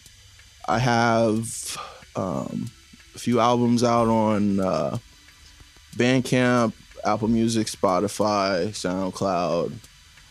I 0.66 0.79
have 0.79 1.77
um, 2.16 2.71
a 3.14 3.19
few 3.19 3.39
albums 3.39 3.85
out 3.85 4.09
on 4.09 4.61
uh, 4.61 4.97
Bandcamp, 5.97 6.73
Apple 7.05 7.29
Music, 7.29 7.66
Spotify, 7.66 8.69
SoundCloud, 8.69 9.75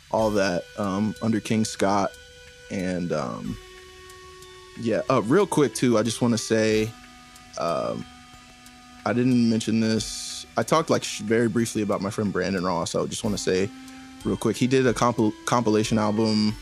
all 0.09 0.31
that 0.31 0.63
um, 0.79 1.13
under 1.21 1.39
King 1.39 1.63
Scott. 1.63 2.09
And 2.71 3.11
um, 3.11 3.55
yeah, 4.80 5.01
uh, 5.09 5.21
real 5.23 5.47
quick 5.47 5.73
too, 5.73 5.97
I 5.97 6.03
just 6.03 6.21
want 6.21 6.34
to 6.34 6.38
say 6.38 6.91
um, 7.57 8.05
I 9.05 9.13
didn't 9.13 9.49
mention 9.49 9.80
this. 9.80 10.45
I 10.57 10.63
talked 10.63 10.89
like 10.89 11.03
very 11.05 11.47
briefly 11.47 11.82
about 11.82 12.01
my 12.01 12.09
friend 12.09 12.32
Brandon 12.32 12.63
Ross. 12.63 12.95
I 12.95 13.05
just 13.05 13.23
want 13.23 13.38
to 13.38 13.41
say 13.41 13.69
real 14.25 14.38
quick, 14.38 14.57
he 14.57 14.67
did 14.67 14.86
a 14.88 14.93
compil- 14.93 15.34
compilation 15.45 15.97
album. 15.97 16.55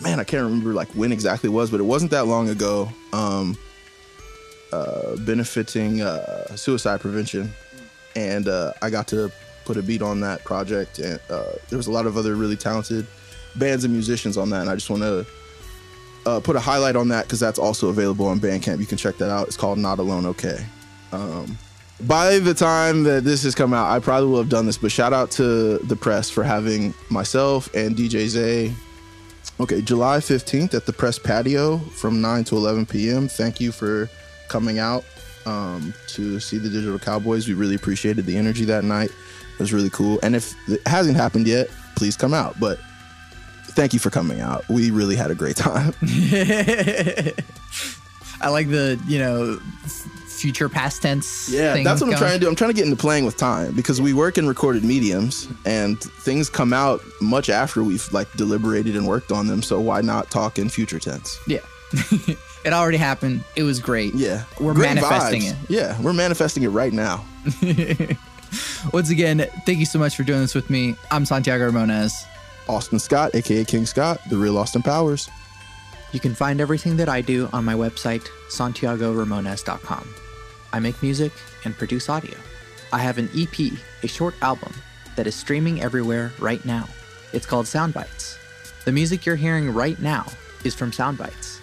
Man, 0.00 0.20
I 0.20 0.24
can't 0.24 0.44
remember 0.44 0.72
like 0.72 0.88
when 0.90 1.12
exactly 1.12 1.48
it 1.48 1.52
was, 1.52 1.70
but 1.70 1.80
it 1.80 1.84
wasn't 1.84 2.10
that 2.12 2.26
long 2.26 2.48
ago. 2.48 2.88
Um, 3.12 3.56
uh, 4.72 5.16
benefiting 5.16 6.02
uh, 6.02 6.54
suicide 6.54 7.00
prevention, 7.00 7.50
and 8.14 8.48
uh, 8.48 8.74
I 8.82 8.90
got 8.90 9.08
to 9.08 9.32
put 9.64 9.76
a 9.76 9.82
beat 9.82 10.02
on 10.02 10.20
that 10.20 10.44
project. 10.44 10.98
And 10.98 11.18
uh, 11.30 11.52
there 11.68 11.76
was 11.76 11.86
a 11.86 11.90
lot 11.90 12.06
of 12.06 12.16
other 12.16 12.34
really 12.34 12.56
talented 12.56 13.06
bands 13.56 13.84
and 13.84 13.92
musicians 13.92 14.36
on 14.36 14.50
that. 14.50 14.62
And 14.62 14.70
I 14.70 14.74
just 14.74 14.90
want 14.90 15.02
to 15.02 15.26
uh, 16.28 16.40
put 16.40 16.56
a 16.56 16.60
highlight 16.60 16.96
on 16.96 17.08
that 17.08 17.24
because 17.24 17.40
that's 17.40 17.58
also 17.58 17.88
available 17.88 18.26
on 18.26 18.38
Bandcamp. 18.38 18.78
You 18.78 18.86
can 18.86 18.98
check 18.98 19.16
that 19.16 19.30
out. 19.30 19.46
It's 19.46 19.56
called 19.56 19.78
Not 19.78 19.98
Alone 19.98 20.26
Okay. 20.26 20.64
Um, 21.12 21.56
by 22.02 22.38
the 22.38 22.54
time 22.54 23.02
that 23.04 23.24
this 23.24 23.42
has 23.42 23.54
come 23.54 23.72
out, 23.72 23.90
I 23.90 23.98
probably 23.98 24.28
will 24.28 24.38
have 24.38 24.48
done 24.48 24.66
this, 24.66 24.78
but 24.78 24.92
shout 24.92 25.12
out 25.12 25.30
to 25.32 25.78
the 25.78 25.96
press 25.96 26.30
for 26.30 26.44
having 26.44 26.94
myself 27.10 27.74
and 27.74 27.96
DJ 27.96 28.26
Zay. 28.28 28.72
Okay, 29.58 29.80
July 29.80 30.18
15th 30.18 30.74
at 30.74 30.86
the 30.86 30.92
press 30.92 31.18
patio 31.18 31.78
from 31.78 32.20
9 32.20 32.44
to 32.44 32.56
11 32.56 32.86
p.m. 32.86 33.26
Thank 33.26 33.60
you 33.60 33.72
for 33.72 34.08
coming 34.48 34.78
out 34.78 35.04
um, 35.46 35.92
to 36.08 36.38
see 36.38 36.58
the 36.58 36.68
Digital 36.68 36.98
Cowboys. 36.98 37.48
We 37.48 37.54
really 37.54 37.74
appreciated 37.74 38.26
the 38.26 38.36
energy 38.36 38.64
that 38.66 38.84
night. 38.84 39.10
It 39.10 39.58
was 39.58 39.72
really 39.72 39.90
cool. 39.90 40.20
And 40.22 40.36
if 40.36 40.54
it 40.68 40.86
hasn't 40.86 41.16
happened 41.16 41.48
yet, 41.48 41.68
please 41.96 42.16
come 42.16 42.34
out. 42.34 42.60
But 42.60 42.78
thank 43.70 43.92
you 43.92 43.98
for 43.98 44.10
coming 44.10 44.40
out. 44.40 44.68
We 44.68 44.90
really 44.90 45.16
had 45.16 45.30
a 45.30 45.34
great 45.34 45.56
time. 45.56 45.94
I 48.40 48.50
like 48.50 48.68
the, 48.68 49.00
you 49.06 49.18
know, 49.18 49.58
f- 49.84 49.90
future 50.28 50.68
past 50.68 51.02
tense. 51.02 51.48
Yeah, 51.48 51.72
thing 51.72 51.84
that's 51.84 52.00
what 52.00 52.12
I'm 52.12 52.16
trying 52.18 52.34
to 52.34 52.38
do. 52.38 52.48
I'm 52.48 52.54
trying 52.54 52.70
to 52.70 52.74
get 52.74 52.84
into 52.84 52.96
playing 52.96 53.24
with 53.24 53.36
time 53.36 53.74
because 53.74 54.00
we 54.00 54.12
work 54.14 54.38
in 54.38 54.46
recorded 54.46 54.84
mediums 54.84 55.48
and 55.64 56.00
things 56.00 56.48
come 56.48 56.72
out 56.72 57.00
much 57.20 57.50
after 57.50 57.82
we've 57.82 58.10
like 58.12 58.32
deliberated 58.34 58.94
and 58.96 59.06
worked 59.06 59.32
on 59.32 59.48
them. 59.48 59.62
So 59.62 59.80
why 59.80 60.00
not 60.00 60.30
talk 60.30 60.58
in 60.58 60.68
future 60.68 61.00
tense? 61.00 61.36
Yeah. 61.48 61.58
it 62.64 62.72
already 62.72 62.98
happened. 62.98 63.42
It 63.56 63.64
was 63.64 63.80
great. 63.80 64.14
Yeah. 64.14 64.44
We're 64.60 64.74
Great 64.74 64.94
manifesting 64.94 65.42
vibes. 65.42 65.64
it. 65.64 65.70
Yeah, 65.70 66.00
we're 66.00 66.12
manifesting 66.12 66.62
it 66.62 66.68
right 66.68 66.92
now. 66.92 67.24
Once 68.92 69.10
again, 69.10 69.46
thank 69.66 69.78
you 69.78 69.86
so 69.86 69.98
much 69.98 70.14
for 70.16 70.22
doing 70.22 70.40
this 70.40 70.54
with 70.54 70.70
me. 70.70 70.94
I'm 71.10 71.24
Santiago 71.26 71.70
Ramones. 71.70 72.12
Austin 72.68 72.98
Scott, 72.98 73.34
aka 73.34 73.64
King 73.64 73.86
Scott, 73.86 74.20
the 74.28 74.36
real 74.36 74.58
Austin 74.58 74.82
Powers. 74.82 75.28
You 76.12 76.20
can 76.20 76.34
find 76.34 76.60
everything 76.60 76.96
that 76.96 77.08
I 77.08 77.20
do 77.20 77.48
on 77.52 77.64
my 77.64 77.74
website, 77.74 78.26
santiagoramones.com. 78.50 80.14
I 80.72 80.80
make 80.80 81.02
music 81.02 81.32
and 81.64 81.76
produce 81.76 82.08
audio. 82.08 82.36
I 82.92 82.98
have 82.98 83.18
an 83.18 83.28
EP, 83.36 83.72
a 84.02 84.08
short 84.08 84.34
album, 84.40 84.72
that 85.16 85.26
is 85.26 85.34
streaming 85.34 85.82
everywhere 85.82 86.32
right 86.38 86.64
now. 86.64 86.88
It's 87.32 87.46
called 87.46 87.66
Soundbites. 87.66 88.36
The 88.84 88.92
music 88.92 89.26
you're 89.26 89.36
hearing 89.36 89.74
right 89.74 89.98
now 90.00 90.26
is 90.64 90.74
from 90.74 90.90
Soundbites. 90.90 91.58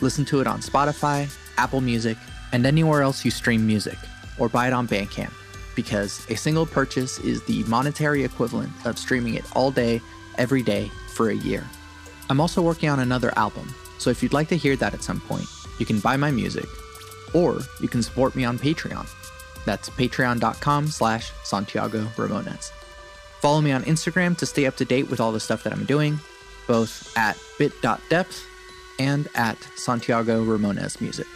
Listen 0.00 0.24
to 0.26 0.40
it 0.40 0.46
on 0.46 0.60
Spotify, 0.60 1.28
Apple 1.58 1.80
Music, 1.80 2.16
and 2.52 2.64
anywhere 2.64 3.02
else 3.02 3.24
you 3.24 3.30
stream 3.30 3.66
music, 3.66 3.98
or 4.38 4.48
buy 4.48 4.68
it 4.68 4.72
on 4.72 4.88
Bandcamp, 4.88 5.32
because 5.74 6.24
a 6.30 6.36
single 6.36 6.64
purchase 6.66 7.18
is 7.18 7.42
the 7.44 7.62
monetary 7.64 8.24
equivalent 8.24 8.72
of 8.86 8.98
streaming 8.98 9.34
it 9.34 9.44
all 9.54 9.70
day, 9.70 10.00
every 10.38 10.62
day, 10.62 10.90
for 11.08 11.30
a 11.30 11.34
year. 11.34 11.64
I'm 12.30 12.40
also 12.40 12.62
working 12.62 12.88
on 12.88 13.00
another 13.00 13.32
album, 13.36 13.74
so 13.98 14.10
if 14.10 14.22
you'd 14.22 14.32
like 14.32 14.48
to 14.48 14.56
hear 14.56 14.76
that 14.76 14.94
at 14.94 15.02
some 15.02 15.20
point, 15.20 15.46
you 15.78 15.86
can 15.86 16.00
buy 16.00 16.16
my 16.16 16.30
music, 16.30 16.66
or 17.32 17.60
you 17.80 17.88
can 17.88 18.02
support 18.02 18.34
me 18.34 18.44
on 18.44 18.58
Patreon. 18.58 19.08
That's 19.64 19.90
patreon.com 19.90 20.88
slash 20.88 21.32
Santiago 21.42 22.04
Ramones. 22.16 22.70
Follow 23.40 23.60
me 23.60 23.72
on 23.72 23.82
Instagram 23.84 24.36
to 24.38 24.46
stay 24.46 24.66
up 24.66 24.76
to 24.76 24.84
date 24.84 25.10
with 25.10 25.20
all 25.20 25.32
the 25.32 25.40
stuff 25.40 25.62
that 25.64 25.72
I'm 25.72 25.84
doing, 25.84 26.18
both 26.66 27.16
at 27.16 27.38
bit.depth 27.58 28.46
and 28.98 29.28
at 29.34 29.58
Santiago 29.76 30.44
Ramones 30.44 31.00
Music. 31.00 31.26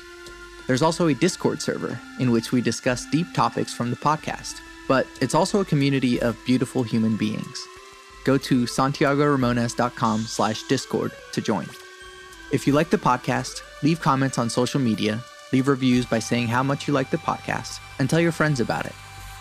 There's 0.67 0.83
also 0.83 1.09
a 1.09 1.15
Discord 1.15 1.63
server 1.63 1.99
in 2.21 2.31
which 2.31 2.53
we 2.53 2.61
discuss 2.61 3.07
deep 3.11 3.27
topics 3.35 3.73
from 3.75 3.91
the 3.91 3.97
podcast, 3.97 4.61
but 4.87 5.07
it's 5.21 5.35
also 5.35 5.61
a 5.61 5.65
community 5.65 6.21
of 6.21 6.39
beautiful 6.45 6.83
human 6.83 7.17
beings. 7.17 7.67
Go 8.29 8.37
to 8.37 8.65
santiagoramones.com 8.65 10.21
slash 10.21 10.63
discord 10.65 11.13
to 11.33 11.41
join. 11.41 11.67
If 12.53 12.67
you 12.67 12.75
like 12.75 12.91
the 12.91 12.99
podcast, 12.99 13.63
leave 13.83 14.03
comments 14.03 14.37
on 14.37 14.51
social 14.51 14.79
media, 14.79 15.25
leave 15.51 15.67
reviews 15.67 16.05
by 16.05 16.19
saying 16.19 16.49
how 16.49 16.63
much 16.63 16.87
you 16.87 16.93
like 16.93 17.09
the 17.09 17.17
podcast, 17.17 17.81
and 17.99 18.11
tell 18.11 18.21
your 18.21 18.33
friends 18.33 18.61
about 18.61 18.85
it. 18.85 18.93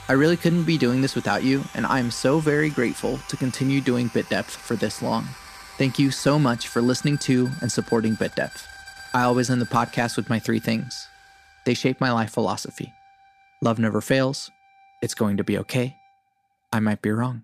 I 0.08 0.14
really 0.14 0.38
couldn't 0.38 0.64
be 0.64 0.78
doing 0.78 1.02
this 1.02 1.16
without 1.16 1.44
you, 1.44 1.66
and 1.74 1.86
I 1.86 2.00
am 2.00 2.10
so 2.10 2.40
very 2.40 2.70
grateful 2.70 3.20
to 3.28 3.36
continue 3.36 3.82
doing 3.82 4.08
Bit 4.14 4.30
Depth 4.30 4.56
for 4.56 4.78
this 4.78 5.02
long. 5.02 5.28
Thank 5.78 6.00
you 6.00 6.10
so 6.10 6.40
much 6.40 6.70
for 6.70 6.82
listening 6.82 7.18
to 7.28 7.50
and 7.60 7.70
supporting 7.70 8.16
Bit 8.16 8.38
Depth. 8.38 8.66
I 9.14 9.24
always 9.24 9.50
end 9.50 9.60
the 9.60 9.66
podcast 9.66 10.16
with 10.16 10.30
my 10.30 10.40
three 10.40 10.60
things. 10.60 11.10
They 11.66 11.74
shape 11.74 12.00
my 12.00 12.14
life 12.14 12.32
philosophy. 12.32 12.94
Love 13.62 13.80
never 13.80 14.00
fails. 14.00 14.50
It's 15.02 15.14
going 15.14 15.36
to 15.36 15.44
be 15.44 15.58
okay. 15.58 15.98
I 16.72 16.80
might 16.80 17.02
be 17.02 17.12
wrong. 17.12 17.44